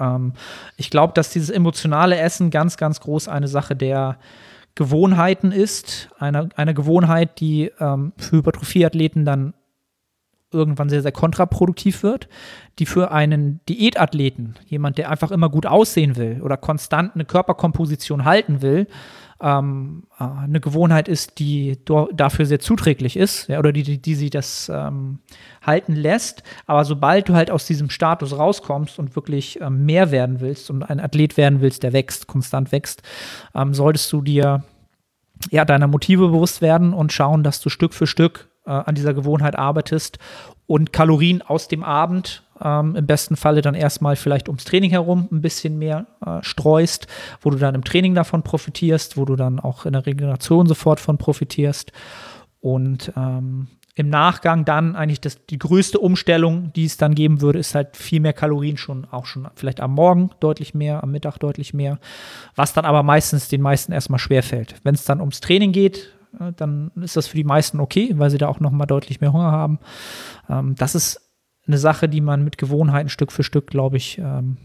Ähm, 0.00 0.32
ich 0.78 0.88
glaube, 0.88 1.12
dass 1.12 1.28
dieses 1.28 1.50
emotionale 1.50 2.16
Essen 2.16 2.48
ganz, 2.48 2.78
ganz 2.78 3.00
groß 3.00 3.28
eine 3.28 3.46
Sache 3.46 3.76
der 3.76 4.16
Gewohnheiten 4.76 5.52
ist. 5.52 6.08
Eine, 6.18 6.48
eine 6.56 6.72
Gewohnheit, 6.72 7.40
die 7.40 7.70
ähm, 7.78 8.14
für 8.16 8.38
Hypertrophieathleten 8.38 9.26
dann 9.26 9.52
irgendwann 10.54 10.88
sehr, 10.88 11.02
sehr 11.02 11.12
kontraproduktiv 11.12 12.02
wird, 12.02 12.28
die 12.78 12.86
für 12.86 13.10
einen 13.10 13.60
Diätathleten, 13.68 14.54
jemand, 14.66 14.98
der 14.98 15.10
einfach 15.10 15.30
immer 15.30 15.48
gut 15.48 15.66
aussehen 15.66 16.16
will 16.16 16.40
oder 16.42 16.56
konstant 16.56 17.14
eine 17.14 17.24
Körperkomposition 17.24 18.24
halten 18.24 18.62
will, 18.62 18.86
ähm, 19.40 20.04
äh, 20.18 20.24
eine 20.24 20.60
Gewohnheit 20.60 21.08
ist, 21.08 21.38
die 21.38 21.78
dafür 22.12 22.46
sehr 22.46 22.60
zuträglich 22.60 23.16
ist, 23.16 23.48
ja, 23.48 23.58
oder 23.58 23.72
die, 23.72 23.82
die, 23.82 24.00
die 24.00 24.14
sie 24.14 24.30
das 24.30 24.70
ähm, 24.72 25.18
halten 25.62 25.94
lässt. 25.94 26.42
Aber 26.66 26.84
sobald 26.84 27.28
du 27.28 27.34
halt 27.34 27.50
aus 27.50 27.66
diesem 27.66 27.90
Status 27.90 28.38
rauskommst 28.38 28.98
und 28.98 29.16
wirklich 29.16 29.60
ähm, 29.60 29.84
mehr 29.84 30.10
werden 30.10 30.40
willst 30.40 30.70
und 30.70 30.82
ein 30.82 31.00
Athlet 31.00 31.36
werden 31.36 31.60
willst, 31.60 31.82
der 31.82 31.92
wächst, 31.92 32.26
konstant 32.26 32.72
wächst, 32.72 33.02
ähm, 33.54 33.74
solltest 33.74 34.12
du 34.12 34.22
dir 34.22 34.64
ja, 35.50 35.64
deiner 35.64 35.88
Motive 35.88 36.28
bewusst 36.28 36.62
werden 36.62 36.92
und 36.92 37.12
schauen, 37.12 37.42
dass 37.42 37.60
du 37.60 37.68
Stück 37.68 37.94
für 37.94 38.06
Stück 38.06 38.48
äh, 38.66 38.70
an 38.70 38.94
dieser 38.94 39.14
Gewohnheit 39.14 39.56
arbeitest 39.56 40.18
und 40.66 40.92
Kalorien 40.92 41.42
aus 41.42 41.68
dem 41.68 41.84
Abend 41.84 42.42
ähm, 42.62 42.96
im 42.96 43.06
besten 43.06 43.36
Falle 43.36 43.62
dann 43.62 43.74
erstmal 43.74 44.16
vielleicht 44.16 44.48
ums 44.48 44.64
Training 44.64 44.90
herum 44.90 45.28
ein 45.30 45.40
bisschen 45.40 45.78
mehr 45.78 46.06
äh, 46.24 46.42
streust, 46.42 47.06
wo 47.40 47.50
du 47.50 47.58
dann 47.58 47.74
im 47.74 47.84
Training 47.84 48.14
davon 48.14 48.42
profitierst, 48.42 49.16
wo 49.16 49.24
du 49.24 49.36
dann 49.36 49.60
auch 49.60 49.86
in 49.86 49.92
der 49.92 50.06
Regeneration 50.06 50.66
sofort 50.66 51.00
von 51.00 51.18
profitierst. 51.18 51.92
Und 52.60 53.12
ähm, 53.16 53.68
im 53.96 54.08
Nachgang 54.08 54.64
dann 54.64 54.96
eigentlich 54.96 55.20
das, 55.20 55.46
die 55.46 55.58
größte 55.58 56.00
Umstellung, 56.00 56.72
die 56.72 56.84
es 56.84 56.96
dann 56.96 57.14
geben 57.14 57.40
würde, 57.40 57.60
ist 57.60 57.76
halt 57.76 57.96
viel 57.96 58.20
mehr 58.20 58.32
Kalorien 58.32 58.76
schon, 58.76 59.06
auch 59.10 59.26
schon 59.26 59.46
vielleicht 59.54 59.80
am 59.80 59.92
Morgen 59.92 60.30
deutlich 60.40 60.74
mehr, 60.74 61.02
am 61.04 61.12
Mittag 61.12 61.38
deutlich 61.38 61.74
mehr, 61.74 62.00
was 62.56 62.72
dann 62.72 62.84
aber 62.84 63.04
meistens 63.04 63.48
den 63.48 63.60
meisten 63.60 63.92
erstmal 63.92 64.18
schwerfällt. 64.18 64.74
Wenn 64.82 64.96
es 64.96 65.04
dann 65.04 65.20
ums 65.20 65.40
Training 65.40 65.70
geht, 65.70 66.13
dann 66.56 66.90
ist 66.96 67.16
das 67.16 67.26
für 67.26 67.36
die 67.36 67.44
meisten 67.44 67.80
okay, 67.80 68.12
weil 68.16 68.30
sie 68.30 68.38
da 68.38 68.48
auch 68.48 68.60
nochmal 68.60 68.86
deutlich 68.86 69.20
mehr 69.20 69.32
Hunger 69.32 69.52
haben. 69.52 69.78
Ähm, 70.48 70.74
das 70.76 70.94
ist 70.94 71.20
eine 71.66 71.78
Sache, 71.78 72.08
die 72.08 72.20
man 72.20 72.44
mit 72.44 72.58
Gewohnheiten 72.58 73.08
Stück 73.08 73.32
für 73.32 73.42
Stück, 73.42 73.66
glaube 73.66 73.96
ich, 73.96 74.18
ähm, 74.18 74.58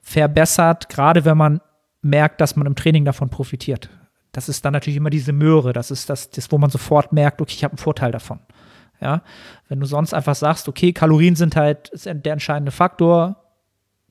verbessert, 0.00 0.88
gerade 0.88 1.24
wenn 1.24 1.36
man 1.36 1.60
merkt, 2.00 2.40
dass 2.40 2.56
man 2.56 2.66
im 2.66 2.76
Training 2.76 3.04
davon 3.04 3.28
profitiert. 3.28 3.90
Das 4.32 4.48
ist 4.48 4.64
dann 4.64 4.72
natürlich 4.72 4.98
immer 4.98 5.10
diese 5.10 5.32
Möhre, 5.32 5.72
das 5.72 5.90
ist 5.90 6.10
das, 6.10 6.30
das 6.30 6.52
wo 6.52 6.58
man 6.58 6.70
sofort 6.70 7.12
merkt, 7.12 7.40
okay, 7.40 7.54
ich 7.56 7.64
habe 7.64 7.72
einen 7.72 7.78
Vorteil 7.78 8.12
davon. 8.12 8.40
Ja, 9.00 9.22
wenn 9.68 9.80
du 9.80 9.86
sonst 9.86 10.14
einfach 10.14 10.34
sagst, 10.34 10.68
okay, 10.68 10.92
Kalorien 10.92 11.36
sind 11.36 11.54
halt 11.54 11.90
der 12.06 12.32
entscheidende 12.32 12.72
Faktor, 12.72 13.45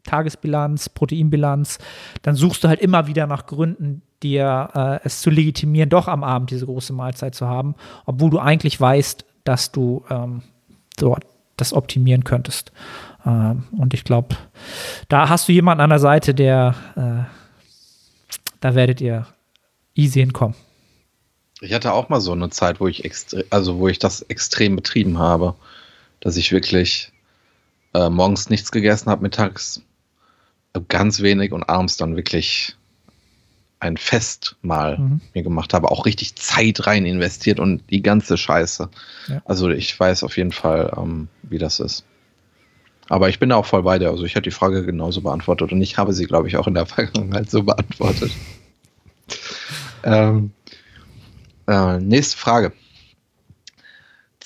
Tagesbilanz, 0.05 0.89
Proteinbilanz, 0.89 1.79
dann 2.21 2.35
suchst 2.35 2.63
du 2.63 2.67
halt 2.67 2.79
immer 2.79 3.07
wieder 3.07 3.27
nach 3.27 3.45
Gründen, 3.45 4.01
dir 4.23 4.69
äh, 4.73 4.99
es 5.05 5.21
zu 5.21 5.29
legitimieren, 5.29 5.89
doch 5.89 6.07
am 6.07 6.23
Abend 6.23 6.51
diese 6.51 6.65
große 6.65 6.93
Mahlzeit 6.93 7.35
zu 7.35 7.47
haben, 7.47 7.75
obwohl 8.05 8.29
du 8.29 8.39
eigentlich 8.39 8.79
weißt, 8.79 9.25
dass 9.43 9.71
du 9.71 10.03
ähm, 10.09 10.41
dort 10.97 11.25
das 11.57 11.73
optimieren 11.73 12.23
könntest. 12.23 12.71
Ähm, 13.25 13.63
und 13.77 13.93
ich 13.93 14.03
glaube, 14.03 14.35
da 15.09 15.29
hast 15.29 15.47
du 15.47 15.53
jemanden 15.53 15.81
an 15.81 15.89
der 15.89 15.99
Seite, 15.99 16.33
der, 16.33 16.75
äh, 16.95 18.39
da 18.61 18.75
werdet 18.75 19.01
ihr 19.01 19.27
easy 19.95 20.19
hinkommen. 20.19 20.55
Ich 21.61 21.73
hatte 21.73 21.93
auch 21.93 22.09
mal 22.09 22.19
so 22.19 22.33
eine 22.33 22.49
Zeit, 22.49 22.79
wo 22.81 22.87
ich 22.87 23.09
also 23.49 23.79
wo 23.79 23.87
ich 23.87 23.97
das 23.97 24.21
extrem 24.23 24.75
betrieben 24.75 25.17
habe, 25.17 25.55
dass 26.19 26.35
ich 26.35 26.51
wirklich 26.51 27.13
äh, 27.93 28.09
morgens 28.09 28.49
nichts 28.49 28.71
gegessen 28.71 29.09
habe, 29.09 29.21
mittags 29.23 29.81
ganz 30.81 31.21
wenig 31.21 31.51
und 31.51 31.63
abends 31.63 31.97
dann 31.97 32.15
wirklich 32.15 32.75
ein 33.79 33.97
Festmahl 33.97 34.97
mhm. 34.97 35.21
mir 35.33 35.43
gemacht 35.43 35.73
habe, 35.73 35.91
auch 35.91 36.05
richtig 36.05 36.35
Zeit 36.35 36.87
rein 36.87 37.05
investiert 37.05 37.59
und 37.59 37.83
die 37.89 38.01
ganze 38.01 38.37
Scheiße. 38.37 38.89
Ja. 39.27 39.41
Also 39.45 39.69
ich 39.69 39.97
weiß 39.99 40.23
auf 40.23 40.37
jeden 40.37 40.51
Fall, 40.51 40.91
ähm, 40.97 41.27
wie 41.43 41.57
das 41.57 41.79
ist. 41.79 42.05
Aber 43.07 43.29
ich 43.29 43.37
bin 43.37 43.49
da 43.49 43.57
auch 43.57 43.65
voll 43.65 43.83
bei 43.83 43.99
dir. 43.99 44.09
Also 44.09 44.25
ich 44.25 44.33
hätte 44.33 44.49
die 44.49 44.51
Frage 44.51 44.83
genauso 44.85 45.21
beantwortet 45.21 45.71
und 45.71 45.81
ich 45.81 45.97
habe 45.97 46.13
sie, 46.13 46.25
glaube 46.25 46.47
ich, 46.47 46.57
auch 46.57 46.67
in 46.67 46.73
der 46.73 46.85
Vergangenheit 46.85 47.49
so 47.49 47.63
beantwortet. 47.63 48.31
ähm, 50.03 50.51
äh, 51.67 51.99
nächste 51.99 52.37
Frage. 52.37 52.73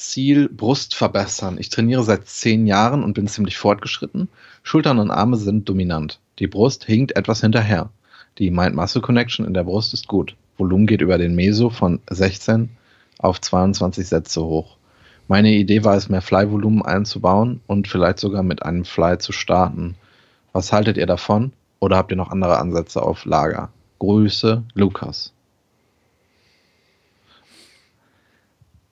Ziel 0.10 0.50
Brust 0.50 0.96
verbessern. 0.96 1.58
Ich 1.60 1.70
trainiere 1.70 2.04
seit 2.04 2.28
zehn 2.28 2.66
Jahren 2.66 3.04
und 3.04 3.14
bin 3.14 3.28
ziemlich 3.28 3.58
fortgeschritten. 3.58 4.28
Schultern 4.64 4.98
und 4.98 5.12
Arme 5.12 5.38
sind 5.38 5.70
dominant. 5.70 6.20
Die 6.40 6.48
Brust 6.48 6.84
hinkt 6.84 7.16
etwas 7.16 7.42
hinterher. 7.42 7.92
Die 8.40 8.50
Mind-Muscle-Connection 8.50 9.46
in 9.46 9.54
der 9.54 9.66
Brust 9.66 9.94
ist 9.94 10.08
gut. 10.08 10.36
Volumen 10.58 10.88
geht 10.88 11.02
über 11.02 11.20
den 11.20 11.36
Meso 11.36 11.70
von 11.70 12.00
16 12.10 12.70
auf 13.20 13.40
22 13.40 14.08
Sätze 14.08 14.42
hoch. 14.42 14.78
Meine 15.28 15.52
Idee 15.52 15.84
war 15.84 15.96
es, 15.96 16.10
mehr 16.10 16.24
Fly-Volumen 16.24 16.82
einzubauen 16.82 17.62
und 17.68 17.88
vielleicht 17.88 18.18
sogar 18.18 18.42
mit 18.42 18.64
einem 18.64 18.86
Fly 18.86 19.20
zu 19.20 19.32
starten. 19.32 19.96
Was 20.54 20.74
haltet 20.74 20.98
ihr 20.98 21.06
davon? 21.06 21.54
Oder 21.80 21.98
habt 21.98 22.12
ihr 22.12 22.18
noch 22.18 22.32
andere 22.32 22.58
Ansätze 22.58 23.04
auf 23.04 23.26
Lager? 23.26 23.70
Grüße, 24.00 24.64
Lukas. 24.74 25.34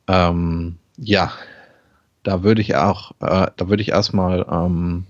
Ähm, 0.08 0.78
ja, 0.98 1.32
da 2.24 2.44
würde 2.44 2.62
ich 2.62 2.76
auch, 2.76 3.12
äh, 3.22 3.48
da 3.56 3.70
würde 3.70 3.82
ich 3.82 3.90
erstmal 3.90 4.46
ähm, 4.50 5.06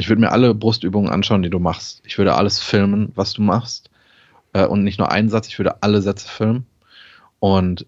ich 0.00 0.08
würde 0.08 0.20
mir 0.20 0.32
alle 0.32 0.54
Brustübungen 0.54 1.10
anschauen, 1.10 1.42
die 1.42 1.50
du 1.50 1.58
machst. 1.58 2.00
Ich 2.04 2.16
würde 2.16 2.34
alles 2.34 2.58
filmen, 2.58 3.12
was 3.16 3.34
du 3.34 3.42
machst. 3.42 3.90
Äh, 4.54 4.66
und 4.66 4.82
nicht 4.82 4.98
nur 4.98 5.10
einen 5.12 5.28
Satz, 5.28 5.48
ich 5.48 5.58
würde 5.58 5.82
alle 5.82 6.00
Sätze 6.00 6.26
filmen. 6.26 6.66
Und 7.38 7.86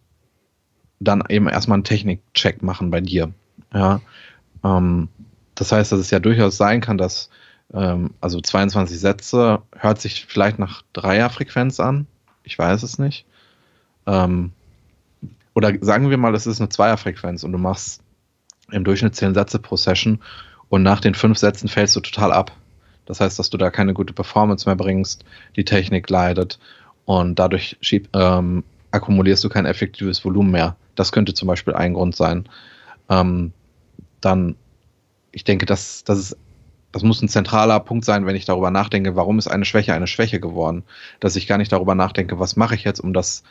dann 1.01 1.25
eben 1.29 1.49
erstmal 1.49 1.77
einen 1.77 1.85
Technikcheck 1.85 2.63
machen 2.63 2.91
bei 2.91 3.01
dir. 3.01 3.33
Ja. 3.73 4.03
Ähm, 4.63 5.09
das 5.55 5.73
heißt, 5.73 5.91
dass 5.91 6.01
es 6.01 6.11
ja 6.11 6.21
durchaus 6.21 6.59
sein 6.59 6.83
kann, 6.83 6.99
dass 6.99 7.31
ähm, 7.73 8.11
also 8.21 8.41
22 8.41 9.01
Sätze 9.01 9.63
hört 9.75 10.01
sich 10.01 10.27
vielleicht 10.27 10.59
nach 10.59 10.83
Dreierfrequenz 10.93 11.81
an. 11.81 12.07
Ich 12.45 12.59
weiß 12.59 12.83
es 12.83 12.99
nicht. 12.99 13.25
Ähm, 14.07 14.53
oder 15.55 15.73
sagen 15.81 16.11
wir 16.11 16.17
mal, 16.17 16.35
es 16.35 16.47
ist 16.47 16.61
eine 16.61 16.69
Zweierfrequenz 16.69 17.45
und 17.45 17.53
du 17.53 17.59
machst 17.59 18.03
im 18.71 18.85
Durchschnitt 18.85 19.15
10 19.15 19.35
Sätze 19.35 19.59
pro 19.59 19.77
Session 19.77 20.21
und 20.69 20.83
nach 20.83 21.01
den 21.01 21.15
fünf 21.15 21.39
Sätzen 21.39 21.69
fällst 21.69 21.95
du 21.97 22.01
total 22.01 22.33
ab. 22.33 22.53
Das 23.05 23.21
heißt, 23.21 23.39
dass 23.39 23.51
du 23.51 23.59
da 23.59 23.71
keine 23.71 23.95
gute 23.95 24.13
Performance 24.13 24.69
mehr 24.69 24.77
bringst, 24.77 25.25
die 25.57 25.65
Technik 25.65 26.09
leidet 26.09 26.59
und 27.05 27.39
dadurch 27.39 27.77
schieb, 27.81 28.09
ähm, 28.15 28.65
akkumulierst 28.91 29.43
du 29.45 29.49
kein 29.49 29.67
effektives 29.67 30.25
Volumen 30.25 30.51
mehr. 30.51 30.77
Das 30.95 31.13
könnte 31.13 31.35
zum 31.35 31.49
Beispiel 31.49 31.75
ein 31.75 31.95
Grund 31.95 32.15
sein. 32.15 32.49
Ähm, 33.09 33.53
dann, 34.21 34.57
ich 35.33 35.45
denke, 35.45 35.67
das, 35.67 36.05
das, 36.05 36.19
ist, 36.19 36.37
das 36.93 37.03
muss 37.03 37.23
ein 37.23 37.29
zentraler 37.29 37.81
Punkt 37.81 38.05
sein, 38.05 38.27
wenn 38.27 38.37
ich 38.37 38.45
darüber 38.45 38.71
nachdenke, 38.71 39.17
warum 39.17 39.39
ist 39.39 39.49
eine 39.49 39.65
Schwäche 39.65 39.95
eine 39.95 40.07
Schwäche 40.07 40.41
geworden. 40.41 40.85
Dass 41.21 41.37
ich 41.37 41.47
gar 41.47 41.59
nicht 41.59 41.73
darüber 41.73 41.95
nachdenke, 41.95 42.39
was 42.39 42.57
mache 42.57 42.75
ich 42.75 42.85
jetzt, 42.85 43.01
um 43.01 43.13
das, 43.13 43.43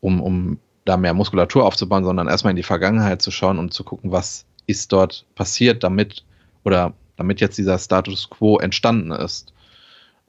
um, 0.00 0.20
um 0.20 0.58
da 0.84 0.96
mehr 0.96 1.14
Muskulatur 1.14 1.64
aufzubauen, 1.64 2.04
sondern 2.04 2.28
erstmal 2.28 2.52
in 2.52 2.56
die 2.56 2.62
Vergangenheit 2.62 3.22
zu 3.22 3.30
schauen 3.30 3.58
und 3.58 3.72
zu 3.72 3.84
gucken, 3.84 4.12
was 4.12 4.46
ist 4.66 4.92
dort 4.92 5.26
passiert, 5.34 5.82
damit 5.82 6.24
oder 6.64 6.94
damit 7.16 7.40
jetzt 7.40 7.58
dieser 7.58 7.78
Status 7.78 8.30
quo 8.30 8.58
entstanden 8.58 9.12
ist. 9.12 9.52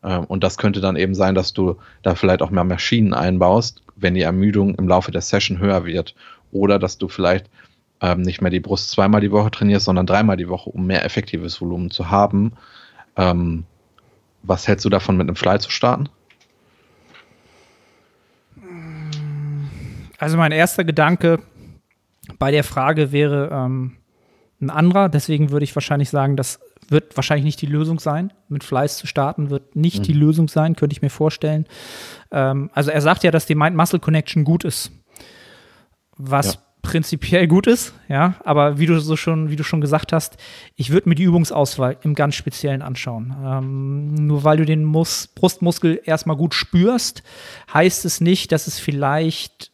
Ähm, 0.03 0.25
und 0.25 0.43
das 0.43 0.57
könnte 0.57 0.81
dann 0.81 0.95
eben 0.95 1.15
sein, 1.15 1.35
dass 1.35 1.53
du 1.53 1.77
da 2.03 2.15
vielleicht 2.15 2.41
auch 2.41 2.49
mehr 2.49 2.63
Maschinen 2.63 3.13
einbaust, 3.13 3.81
wenn 3.95 4.13
die 4.13 4.21
Ermüdung 4.21 4.75
im 4.75 4.87
Laufe 4.87 5.11
der 5.11 5.21
Session 5.21 5.59
höher 5.59 5.85
wird. 5.85 6.15
Oder 6.51 6.79
dass 6.79 6.97
du 6.97 7.07
vielleicht 7.07 7.49
ähm, 8.01 8.21
nicht 8.21 8.41
mehr 8.41 8.51
die 8.51 8.59
Brust 8.59 8.91
zweimal 8.91 9.21
die 9.21 9.31
Woche 9.31 9.51
trainierst, 9.51 9.85
sondern 9.85 10.05
dreimal 10.05 10.37
die 10.37 10.49
Woche, 10.49 10.69
um 10.69 10.85
mehr 10.85 11.05
effektives 11.05 11.61
Volumen 11.61 11.91
zu 11.91 12.09
haben. 12.09 12.53
Ähm, 13.15 13.65
was 14.43 14.67
hältst 14.67 14.85
du 14.85 14.89
davon, 14.89 15.17
mit 15.17 15.27
einem 15.27 15.35
Fly 15.35 15.59
zu 15.59 15.69
starten? 15.69 16.09
Also 20.21 20.37
mein 20.37 20.51
erster 20.51 20.83
Gedanke 20.83 21.39
bei 22.37 22.51
der 22.51 22.63
Frage 22.63 23.11
wäre 23.11 23.49
ähm, 23.51 23.97
ein 24.61 24.69
anderer. 24.69 25.09
Deswegen 25.09 25.49
würde 25.49 25.63
ich 25.63 25.75
wahrscheinlich 25.75 26.11
sagen, 26.11 26.37
das 26.37 26.59
wird 26.89 27.17
wahrscheinlich 27.17 27.45
nicht 27.45 27.59
die 27.59 27.65
Lösung 27.65 27.99
sein. 27.99 28.31
Mit 28.47 28.63
Fleiß 28.63 28.97
zu 28.97 29.07
starten 29.07 29.49
wird 29.49 29.75
nicht 29.75 30.01
mhm. 30.01 30.03
die 30.03 30.13
Lösung 30.13 30.47
sein, 30.47 30.75
könnte 30.75 30.93
ich 30.93 31.01
mir 31.01 31.09
vorstellen. 31.09 31.65
Ähm, 32.29 32.69
also 32.75 32.91
er 32.91 33.01
sagt 33.01 33.23
ja, 33.23 33.31
dass 33.31 33.47
die 33.47 33.55
Mind-Muscle-Connection 33.55 34.43
gut 34.43 34.63
ist. 34.63 34.91
Was 36.17 36.53
ja. 36.53 36.59
prinzipiell 36.83 37.47
gut 37.47 37.65
ist, 37.65 37.95
ja, 38.07 38.35
aber 38.43 38.77
wie 38.77 38.85
du 38.85 38.99
so 38.99 39.15
schon, 39.15 39.49
wie 39.49 39.55
du 39.55 39.63
schon 39.63 39.81
gesagt 39.81 40.13
hast, 40.13 40.37
ich 40.75 40.91
würde 40.91 41.09
mir 41.09 41.15
die 41.15 41.23
Übungsauswahl 41.23 41.97
im 42.03 42.13
ganz 42.13 42.35
Speziellen 42.35 42.83
anschauen. 42.83 43.35
Ähm, 43.43 44.13
nur 44.27 44.43
weil 44.43 44.57
du 44.57 44.65
den 44.65 44.83
Mus 44.83 45.29
Brustmuskel 45.33 45.99
erstmal 46.05 46.37
gut 46.37 46.53
spürst, 46.53 47.23
heißt 47.73 48.05
es 48.05 48.21
nicht, 48.21 48.51
dass 48.51 48.67
es 48.67 48.77
vielleicht 48.77 49.70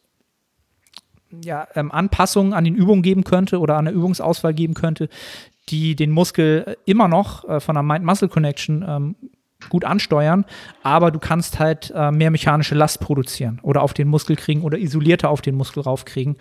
ja, 1.42 1.68
ähm, 1.74 1.92
Anpassungen 1.92 2.52
an 2.52 2.64
den 2.64 2.74
Übungen 2.74 3.02
geben 3.02 3.24
könnte 3.24 3.60
oder 3.60 3.76
an 3.76 3.84
der 3.84 3.94
Übungsauswahl 3.94 4.54
geben 4.54 4.74
könnte, 4.74 5.08
die 5.68 5.96
den 5.96 6.10
Muskel 6.10 6.76
immer 6.86 7.08
noch 7.08 7.48
äh, 7.48 7.60
von 7.60 7.74
der 7.74 7.82
Mind-Muscle-Connection 7.82 8.84
ähm, 8.86 9.16
gut 9.68 9.84
ansteuern, 9.84 10.44
aber 10.82 11.10
du 11.10 11.18
kannst 11.18 11.58
halt 11.58 11.92
äh, 11.94 12.10
mehr 12.10 12.30
mechanische 12.30 12.74
Last 12.74 13.00
produzieren 13.00 13.58
oder 13.62 13.82
auf 13.82 13.92
den 13.92 14.08
Muskel 14.08 14.36
kriegen 14.36 14.62
oder 14.62 14.78
isolierter 14.78 15.30
auf 15.30 15.42
den 15.42 15.56
Muskel 15.56 15.82
raufkriegen. 15.82 16.36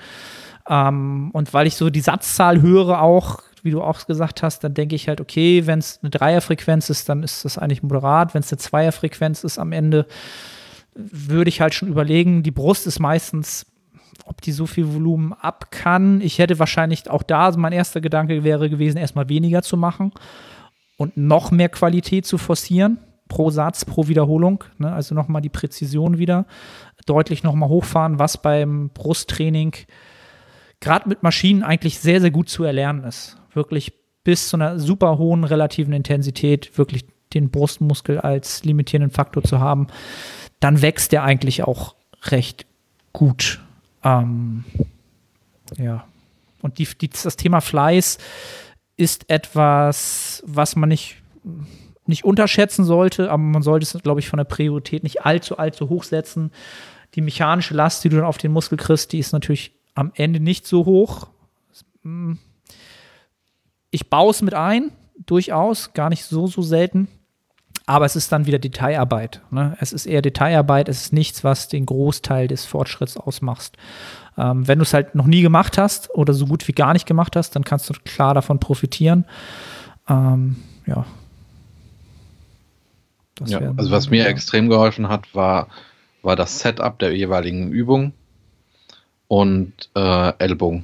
Ähm, 0.69 1.31
und 1.33 1.53
weil 1.53 1.67
ich 1.67 1.75
so 1.75 1.89
die 1.89 2.01
Satzzahl 2.01 2.61
höre 2.61 3.01
auch, 3.01 3.41
wie 3.63 3.71
du 3.71 3.81
auch 3.81 4.05
gesagt 4.05 4.43
hast, 4.43 4.63
dann 4.63 4.75
denke 4.75 4.95
ich 4.95 5.07
halt, 5.07 5.19
okay, 5.19 5.65
wenn 5.65 5.79
es 5.79 5.99
eine 6.01 6.11
Dreierfrequenz 6.11 6.89
ist, 6.89 7.09
dann 7.09 7.23
ist 7.23 7.43
das 7.43 7.57
eigentlich 7.57 7.83
moderat. 7.83 8.33
Wenn 8.33 8.41
es 8.41 8.51
eine 8.51 8.59
Zweierfrequenz 8.59 9.43
ist 9.43 9.57
am 9.57 9.71
Ende, 9.71 10.05
würde 10.93 11.49
ich 11.49 11.59
halt 11.59 11.73
schon 11.73 11.89
überlegen, 11.89 12.43
die 12.43 12.51
Brust 12.51 12.87
ist 12.87 12.99
meistens 12.99 13.65
ob 14.25 14.41
die 14.41 14.51
so 14.51 14.65
viel 14.65 14.93
Volumen 14.93 15.33
ab 15.33 15.71
kann. 15.71 16.21
Ich 16.21 16.39
hätte 16.39 16.59
wahrscheinlich 16.59 17.09
auch 17.09 17.23
da, 17.23 17.51
mein 17.57 17.73
erster 17.73 18.01
Gedanke 18.01 18.43
wäre 18.43 18.69
gewesen, 18.69 18.97
erstmal 18.97 19.29
weniger 19.29 19.61
zu 19.61 19.77
machen 19.77 20.11
und 20.97 21.17
noch 21.17 21.51
mehr 21.51 21.69
Qualität 21.69 22.25
zu 22.25 22.37
forcieren 22.37 22.99
pro 23.27 23.49
Satz, 23.49 23.85
pro 23.85 24.07
Wiederholung. 24.07 24.63
Ne? 24.77 24.91
Also 24.91 25.15
nochmal 25.15 25.41
die 25.41 25.49
Präzision 25.49 26.17
wieder 26.17 26.45
deutlich 27.05 27.43
nochmal 27.43 27.69
hochfahren, 27.69 28.19
was 28.19 28.41
beim 28.41 28.89
Brusttraining 28.93 29.73
gerade 30.79 31.09
mit 31.09 31.23
Maschinen 31.23 31.63
eigentlich 31.63 31.99
sehr, 31.99 32.21
sehr 32.21 32.31
gut 32.31 32.49
zu 32.49 32.63
erlernen 32.63 33.03
ist. 33.03 33.37
Wirklich 33.53 33.93
bis 34.23 34.49
zu 34.49 34.57
einer 34.57 34.79
super 34.79 35.17
hohen 35.17 35.43
relativen 35.43 35.93
Intensität, 35.93 36.77
wirklich 36.77 37.05
den 37.33 37.49
Brustmuskel 37.49 38.19
als 38.19 38.63
limitierenden 38.63 39.11
Faktor 39.11 39.43
zu 39.43 39.59
haben, 39.59 39.87
dann 40.59 40.81
wächst 40.81 41.11
der 41.11 41.23
eigentlich 41.23 41.63
auch 41.63 41.95
recht 42.23 42.65
gut. 43.13 43.61
Ähm, 44.07 44.63
ja. 45.77 46.07
Und 46.61 46.79
die, 46.79 46.87
die, 46.99 47.09
das 47.09 47.35
Thema 47.35 47.61
Fleiß 47.61 48.17
ist 48.95 49.29
etwas, 49.29 50.43
was 50.45 50.75
man 50.75 50.89
nicht, 50.89 51.17
nicht 52.05 52.23
unterschätzen 52.23 52.83
sollte, 52.83 53.29
aber 53.29 53.43
man 53.43 53.61
sollte 53.61 53.83
es, 53.83 54.01
glaube 54.01 54.19
ich, 54.19 54.29
von 54.29 54.37
der 54.37 54.45
Priorität 54.45 55.03
nicht 55.03 55.25
allzu, 55.25 55.57
allzu 55.57 55.89
hoch 55.89 56.03
setzen. 56.03 56.51
Die 57.15 57.21
mechanische 57.21 57.73
Last, 57.73 58.03
die 58.03 58.09
du 58.09 58.17
dann 58.17 58.25
auf 58.25 58.37
den 58.37 58.51
Muskel 58.51 58.77
kriegst, 58.77 59.13
die 59.13 59.19
ist 59.19 59.33
natürlich 59.33 59.73
am 59.93 60.11
Ende 60.15 60.39
nicht 60.39 60.65
so 60.65 60.85
hoch. 60.85 61.27
Ich 63.91 64.09
baue 64.09 64.31
es 64.31 64.41
mit 64.41 64.53
ein, 64.53 64.91
durchaus, 65.25 65.93
gar 65.93 66.09
nicht 66.09 66.23
so, 66.25 66.47
so 66.47 66.61
selten. 66.61 67.07
Aber 67.87 68.05
es 68.05 68.17
ist 68.17 68.33
dann 68.33 68.45
wieder 68.45 68.59
Detailarbeit. 68.59 69.41
Ne? 69.49 69.77
Es 69.79 69.93
ist 69.93 70.05
eher 70.05 70.21
Detailarbeit, 70.21 70.89
es 70.89 71.03
ist 71.03 71.13
nichts, 71.13 71.45
was 71.45 71.69
den 71.69 71.85
Großteil 71.85 72.49
des 72.49 72.65
Fortschritts 72.65 73.15
ausmacht. 73.15 73.77
Ähm, 74.37 74.67
wenn 74.67 74.77
du 74.77 74.83
es 74.83 74.93
halt 74.93 75.15
noch 75.15 75.25
nie 75.25 75.41
gemacht 75.41 75.77
hast 75.77 76.13
oder 76.13 76.33
so 76.33 76.45
gut 76.45 76.67
wie 76.67 76.73
gar 76.73 76.91
nicht 76.91 77.05
gemacht 77.05 77.37
hast, 77.37 77.55
dann 77.55 77.63
kannst 77.63 77.89
du 77.89 77.93
klar 78.03 78.33
davon 78.33 78.59
profitieren. 78.59 79.25
Ähm, 80.09 80.57
ja. 80.85 81.05
ja 83.45 83.59
also 83.77 83.89
was 83.89 84.09
mir 84.09 84.23
ja. 84.23 84.29
extrem 84.29 84.67
geholfen 84.67 85.07
hat, 85.07 85.33
war, 85.33 85.69
war 86.23 86.35
das 86.35 86.59
Setup 86.59 86.99
der 86.99 87.15
jeweiligen 87.15 87.71
Übung 87.71 88.11
und 89.29 89.89
äh, 89.95 90.33
Ellbogen. 90.39 90.83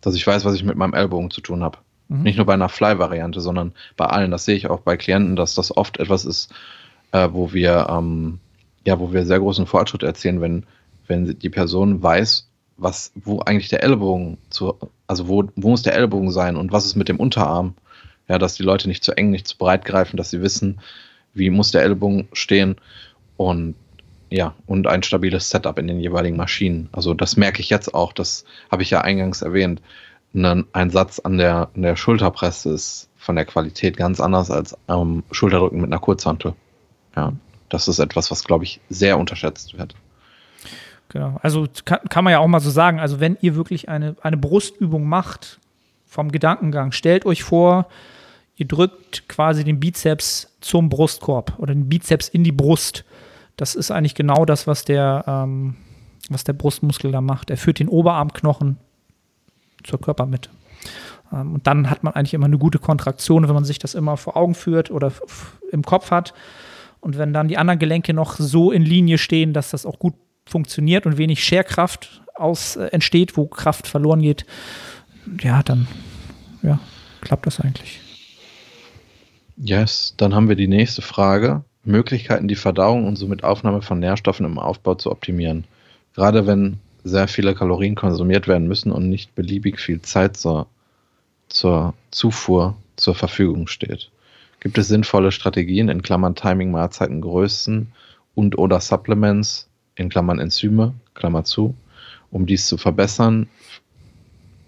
Dass 0.00 0.14
ich 0.14 0.26
weiß, 0.26 0.46
was 0.46 0.54
ich 0.54 0.64
mit 0.64 0.76
meinem 0.76 0.94
Ellbogen 0.94 1.30
zu 1.30 1.42
tun 1.42 1.62
habe. 1.62 1.76
Mhm. 2.08 2.22
Nicht 2.22 2.36
nur 2.36 2.46
bei 2.46 2.54
einer 2.54 2.68
Fly-Variante, 2.68 3.40
sondern 3.40 3.72
bei 3.96 4.06
allen. 4.06 4.30
Das 4.30 4.44
sehe 4.44 4.56
ich 4.56 4.68
auch 4.68 4.80
bei 4.80 4.96
Klienten, 4.96 5.36
dass 5.36 5.54
das 5.54 5.76
oft 5.76 5.98
etwas 5.98 6.24
ist, 6.24 6.52
äh, 7.12 7.28
wo 7.32 7.52
wir 7.52 7.88
ähm, 7.90 8.40
ja, 8.86 8.98
wo 9.00 9.12
wir 9.12 9.26
sehr 9.26 9.40
großen 9.40 9.66
Fortschritt 9.66 10.02
erzielen, 10.02 10.40
wenn, 10.40 10.64
wenn 11.08 11.38
die 11.38 11.50
Person 11.50 12.02
weiß, 12.02 12.48
was, 12.78 13.12
wo 13.16 13.40
eigentlich 13.40 13.68
der 13.68 13.82
Ellbogen 13.82 14.38
zu, 14.48 14.78
also 15.06 15.28
wo, 15.28 15.44
wo 15.56 15.70
muss 15.70 15.82
der 15.82 15.94
Ellbogen 15.94 16.30
sein 16.30 16.56
und 16.56 16.72
was 16.72 16.86
ist 16.86 16.94
mit 16.94 17.08
dem 17.08 17.18
Unterarm? 17.18 17.74
Ja, 18.28 18.38
dass 18.38 18.54
die 18.54 18.62
Leute 18.62 18.88
nicht 18.88 19.04
zu 19.04 19.12
eng, 19.16 19.30
nicht 19.30 19.46
zu 19.46 19.56
breit 19.56 19.84
greifen, 19.84 20.16
dass 20.16 20.30
sie 20.30 20.40
wissen, 20.40 20.80
wie 21.34 21.50
muss 21.50 21.70
der 21.70 21.82
Ellbogen 21.82 22.28
stehen 22.32 22.76
und 23.36 23.74
ja, 24.28 24.54
und 24.66 24.88
ein 24.88 25.04
stabiles 25.04 25.50
Setup 25.50 25.78
in 25.78 25.86
den 25.86 26.00
jeweiligen 26.00 26.36
Maschinen. 26.36 26.88
Also 26.90 27.14
das 27.14 27.36
merke 27.36 27.60
ich 27.60 27.70
jetzt 27.70 27.94
auch, 27.94 28.12
das 28.12 28.44
habe 28.72 28.82
ich 28.82 28.90
ja 28.90 29.00
eingangs 29.00 29.42
erwähnt 29.42 29.80
ein 30.44 30.90
Satz 30.90 31.18
an 31.18 31.38
der, 31.38 31.70
an 31.74 31.82
der 31.82 31.96
Schulterpresse 31.96 32.70
ist 32.70 33.08
von 33.16 33.36
der 33.36 33.44
Qualität 33.44 33.96
ganz 33.96 34.20
anders 34.20 34.50
als 34.50 34.76
ähm, 34.88 35.24
Schulterdrücken 35.30 35.80
mit 35.80 35.90
einer 35.90 36.00
Kurzhantel. 36.00 36.54
Ja, 37.16 37.32
das 37.68 37.88
ist 37.88 37.98
etwas, 37.98 38.30
was, 38.30 38.44
glaube 38.44 38.64
ich, 38.64 38.80
sehr 38.88 39.18
unterschätzt 39.18 39.76
wird. 39.78 39.94
Genau, 41.08 41.38
also 41.42 41.66
kann, 41.84 42.00
kann 42.08 42.24
man 42.24 42.32
ja 42.32 42.40
auch 42.40 42.46
mal 42.46 42.60
so 42.60 42.70
sagen, 42.70 43.00
also 43.00 43.20
wenn 43.20 43.38
ihr 43.40 43.54
wirklich 43.54 43.88
eine, 43.88 44.16
eine 44.20 44.36
Brustübung 44.36 45.08
macht, 45.08 45.60
vom 46.04 46.30
Gedankengang, 46.30 46.92
stellt 46.92 47.26
euch 47.26 47.42
vor, 47.42 47.88
ihr 48.56 48.66
drückt 48.66 49.28
quasi 49.28 49.64
den 49.64 49.80
Bizeps 49.80 50.56
zum 50.60 50.88
Brustkorb 50.88 51.54
oder 51.58 51.74
den 51.74 51.88
Bizeps 51.88 52.28
in 52.28 52.44
die 52.44 52.52
Brust. 52.52 53.04
Das 53.56 53.74
ist 53.74 53.90
eigentlich 53.90 54.14
genau 54.14 54.44
das, 54.44 54.66
was 54.66 54.84
der, 54.84 55.24
ähm, 55.26 55.76
was 56.28 56.44
der 56.44 56.54
Brustmuskel 56.54 57.12
da 57.12 57.20
macht. 57.20 57.50
Er 57.50 57.56
führt 57.56 57.78
den 57.78 57.88
Oberarmknochen 57.88 58.78
zur 59.86 60.00
Körpermitte. 60.00 60.50
Ähm, 61.32 61.54
und 61.54 61.66
dann 61.66 61.90
hat 61.90 62.02
man 62.02 62.14
eigentlich 62.14 62.34
immer 62.34 62.46
eine 62.46 62.58
gute 62.58 62.78
Kontraktion, 62.78 63.46
wenn 63.46 63.54
man 63.54 63.64
sich 63.64 63.78
das 63.78 63.94
immer 63.94 64.16
vor 64.16 64.36
Augen 64.36 64.54
führt 64.54 64.90
oder 64.90 65.12
im 65.72 65.82
Kopf 65.82 66.10
hat. 66.10 66.34
Und 67.00 67.18
wenn 67.18 67.32
dann 67.32 67.48
die 67.48 67.58
anderen 67.58 67.78
Gelenke 67.78 68.14
noch 68.14 68.36
so 68.36 68.72
in 68.72 68.82
Linie 68.82 69.18
stehen, 69.18 69.52
dass 69.52 69.70
das 69.70 69.86
auch 69.86 69.98
gut 69.98 70.14
funktioniert 70.46 71.06
und 71.06 71.18
wenig 71.18 71.42
Scherkraft 71.44 72.22
aus, 72.34 72.76
äh, 72.76 72.86
entsteht, 72.86 73.36
wo 73.36 73.46
Kraft 73.46 73.86
verloren 73.86 74.22
geht, 74.22 74.46
ja, 75.40 75.62
dann 75.62 75.86
ja, 76.62 76.78
klappt 77.20 77.46
das 77.46 77.60
eigentlich. 77.60 78.00
Yes, 79.56 80.14
dann 80.16 80.34
haben 80.34 80.48
wir 80.48 80.56
die 80.56 80.68
nächste 80.68 81.02
Frage. 81.02 81.64
Möglichkeiten, 81.84 82.48
die 82.48 82.56
Verdauung 82.56 83.06
und 83.06 83.16
somit 83.16 83.44
Aufnahme 83.44 83.80
von 83.80 84.00
Nährstoffen 84.00 84.44
im 84.44 84.58
Aufbau 84.58 84.96
zu 84.96 85.10
optimieren. 85.10 85.64
Gerade 86.14 86.46
wenn 86.46 86.78
sehr 87.06 87.28
viele 87.28 87.54
Kalorien 87.54 87.94
konsumiert 87.94 88.48
werden 88.48 88.66
müssen 88.66 88.90
und 88.90 89.08
nicht 89.08 89.34
beliebig 89.34 89.78
viel 89.78 90.02
Zeit 90.02 90.36
zur, 90.36 90.66
zur 91.48 91.94
Zufuhr 92.10 92.76
zur 92.96 93.14
Verfügung 93.14 93.68
steht. 93.68 94.10
Gibt 94.58 94.76
es 94.78 94.88
sinnvolle 94.88 95.30
Strategien 95.30 95.88
in 95.88 96.02
Klammern 96.02 96.34
Timing, 96.34 96.72
Mahlzeiten, 96.72 97.20
Größen 97.20 97.92
und 98.34 98.58
oder 98.58 98.80
Supplements 98.80 99.68
in 99.94 100.08
Klammern 100.08 100.40
Enzyme, 100.40 100.94
Klammer 101.14 101.44
zu, 101.44 101.76
um 102.30 102.44
dies 102.44 102.66
zu 102.66 102.76
verbessern, 102.76 103.48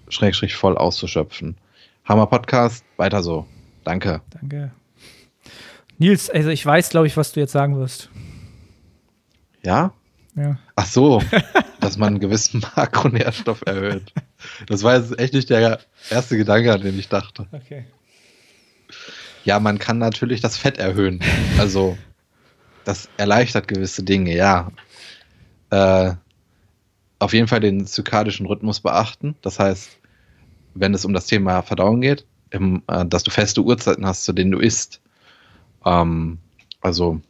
schrägstrich 0.08 0.54
voll 0.54 0.76
auszuschöpfen. 0.76 1.56
Hammer 2.04 2.26
Podcast, 2.26 2.84
weiter 2.96 3.22
so. 3.22 3.46
Danke. 3.82 4.20
Danke. 4.30 4.70
Nils, 5.98 6.30
also 6.30 6.50
ich 6.50 6.64
weiß, 6.64 6.90
glaube 6.90 7.08
ich, 7.08 7.16
was 7.16 7.32
du 7.32 7.40
jetzt 7.40 7.52
sagen 7.52 7.76
wirst. 7.76 8.08
Ja? 9.64 9.92
Ja. 10.38 10.58
Ach 10.76 10.86
so, 10.86 11.22
dass 11.80 11.96
man 11.96 12.08
einen 12.08 12.20
gewissen 12.20 12.64
Makronährstoff 12.76 13.62
erhöht. 13.66 14.12
Das 14.66 14.82
war 14.82 14.96
jetzt 14.96 15.18
echt 15.18 15.34
nicht 15.34 15.50
der 15.50 15.80
erste 16.10 16.36
Gedanke, 16.36 16.72
an 16.72 16.80
den 16.80 16.98
ich 16.98 17.08
dachte. 17.08 17.46
Okay. 17.52 17.84
Ja, 19.44 19.58
man 19.60 19.78
kann 19.78 19.98
natürlich 19.98 20.40
das 20.40 20.56
Fett 20.56 20.78
erhöhen. 20.78 21.20
Also, 21.58 21.96
das 22.84 23.08
erleichtert 23.16 23.68
gewisse 23.68 24.02
Dinge, 24.02 24.34
ja. 24.34 24.70
Äh, 25.70 26.12
auf 27.18 27.32
jeden 27.32 27.48
Fall 27.48 27.60
den 27.60 27.86
zykadischen 27.86 28.46
Rhythmus 28.46 28.80
beachten. 28.80 29.34
Das 29.42 29.58
heißt, 29.58 29.98
wenn 30.74 30.94
es 30.94 31.04
um 31.04 31.12
das 31.12 31.26
Thema 31.26 31.62
Verdauung 31.62 32.00
geht, 32.00 32.26
im, 32.50 32.82
äh, 32.86 33.04
dass 33.06 33.24
du 33.24 33.30
feste 33.30 33.62
Uhrzeiten 33.62 34.06
hast, 34.06 34.24
zu 34.24 34.32
denen 34.32 34.52
du 34.52 34.58
isst. 34.58 35.00
Ähm, 35.84 36.38
also 36.80 37.20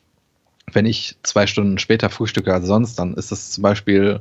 wenn 0.73 0.87
ich 0.87 1.17
zwei 1.23 1.47
Stunden 1.47 1.79
später 1.79 2.11
frühstücke 2.11 2.53
als 2.53 2.67
sonst, 2.67 2.99
dann 2.99 3.15
ist 3.15 3.33
das 3.33 3.51
zum 3.51 3.63
Beispiel, 3.63 4.21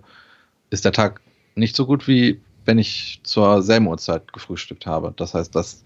ist 0.69 0.85
der 0.85 0.91
Tag 0.91 1.21
nicht 1.55 1.75
so 1.75 1.85
gut 1.85 2.07
wie 2.07 2.39
wenn 2.67 2.77
ich 2.77 3.21
zur 3.23 3.63
selben 3.63 3.87
Uhrzeit 3.87 4.33
gefrühstückt 4.33 4.85
habe. 4.85 5.13
Das 5.15 5.33
heißt, 5.33 5.55
dass 5.55 5.83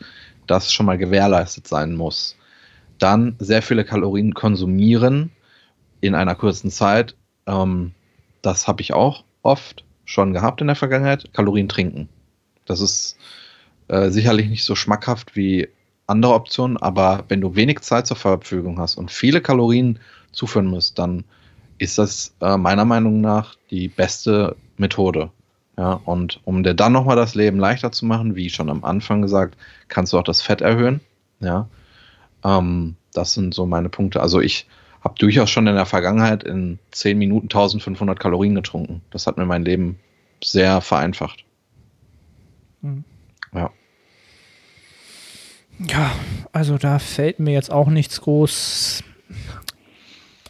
das 0.47 0.73
schon 0.73 0.87
mal 0.87 0.97
gewährleistet 0.97 1.67
sein 1.67 1.95
muss. 1.95 2.35
Dann 2.97 3.35
sehr 3.37 3.61
viele 3.61 3.85
Kalorien 3.85 4.33
konsumieren 4.33 5.31
in 6.01 6.15
einer 6.15 6.33
kurzen 6.35 6.71
Zeit. 6.71 7.15
Ähm, 7.45 7.91
das 8.41 8.67
habe 8.67 8.81
ich 8.81 8.93
auch 8.93 9.23
oft 9.43 9.85
schon 10.05 10.33
gehabt 10.33 10.59
in 10.59 10.67
der 10.67 10.75
Vergangenheit. 10.75 11.31
Kalorien 11.33 11.69
trinken. 11.69 12.09
Das 12.65 12.81
ist 12.81 13.17
äh, 13.87 14.09
sicherlich 14.09 14.49
nicht 14.49 14.63
so 14.63 14.75
schmackhaft 14.75 15.35
wie 15.35 15.69
andere 16.07 16.33
Optionen, 16.33 16.77
aber 16.77 17.25
wenn 17.29 17.41
du 17.41 17.55
wenig 17.55 17.81
Zeit 17.81 18.07
zur 18.07 18.17
Verfügung 18.17 18.79
hast 18.79 18.95
und 18.97 19.11
viele 19.11 19.39
Kalorien 19.39 19.99
zuführen 20.31 20.67
musst, 20.67 20.99
dann 20.99 21.23
ist 21.77 21.97
das 21.97 22.35
äh, 22.41 22.57
meiner 22.57 22.85
Meinung 22.85 23.21
nach 23.21 23.55
die 23.69 23.87
beste 23.87 24.55
Methode. 24.77 25.31
Ja, 25.77 25.93
und 26.05 26.41
um 26.43 26.63
dir 26.63 26.73
dann 26.73 26.93
nochmal 26.93 27.15
das 27.15 27.33
Leben 27.33 27.57
leichter 27.57 27.91
zu 27.91 28.05
machen, 28.05 28.35
wie 28.35 28.49
schon 28.49 28.69
am 28.69 28.83
Anfang 28.83 29.21
gesagt, 29.21 29.57
kannst 29.87 30.13
du 30.13 30.19
auch 30.19 30.23
das 30.23 30.41
Fett 30.41 30.61
erhöhen. 30.61 30.99
Ja, 31.39 31.67
ähm, 32.43 32.95
das 33.13 33.33
sind 33.33 33.53
so 33.53 33.65
meine 33.65 33.89
Punkte. 33.89 34.21
Also 34.21 34.41
ich 34.41 34.67
habe 35.01 35.15
durchaus 35.17 35.49
schon 35.49 35.67
in 35.67 35.75
der 35.75 35.85
Vergangenheit 35.85 36.43
in 36.43 36.77
10 36.91 37.17
Minuten 37.17 37.45
1500 37.45 38.19
Kalorien 38.19 38.55
getrunken. 38.55 39.01
Das 39.09 39.25
hat 39.25 39.37
mir 39.37 39.45
mein 39.45 39.65
Leben 39.65 39.99
sehr 40.43 40.81
vereinfacht. 40.81 41.45
Mhm. 42.81 43.03
Ja. 43.53 43.71
Ja, 45.79 46.11
also 46.51 46.77
da 46.77 46.99
fällt 46.99 47.39
mir 47.39 47.53
jetzt 47.53 47.71
auch 47.71 47.87
nichts 47.87 48.21
groß. 48.21 49.03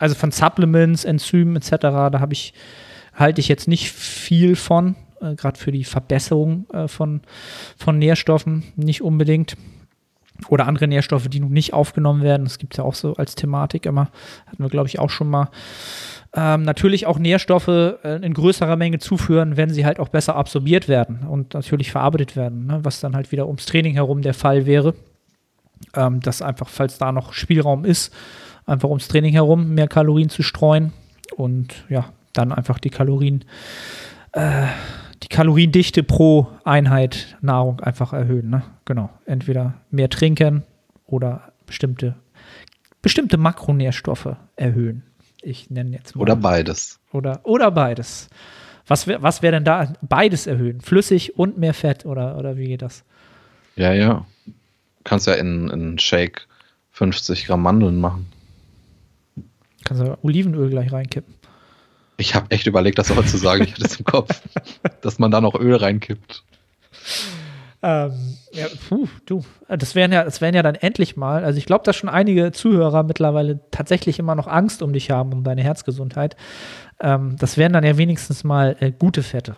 Also 0.02 0.16
von 0.16 0.32
Supplements, 0.32 1.06
Enzymen 1.06 1.56
etc., 1.56 1.78
da 1.80 2.20
habe 2.20 2.34
ich, 2.34 2.54
halte 3.14 3.39
ich 3.39 3.47
jetzt 3.47 3.68
nicht 3.68 3.91
viel 3.91 4.56
von, 4.56 4.95
äh, 5.22 5.36
gerade 5.36 5.60
für 5.60 5.72
die 5.72 5.84
Verbesserung 5.84 6.66
äh, 6.74 6.88
von, 6.88 7.22
von 7.78 7.99
Nährstoffen, 7.99 8.64
nicht 8.76 9.04
unbedingt. 9.04 9.56
Oder 10.47 10.68
andere 10.68 10.88
Nährstoffe, 10.88 11.28
die 11.28 11.39
nun 11.39 11.52
nicht 11.52 11.74
aufgenommen 11.74 12.24
werden. 12.24 12.45
Das 12.45 12.58
gibt 12.58 12.74
es 12.74 12.78
ja 12.80 12.84
auch 12.84 12.95
so 12.95 13.14
als 13.14 13.36
Thematik 13.36 13.86
immer. 13.86 14.10
Hatten 14.47 14.64
wir, 14.64 14.70
glaube 14.70 14.88
ich, 14.88 14.97
auch 14.97 15.12
schon 15.12 15.30
mal. 15.30 15.49
Ähm, 16.34 16.64
natürlich 16.64 17.06
auch 17.06 17.20
Nährstoffe 17.20 17.68
äh, 17.68 18.26
in 18.26 18.34
größerer 18.34 18.78
Menge 18.78 18.97
zuführen, 18.97 19.56
wenn 19.56 19.70
sie 19.70 19.86
halt 19.86 19.99
auch 19.99 20.10
besser 20.10 20.36
absorbiert 20.36 20.88
werden 20.88 21.28
und 21.28 21.54
natürlich 21.54 21.91
verarbeitet 21.91 22.36
werden, 22.36 22.66
ne? 22.66 22.80
was 22.82 23.02
dann 23.02 23.16
halt 23.16 23.32
wieder 23.32 23.45
ums 23.45 23.68
Training 23.68 23.93
herum 23.93 24.24
der 24.24 24.34
Fall 24.34 24.66
wäre 24.66 24.95
ähm, 25.95 26.20
dass 26.22 26.41
einfach, 26.41 26.70
falls 26.70 26.97
da 26.97 27.12
noch 27.12 27.34
Spielraum 27.34 27.86
ist, 27.86 28.14
einfach 28.66 28.89
ums 28.89 29.07
Training 29.07 29.34
herum 29.34 29.74
mehr 29.74 29.88
Kalorien 29.88 30.30
zu 30.30 30.43
streuen 30.43 30.93
und 31.36 31.86
ja, 31.89 32.12
dann 32.34 32.51
einfach 32.51 32.80
die 32.80 32.89
Kalorien, 32.89 33.45
äh, 34.34 34.68
die 35.24 35.28
Kaloriendichte 35.28 36.03
pro 36.03 36.47
Einheit 36.64 37.38
Nahrung 37.41 37.80
einfach 37.80 38.14
erhöhen. 38.14 38.49
Ne? 38.49 38.64
Genau. 38.86 39.09
Entweder 39.26 39.76
mehr 39.89 40.09
trinken 40.09 40.64
oder 41.05 41.53
bestimmte, 41.66 42.16
bestimmte 43.01 43.38
Makronährstoffe 43.38 44.36
erhöhen. 44.55 45.03
Ich 45.41 45.70
nenne 45.70 45.91
jetzt 45.91 46.16
mal. 46.16 46.22
Oder 46.22 46.36
beides. 46.36 46.99
Oder, 47.12 47.41
oder 47.43 47.72
beides. 47.72 48.30
Was 48.88 49.07
wäre 49.07 49.22
was 49.22 49.41
wär 49.41 49.51
denn 49.51 49.64
da? 49.64 49.93
Beides 50.01 50.47
erhöhen. 50.47 50.82
Flüssig 50.82 51.38
und 51.38 51.57
mehr 51.57 51.74
Fett 51.74 52.05
oder, 52.05 52.38
oder 52.38 52.57
wie 52.57 52.68
geht 52.68 52.82
das? 52.82 53.03
Ja, 53.76 53.93
ja 53.93 54.26
kannst 55.03 55.28
ja 55.28 55.34
in, 55.34 55.70
in 55.70 55.99
Shake 55.99 56.47
50 56.91 57.45
Gramm 57.45 57.64
Mandeln 57.64 57.99
machen. 57.99 58.28
Kannst 59.86 60.04
du 60.04 60.18
Olivenöl 60.22 60.70
gleich 60.70 60.92
reinkippen. 60.92 61.34
Ich 62.18 62.36
habe 62.36 62.52
echt 62.52 62.68
überlegt, 62.68 63.00
das 63.00 63.12
aber 63.12 63.26
zu 63.26 63.38
sagen. 63.38 63.64
Ich 63.64 63.74
hatte 63.74 63.86
es 63.86 63.96
im 63.98 64.06
Kopf, 64.06 64.42
dass 65.02 65.20
man 65.20 65.32
da 65.32 65.42
noch 65.42 65.56
Öl 65.56 65.76
reinkippt. 65.76 66.44
Ähm, 67.84 68.38
ja, 68.52 68.68
puh, 68.88 69.08
du, 69.26 69.44
das 69.68 69.96
wären 69.96 70.12
ja, 70.12 70.24
das 70.24 70.40
wären 70.40 70.54
ja 70.54 70.62
dann 70.62 70.76
endlich 70.76 71.18
mal, 71.18 71.44
also 71.44 71.58
ich 71.58 71.66
glaube, 71.66 71.84
dass 71.84 71.96
schon 71.96 72.10
einige 72.10 72.52
Zuhörer 72.52 73.02
mittlerweile 73.02 73.60
tatsächlich 73.72 74.20
immer 74.20 74.36
noch 74.36 74.46
Angst 74.46 74.84
um 74.84 74.94
dich 74.94 75.10
haben, 75.10 75.34
um 75.34 75.44
deine 75.44 75.64
Herzgesundheit. 75.64 76.36
Ähm, 77.00 77.38
das 77.40 77.58
wären 77.58 77.74
dann 77.74 77.84
ja 77.84 77.98
wenigstens 77.98 78.44
mal 78.44 78.76
äh, 78.80 78.92
gute 78.92 79.24
Fette. 79.24 79.56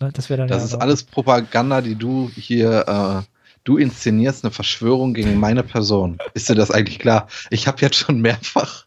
Ne? 0.00 0.10
Das, 0.12 0.28
dann 0.28 0.48
das 0.48 0.64
ist 0.64 0.74
alles 0.74 1.04
Propaganda, 1.04 1.80
die 1.80 1.94
du 1.94 2.30
hier, 2.34 2.84
äh, 2.86 3.22
du 3.68 3.76
inszenierst 3.76 4.44
eine 4.44 4.50
Verschwörung 4.50 5.12
gegen 5.12 5.38
meine 5.38 5.62
Person. 5.62 6.18
Ist 6.32 6.48
dir 6.48 6.54
das 6.54 6.70
eigentlich 6.70 6.98
klar? 6.98 7.28
Ich 7.50 7.66
habe 7.66 7.82
jetzt 7.82 7.96
schon 7.96 8.20
mehrfach 8.20 8.86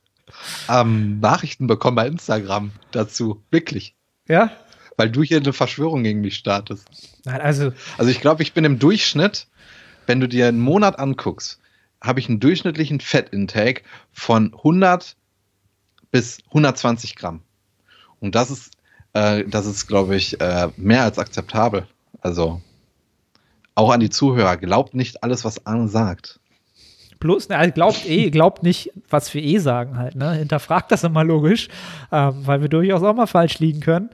ähm, 0.69 1.19
Nachrichten 1.19 1.67
bekommen 1.67 1.95
bei 1.95 2.07
Instagram 2.07 2.71
dazu. 2.91 3.43
Wirklich. 3.51 3.95
Ja? 4.27 4.51
Weil 4.97 5.11
du 5.11 5.21
hier 5.21 5.37
eine 5.37 5.53
Verschwörung 5.53 6.03
gegen 6.03 6.21
mich 6.21 6.35
startest. 6.35 6.87
Nein, 7.25 7.41
also. 7.41 7.73
Also 7.99 8.09
ich 8.09 8.21
glaube, 8.21 8.41
ich 8.41 8.53
bin 8.53 8.65
im 8.65 8.79
Durchschnitt, 8.79 9.47
wenn 10.07 10.19
du 10.19 10.27
dir 10.27 10.47
einen 10.47 10.59
Monat 10.59 10.97
anguckst, 10.97 11.59
habe 12.01 12.19
ich 12.19 12.27
einen 12.27 12.39
durchschnittlichen 12.39 12.99
Fettintake 12.99 13.83
von 14.11 14.53
100 14.53 15.15
bis 16.09 16.39
120 16.47 17.15
Gramm. 17.15 17.43
Und 18.19 18.33
das 18.33 18.49
ist 18.49 18.71
äh, 19.13 19.43
das 19.45 19.65
ist, 19.65 19.87
glaube 19.87 20.15
ich, 20.15 20.39
äh, 20.41 20.69
mehr 20.77 21.03
als 21.03 21.19
akzeptabel. 21.19 21.87
Also 22.21 22.61
auch 23.75 23.91
an 23.91 23.99
die 23.99 24.09
Zuhörer, 24.09 24.57
glaubt 24.57 24.93
nicht 24.93 25.23
alles, 25.23 25.45
was 25.45 25.65
Arne 25.65 25.87
sagt. 25.87 26.39
Bloß, 27.19 27.49
ne, 27.49 27.71
glaubt 27.71 28.07
eh, 28.07 28.31
glaubt 28.31 28.63
nicht, 28.63 28.91
was 29.07 29.33
wir 29.33 29.43
eh 29.43 29.59
sagen 29.59 29.97
halt, 29.97 30.15
ne? 30.15 30.33
Hinterfragt 30.33 30.91
das 30.91 31.03
immer 31.03 31.23
logisch, 31.23 31.69
ähm, 32.11 32.35
weil 32.45 32.61
wir 32.61 32.69
durchaus 32.69 33.03
auch 33.03 33.13
mal 33.13 33.27
falsch 33.27 33.59
liegen 33.59 33.79
können. 33.79 34.09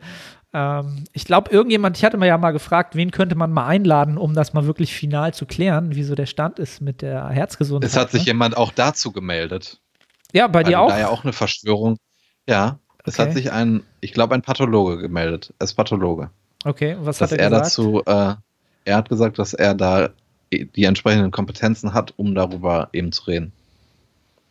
Ähm, 0.54 1.06
ich 1.14 1.24
glaube, 1.24 1.50
irgendjemand, 1.52 1.98
ich 1.98 2.04
hatte 2.04 2.18
mir 2.18 2.28
ja 2.28 2.38
mal 2.38 2.52
gefragt, 2.52 2.96
wen 2.96 3.12
könnte 3.12 3.36
man 3.36 3.52
mal 3.52 3.66
einladen, 3.66 4.18
um 4.18 4.34
das 4.34 4.54
mal 4.54 4.66
wirklich 4.66 4.94
final 4.94 5.34
zu 5.34 5.46
klären, 5.46 5.96
wieso 5.96 6.16
der 6.16 6.26
Stand 6.26 6.60
ist 6.60 6.82
mit 6.82 7.02
der 7.02 7.30
Herzgesundheit. 7.30 7.90
Es 7.90 7.96
hat 7.96 8.12
sich 8.12 8.24
ne? 8.24 8.28
jemand 8.28 8.58
auch 8.58 8.72
dazu 8.74 9.14
gemeldet. 9.14 9.80
Ja, 10.34 10.48
bei 10.48 10.64
dir 10.64 10.82
auch. 10.82 10.90
Da 10.90 11.00
ja 11.00 11.08
auch 11.08 11.24
eine 11.24 11.34
Verschwörung. 11.34 11.98
Ja, 12.46 12.80
es 13.06 13.20
hat 13.20 13.32
sich 13.32 13.54
ein, 13.54 13.84
ich 14.02 14.12
glaube, 14.12 14.36
ein 14.36 14.42
Pathologe 14.42 14.98
gemeldet. 14.98 15.54
Er 15.60 15.64
ist 15.64 15.76
Pathologe. 15.76 16.30
Okay, 16.66 16.98
was 17.00 17.20
dass 17.20 17.32
hat 17.32 17.40
er, 17.40 17.46
er 17.46 17.50
gesagt? 17.50 17.66
dazu, 17.68 18.04
äh, 18.06 18.36
er 18.88 18.96
hat 18.96 19.10
gesagt, 19.10 19.38
dass 19.38 19.54
er 19.54 19.76
da 19.76 20.10
die 20.52 20.86
entsprechenden 20.86 21.32
Kompetenzen 21.32 21.94
hat, 21.94 22.14
um 22.16 22.34
darüber 22.34 22.90
eben 22.94 23.12
zu 23.12 23.26
reden. 23.26 23.52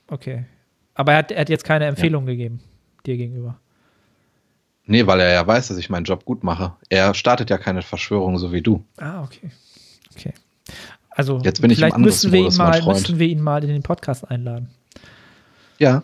Okay. 0.09 0.45
Aber 0.95 1.13
er 1.13 1.19
hat, 1.19 1.33
er 1.33 1.41
hat 1.41 1.49
jetzt 1.49 1.65
keine 1.65 1.87
Empfehlung 1.87 2.25
ja. 2.25 2.33
gegeben, 2.33 2.61
dir 3.07 3.17
gegenüber. 3.17 3.59
Nee, 4.85 5.07
weil 5.07 5.21
er 5.21 5.33
ja 5.33 5.47
weiß, 5.47 5.69
dass 5.69 5.79
ich 5.79 5.91
meinen 5.91 6.05
Job 6.05 6.25
gut 6.25 6.45
mache. 6.45 6.75
Er 6.91 7.15
startet 7.15 7.51
ja 7.51 7.59
keine 7.59 7.83
Verschwörung, 7.83 8.39
so 8.39 8.53
wie 8.53 8.63
du. 8.63 8.85
Ah, 8.99 9.23
okay. 9.23 9.51
Okay. 10.15 10.33
Also, 11.11 11.41
jetzt 11.43 11.63
bin 11.63 11.71
ich 11.71 11.79
vielleicht 11.79 11.97
müssen 11.97 12.31
wir, 12.31 12.47
ihn 12.47 12.57
mal, 12.57 12.83
müssen 12.85 13.19
wir 13.19 13.27
ihn 13.27 13.41
mal 13.41 13.65
in 13.65 13.71
den 13.71 13.83
Podcast 13.83 14.31
einladen. 14.31 14.69
Ja. 15.79 16.03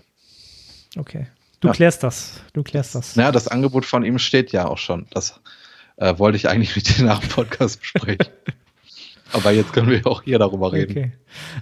Okay. 0.96 1.26
Du 1.60 1.68
ja. 1.68 1.74
klärst 1.74 2.02
das. 2.02 2.40
Du 2.54 2.62
klärst 2.62 2.94
das. 2.94 3.14
Ja, 3.14 3.30
das 3.30 3.46
Angebot 3.46 3.84
von 3.84 4.04
ihm 4.04 4.18
steht 4.18 4.52
ja 4.52 4.66
auch 4.66 4.78
schon. 4.78 5.06
Das 5.10 5.38
äh, 6.02 6.18
wollte 6.18 6.36
ich 6.36 6.48
eigentlich 6.48 6.74
mit 6.74 6.98
dir 6.98 7.04
nach 7.04 7.20
dem 7.20 7.28
Podcast 7.28 7.80
besprechen. 7.80 8.26
Aber 9.32 9.50
jetzt 9.52 9.72
können 9.72 9.88
wir 9.88 10.06
auch 10.06 10.22
hier 10.22 10.38
darüber 10.38 10.72
reden. 10.72 10.90
Okay. 10.90 11.12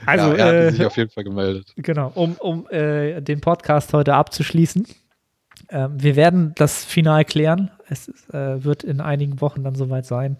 Also, 0.04 0.30
ja, 0.30 0.36
er 0.36 0.52
äh, 0.52 0.66
hat 0.66 0.74
sich 0.74 0.86
auf 0.86 0.96
jeden 0.96 1.10
Fall 1.10 1.22
gemeldet. 1.22 1.72
Genau, 1.76 2.10
um, 2.14 2.34
um 2.34 2.68
äh, 2.70 3.20
den 3.20 3.40
Podcast 3.40 3.92
heute 3.92 4.14
abzuschließen. 4.14 4.86
Ähm, 5.68 5.92
wir 6.02 6.16
werden 6.16 6.52
das 6.56 6.84
final 6.84 7.24
klären. 7.24 7.70
Es 7.88 8.08
äh, 8.32 8.64
wird 8.64 8.82
in 8.82 9.00
einigen 9.00 9.40
Wochen 9.40 9.62
dann 9.62 9.76
soweit 9.76 10.04
sein. 10.04 10.36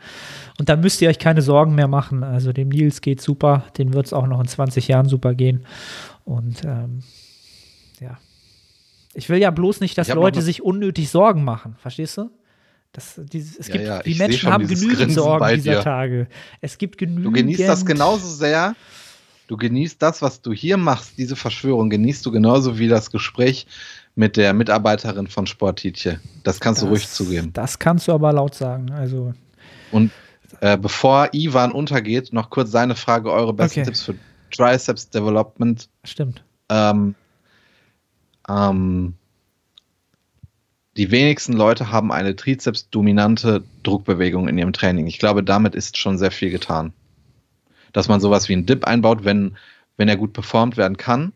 Und 0.59 0.69
da 0.69 0.75
müsst 0.75 1.01
ihr 1.03 1.09
euch 1.09 1.21
keine 1.21 1.43
Sorgen 1.43 1.77
mehr 1.77 1.87
machen. 1.87 2.25
Also 2.25 2.53
dem 2.53 2.71
Nils 2.71 3.01
geht 3.01 3.21
super, 3.21 3.65
den 3.79 3.93
wird 3.93 4.07
es 4.07 4.13
auch 4.13 4.27
noch 4.27 4.41
in 4.41 4.49
20 4.49 4.89
Jahren 4.89 5.09
super 5.09 5.35
gehen. 5.35 5.67
Und 6.25 6.65
ähm, 6.65 7.03
ja, 8.01 8.19
ich 9.15 9.29
will 9.29 9.39
ja 9.39 9.51
bloß 9.53 9.81
nicht, 9.81 9.97
dass 9.99 10.09
Leute 10.09 10.43
sich 10.43 10.63
unnötig 10.63 11.11
Sorgen 11.11 11.45
machen. 11.45 11.77
Verstehst 11.79 12.17
du? 12.17 12.31
Das, 12.93 13.21
dieses, 13.33 13.57
es 13.57 13.69
ja, 13.69 13.73
gibt, 13.73 13.85
ja, 13.85 14.03
die 14.03 14.15
Menschen 14.17 14.53
haben 14.53 14.67
genügend 14.67 14.99
Grinsen 14.99 15.15
Sorgen 15.15 15.55
dieser 15.55 15.75
dir. 15.75 15.81
Tage. 15.83 16.29
Es 16.61 16.77
gibt 16.77 16.99
genügend. 16.99 17.27
Du 17.27 17.31
genießt 17.31 17.61
das 17.61 17.87
genauso 17.87 18.27
sehr. 18.27 18.75
Du 19.47 19.57
genießt 19.57 20.01
das, 20.01 20.23
was 20.23 20.43
du 20.43 20.53
hier 20.53 20.77
machst, 20.77 21.19
diese 21.19 21.35
Verschwörung, 21.35 21.91
genießt 21.91 22.25
du 22.25 22.31
genauso 22.31 22.79
wie 22.79 22.87
das 22.87 23.11
Gespräch 23.11 23.67
mit 24.15 24.37
der 24.37 24.53
Mitarbeiterin 24.55 25.27
von 25.27 25.47
Sportitje. 25.47 26.21
Das 26.45 26.61
kannst 26.61 26.83
das, 26.83 26.87
du 26.87 26.93
ruhig 26.93 27.09
zugeben. 27.09 27.53
Das 27.53 27.79
kannst 27.79 28.07
du 28.07 28.13
aber 28.13 28.33
laut 28.33 28.55
sagen. 28.55 28.91
Also. 28.93 29.35
Und 29.91 30.11
äh, 30.61 30.77
bevor 30.77 31.31
Ivan 31.33 31.73
untergeht, 31.73 32.33
noch 32.33 32.51
kurz 32.51 32.71
seine 32.71 32.95
Frage: 32.95 33.33
Eure 33.33 33.53
besten 33.53 33.81
okay. 33.81 33.87
Tipps 33.87 34.03
für 34.03 34.15
Triceps 34.51 35.11
Development. 35.11 35.89
Stimmt. 36.05 36.45
Ähm, 36.69 37.15
ähm, 38.49 39.15
die 40.97 41.11
wenigsten 41.11 41.53
Leute 41.53 41.91
haben 41.91 42.13
eine 42.13 42.35
Trizeps-dominante 42.35 43.65
Druckbewegung 43.83 44.49
in 44.49 44.59
ihrem 44.59 44.73
Training. 44.73 45.07
Ich 45.07 45.19
glaube, 45.19 45.45
damit 45.45 45.75
ist 45.75 45.97
schon 45.97 46.19
sehr 46.19 46.31
viel 46.31 46.51
getan. 46.51 46.93
Dass 47.93 48.09
man 48.09 48.21
sowas 48.21 48.49
wie 48.49 48.55
einen 48.55 48.67
Dip 48.67 48.85
einbaut, 48.85 49.25
wenn, 49.25 49.57
wenn 49.97 50.09
er 50.09 50.17
gut 50.17 50.33
performt 50.33 50.77
werden 50.77 50.97
kann, 50.97 51.33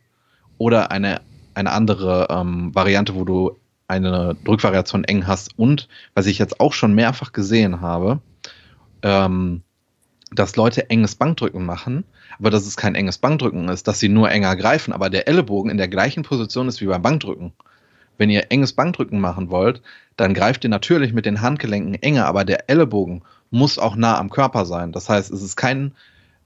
oder 0.59 0.91
eine, 0.91 1.21
eine 1.55 1.73
andere 1.73 2.29
ähm, 2.31 2.75
Variante, 2.75 3.15
wo 3.15 3.25
du 3.25 3.57
eine 3.89 4.37
Drückvariation 4.45 5.05
eng 5.05 5.27
hast 5.27 5.59
und 5.59 5.89
was 6.15 6.27
ich 6.27 6.39
jetzt 6.39 6.61
auch 6.61 6.73
schon 6.73 6.95
mehrfach 6.95 7.33
gesehen 7.33 7.81
habe, 7.81 8.21
ähm, 9.03 9.63
dass 10.33 10.57
Leute 10.57 10.91
enges 10.91 11.15
Bankdrücken 11.17 11.65
machen, 11.65 12.05
aber 12.39 12.51
dass 12.51 12.67
es 12.67 12.77
kein 12.77 12.95
enges 12.95 13.19
Bankdrücken 13.19 13.69
ist, 13.69 13.87
dass 13.87 14.01
sie 14.01 14.09
nur 14.09 14.31
enger 14.31 14.57
greifen, 14.57 14.93
aber 14.93 15.11
der 15.11 15.29
Ellenbogen 15.29 15.71
in 15.71 15.77
der 15.77 15.89
gleichen 15.89 16.23
Position 16.23 16.69
ist 16.69 16.81
wie 16.81 16.87
beim 16.87 17.03
Bankdrücken. 17.03 17.53
Wenn 18.19 18.31
ihr 18.31 18.51
enges 18.51 18.73
Bankdrücken 18.73 19.21
machen 19.21 19.51
wollt, 19.51 19.83
dann 20.17 20.35
greift 20.35 20.65
ihr 20.65 20.71
natürlich 20.71 21.12
mit 21.12 21.27
den 21.27 21.41
Handgelenken 21.41 21.95
enger, 21.95 22.27
aber 22.27 22.45
der 22.45 22.71
Ellenbogen 22.71 23.23
muss 23.51 23.79
auch 23.79 23.97
nah 23.97 24.19
am 24.19 24.31
Körper 24.31 24.65
sein. 24.65 24.93
Das 24.93 25.09
heißt, 25.09 25.31
es 25.31 25.43
ist 25.43 25.57
kein, 25.57 25.93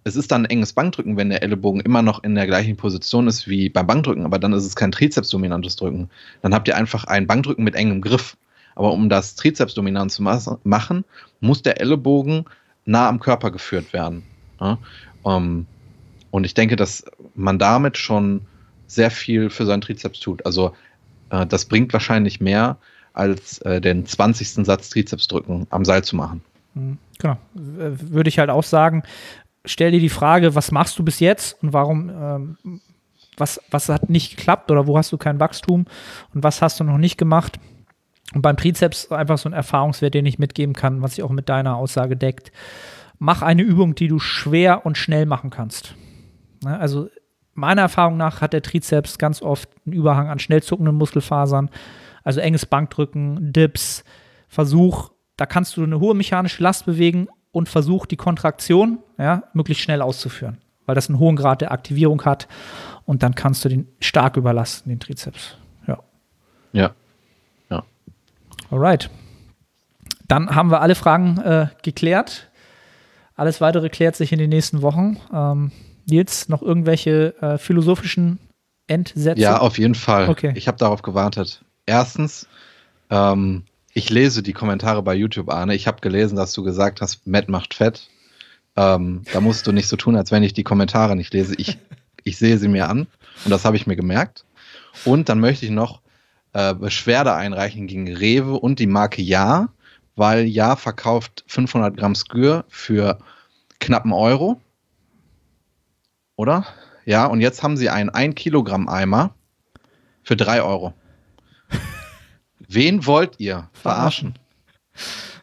es 0.04 0.16
ist 0.16 0.30
dann 0.30 0.44
ein 0.44 0.50
enges 0.50 0.72
Bankdrücken, 0.72 1.16
wenn 1.16 1.30
der 1.30 1.42
Ellenbogen 1.42 1.80
immer 1.80 2.02
noch 2.02 2.22
in 2.24 2.34
der 2.34 2.46
gleichen 2.46 2.76
Position 2.76 3.26
ist 3.26 3.48
wie 3.48 3.68
beim 3.68 3.86
Bankdrücken, 3.86 4.24
aber 4.24 4.38
dann 4.38 4.52
ist 4.52 4.64
es 4.64 4.76
kein 4.76 4.92
Trizepsdominantes 4.92 5.76
Drücken. 5.76 6.10
Dann 6.42 6.54
habt 6.54 6.68
ihr 6.68 6.76
einfach 6.76 7.04
ein 7.04 7.26
Bankdrücken 7.26 7.64
mit 7.64 7.74
engem 7.74 8.00
Griff. 8.00 8.36
Aber 8.74 8.92
um 8.92 9.08
das 9.08 9.34
Trizepsdominant 9.34 10.12
zu 10.12 10.22
machen, 10.22 11.04
muss 11.40 11.62
der 11.62 11.80
Ellenbogen 11.80 12.44
nah 12.84 13.08
am 13.08 13.18
Körper 13.18 13.50
geführt 13.50 13.92
werden. 13.92 14.22
Ja? 14.60 14.78
Ähm, 15.26 15.66
und 16.30 16.44
ich 16.44 16.54
denke, 16.54 16.76
dass 16.76 17.04
man 17.34 17.58
damit 17.58 17.98
schon 17.98 18.42
sehr 18.86 19.10
viel 19.10 19.50
für 19.50 19.66
seinen 19.66 19.80
Trizeps 19.80 20.20
tut. 20.20 20.46
Also 20.46 20.74
äh, 21.30 21.46
das 21.46 21.66
bringt 21.66 21.92
wahrscheinlich 21.92 22.40
mehr, 22.40 22.78
als 23.12 23.58
äh, 23.62 23.80
den 23.80 24.06
20. 24.06 24.64
Satz 24.66 24.90
Trizeps 24.90 25.28
drücken 25.28 25.66
am 25.70 25.84
Seil 25.84 26.04
zu 26.04 26.16
machen. 26.16 26.42
Mhm, 26.74 26.98
genau. 27.18 27.36
Würde 27.54 28.28
ich 28.28 28.38
halt 28.38 28.50
auch 28.50 28.62
sagen, 28.62 29.02
stell 29.64 29.90
dir 29.90 30.00
die 30.00 30.08
Frage, 30.08 30.54
was 30.54 30.70
machst 30.70 30.98
du 30.98 31.04
bis 31.04 31.20
jetzt 31.20 31.62
und 31.62 31.72
warum, 31.72 32.10
ähm, 32.10 32.80
was, 33.36 33.60
was 33.70 33.88
hat 33.88 34.10
nicht 34.10 34.36
geklappt 34.36 34.70
oder 34.70 34.86
wo 34.86 34.96
hast 34.96 35.12
du 35.12 35.18
kein 35.18 35.40
Wachstum 35.40 35.86
und 36.34 36.42
was 36.42 36.62
hast 36.62 36.80
du 36.80 36.84
noch 36.84 36.98
nicht 36.98 37.18
gemacht? 37.18 37.58
Und 38.34 38.42
beim 38.42 38.56
Trizeps 38.56 39.10
einfach 39.10 39.38
so 39.38 39.48
ein 39.48 39.54
Erfahrungswert, 39.54 40.14
den 40.14 40.26
ich 40.26 40.38
mitgeben 40.38 40.74
kann, 40.74 41.02
was 41.02 41.14
sich 41.14 41.24
auch 41.24 41.30
mit 41.30 41.48
deiner 41.48 41.76
Aussage 41.76 42.16
deckt. 42.16 42.52
Mach 43.18 43.42
eine 43.42 43.62
Übung, 43.62 43.94
die 43.94 44.08
du 44.08 44.18
schwer 44.18 44.84
und 44.84 44.98
schnell 44.98 45.26
machen 45.26 45.50
kannst. 45.50 45.94
Ne, 46.62 46.78
also 46.78 47.08
meiner 47.58 47.82
Erfahrung 47.82 48.16
nach 48.16 48.40
hat 48.40 48.52
der 48.52 48.62
Trizeps 48.62 49.18
ganz 49.18 49.42
oft 49.42 49.68
einen 49.84 49.94
Überhang 49.94 50.28
an 50.28 50.38
schnell 50.38 50.62
zuckenden 50.62 50.94
Muskelfasern, 50.94 51.70
also 52.22 52.40
enges 52.40 52.66
Bankdrücken, 52.66 53.52
Dips, 53.52 54.04
Versuch, 54.48 55.10
da 55.36 55.44
kannst 55.44 55.76
du 55.76 55.82
eine 55.82 56.00
hohe 56.00 56.14
mechanische 56.14 56.62
Last 56.62 56.86
bewegen 56.86 57.28
und 57.50 57.68
versuch 57.68 58.06
die 58.06 58.16
Kontraktion 58.16 58.98
ja, 59.18 59.42
möglichst 59.52 59.82
schnell 59.82 60.02
auszuführen, 60.02 60.58
weil 60.86 60.94
das 60.94 61.08
einen 61.08 61.18
hohen 61.18 61.36
Grad 61.36 61.60
der 61.60 61.72
Aktivierung 61.72 62.24
hat 62.24 62.48
und 63.04 63.22
dann 63.22 63.34
kannst 63.34 63.64
du 63.64 63.68
den 63.68 63.88
stark 64.00 64.36
überlasten, 64.36 64.90
den 64.90 65.00
Trizeps. 65.00 65.56
Ja. 65.86 65.98
Ja. 66.72 66.90
Ja. 67.70 67.82
Alright. 68.70 69.10
Dann 70.28 70.54
haben 70.54 70.70
wir 70.70 70.80
alle 70.80 70.94
Fragen 70.94 71.38
äh, 71.38 71.66
geklärt. 71.82 72.50
Alles 73.34 73.60
weitere 73.60 73.88
klärt 73.88 74.14
sich 74.14 74.32
in 74.32 74.38
den 74.38 74.50
nächsten 74.50 74.82
Wochen. 74.82 75.18
Ähm, 75.32 75.72
Nils, 76.08 76.48
noch 76.48 76.62
irgendwelche 76.62 77.34
äh, 77.40 77.58
philosophischen 77.58 78.38
Endsätze? 78.86 79.40
Ja, 79.40 79.58
auf 79.58 79.78
jeden 79.78 79.94
Fall. 79.94 80.28
Okay. 80.28 80.52
Ich 80.54 80.68
habe 80.68 80.78
darauf 80.78 81.02
gewartet. 81.02 81.62
Erstens, 81.86 82.46
ähm, 83.10 83.64
ich 83.92 84.10
lese 84.10 84.42
die 84.42 84.52
Kommentare 84.52 85.02
bei 85.02 85.14
YouTube, 85.14 85.50
Arne. 85.50 85.74
Ich 85.74 85.86
habe 85.86 86.00
gelesen, 86.00 86.36
dass 86.36 86.52
du 86.52 86.62
gesagt 86.62 87.00
hast, 87.00 87.26
Matt 87.26 87.48
macht 87.48 87.74
fett. 87.74 88.08
Ähm, 88.76 89.22
da 89.32 89.40
musst 89.40 89.66
du 89.66 89.72
nicht 89.72 89.88
so 89.88 89.96
tun, 89.96 90.16
als 90.16 90.30
wenn 90.30 90.42
ich 90.42 90.52
die 90.52 90.62
Kommentare 90.62 91.16
nicht 91.16 91.32
lese. 91.34 91.54
Ich, 91.56 91.78
ich 92.24 92.38
sehe 92.38 92.58
sie 92.58 92.68
mir 92.68 92.88
an 92.88 93.06
und 93.44 93.50
das 93.50 93.64
habe 93.64 93.76
ich 93.76 93.86
mir 93.86 93.96
gemerkt. 93.96 94.44
Und 95.04 95.28
dann 95.28 95.40
möchte 95.40 95.64
ich 95.64 95.72
noch 95.72 96.00
äh, 96.52 96.74
Beschwerde 96.74 97.34
einreichen 97.34 97.86
gegen 97.86 98.14
Rewe 98.14 98.54
und 98.54 98.78
die 98.78 98.86
Marke 98.86 99.22
Ja, 99.22 99.68
weil 100.16 100.44
Ja 100.44 100.76
verkauft 100.76 101.44
500 101.48 101.96
Gramm 101.96 102.14
Skür 102.14 102.64
für 102.68 103.18
knappen 103.80 104.12
Euro 104.12 104.60
oder? 106.38 106.64
Ja, 107.04 107.26
und 107.26 107.40
jetzt 107.40 107.62
haben 107.62 107.76
sie 107.76 107.90
einen 107.90 108.10
1 108.10 108.36
Kilogramm 108.36 108.88
Eimer 108.88 109.34
für 110.22 110.36
3 110.36 110.62
Euro. 110.62 110.94
Wen 112.68 113.04
wollt 113.06 113.38
ihr 113.38 113.68
verarschen? 113.72 114.34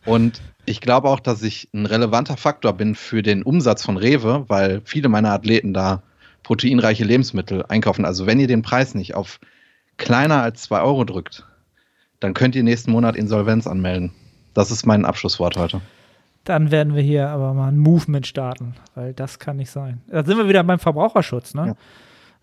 Und 0.05 0.41
ich 0.65 0.81
glaube 0.81 1.09
auch, 1.09 1.19
dass 1.19 1.43
ich 1.43 1.69
ein 1.73 1.85
relevanter 1.85 2.37
Faktor 2.37 2.73
bin 2.73 2.95
für 2.95 3.21
den 3.21 3.43
Umsatz 3.43 3.83
von 3.83 3.97
Rewe, 3.97 4.45
weil 4.47 4.81
viele 4.85 5.09
meiner 5.09 5.31
Athleten 5.31 5.73
da 5.73 6.01
proteinreiche 6.43 7.03
Lebensmittel 7.03 7.65
einkaufen. 7.67 8.05
Also 8.05 8.25
wenn 8.25 8.39
ihr 8.39 8.47
den 8.47 8.61
Preis 8.61 8.95
nicht 8.95 9.15
auf 9.15 9.39
kleiner 9.97 10.41
als 10.41 10.63
2 10.63 10.81
Euro 10.81 11.03
drückt, 11.03 11.45
dann 12.19 12.33
könnt 12.33 12.55
ihr 12.55 12.63
nächsten 12.63 12.91
Monat 12.91 13.15
Insolvenz 13.15 13.67
anmelden. 13.67 14.13
Das 14.53 14.71
ist 14.71 14.85
mein 14.85 15.03
Abschlusswort 15.03 15.57
heute 15.57 15.81
dann 16.45 16.71
werden 16.71 16.95
wir 16.95 17.01
hier 17.01 17.29
aber 17.29 17.53
mal 17.53 17.67
ein 17.67 17.77
Movement 17.77 18.25
starten, 18.25 18.75
weil 18.93 19.13
das 19.13 19.39
kann 19.39 19.57
nicht 19.57 19.71
sein. 19.71 20.01
Da 20.07 20.23
sind 20.23 20.37
wir 20.37 20.47
wieder 20.47 20.63
beim 20.63 20.79
Verbraucherschutz, 20.79 21.53
ne? 21.53 21.67
Ja. 21.67 21.75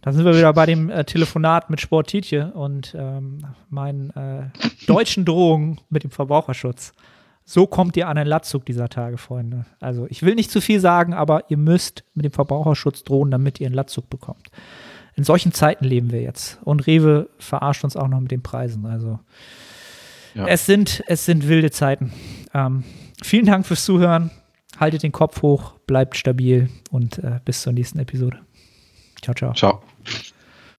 Da 0.03 0.13
sind 0.13 0.25
wir 0.25 0.37
wieder 0.37 0.53
bei 0.53 0.67
dem 0.67 0.91
äh, 0.91 1.05
Telefonat 1.05 1.71
mit 1.71 1.81
Sport 1.81 2.09
Tietje 2.09 2.53
und 2.55 2.95
ähm, 2.99 3.47
meinen 3.71 4.11
äh, 4.11 4.51
deutschen 4.87 5.25
Drohungen 5.25 5.81
mit 5.91 6.03
dem 6.03 6.11
Verbraucherschutz. 6.11 6.93
So 7.45 7.69
kommt 7.69 7.97
ihr 7.97 8.09
an 8.09 8.17
den 8.17 8.27
Latzug 8.27 8.67
dieser 8.67 8.89
Tage, 8.89 9.17
Freunde. 9.17 9.65
Also 9.81 10.07
ich 10.11 10.23
will 10.23 10.35
nicht 10.35 10.51
zu 10.51 10.61
viel 10.61 10.81
sagen, 10.81 11.15
aber 11.15 11.51
ihr 11.51 11.57
müsst 11.57 12.05
mit 12.15 12.25
dem 12.25 12.33
Verbraucherschutz 12.33 13.05
drohen, 13.05 13.31
damit 13.31 13.61
ihr 13.61 13.67
einen 13.67 13.77
Latzug 13.77 14.11
bekommt. 14.11 14.51
In 15.15 15.23
solchen 15.23 15.53
Zeiten 15.53 15.85
leben 15.85 16.11
wir 16.11 16.23
jetzt. 16.23 16.59
Und 16.65 16.87
Rewe 16.87 17.29
verarscht 17.39 17.85
uns 17.85 17.97
auch 17.97 18.09
noch 18.09 18.21
mit 18.21 18.33
den 18.33 18.43
Preisen. 18.43 18.87
Also 18.87 19.21
ja. 20.35 20.47
es, 20.47 20.67
sind, 20.67 21.05
es 21.07 21.27
sind 21.27 21.47
wilde 21.47 21.71
Zeiten. 21.71 22.13
Ähm, 22.55 22.85
vielen 23.23 23.47
Dank 23.47 23.67
fürs 23.67 23.85
Zuhören. 23.85 24.31
Haltet 24.79 25.03
den 25.03 25.13
Kopf 25.13 25.43
hoch, 25.43 25.75
bleibt 25.87 26.17
stabil 26.17 26.69
und 26.91 27.19
äh, 27.19 27.41
bis 27.45 27.63
zur 27.63 27.73
nächsten 27.73 27.99
Episode. 27.99 28.39
Ciao, 29.21 29.35
ciao. 29.35 29.53
Ciao. 29.55 29.83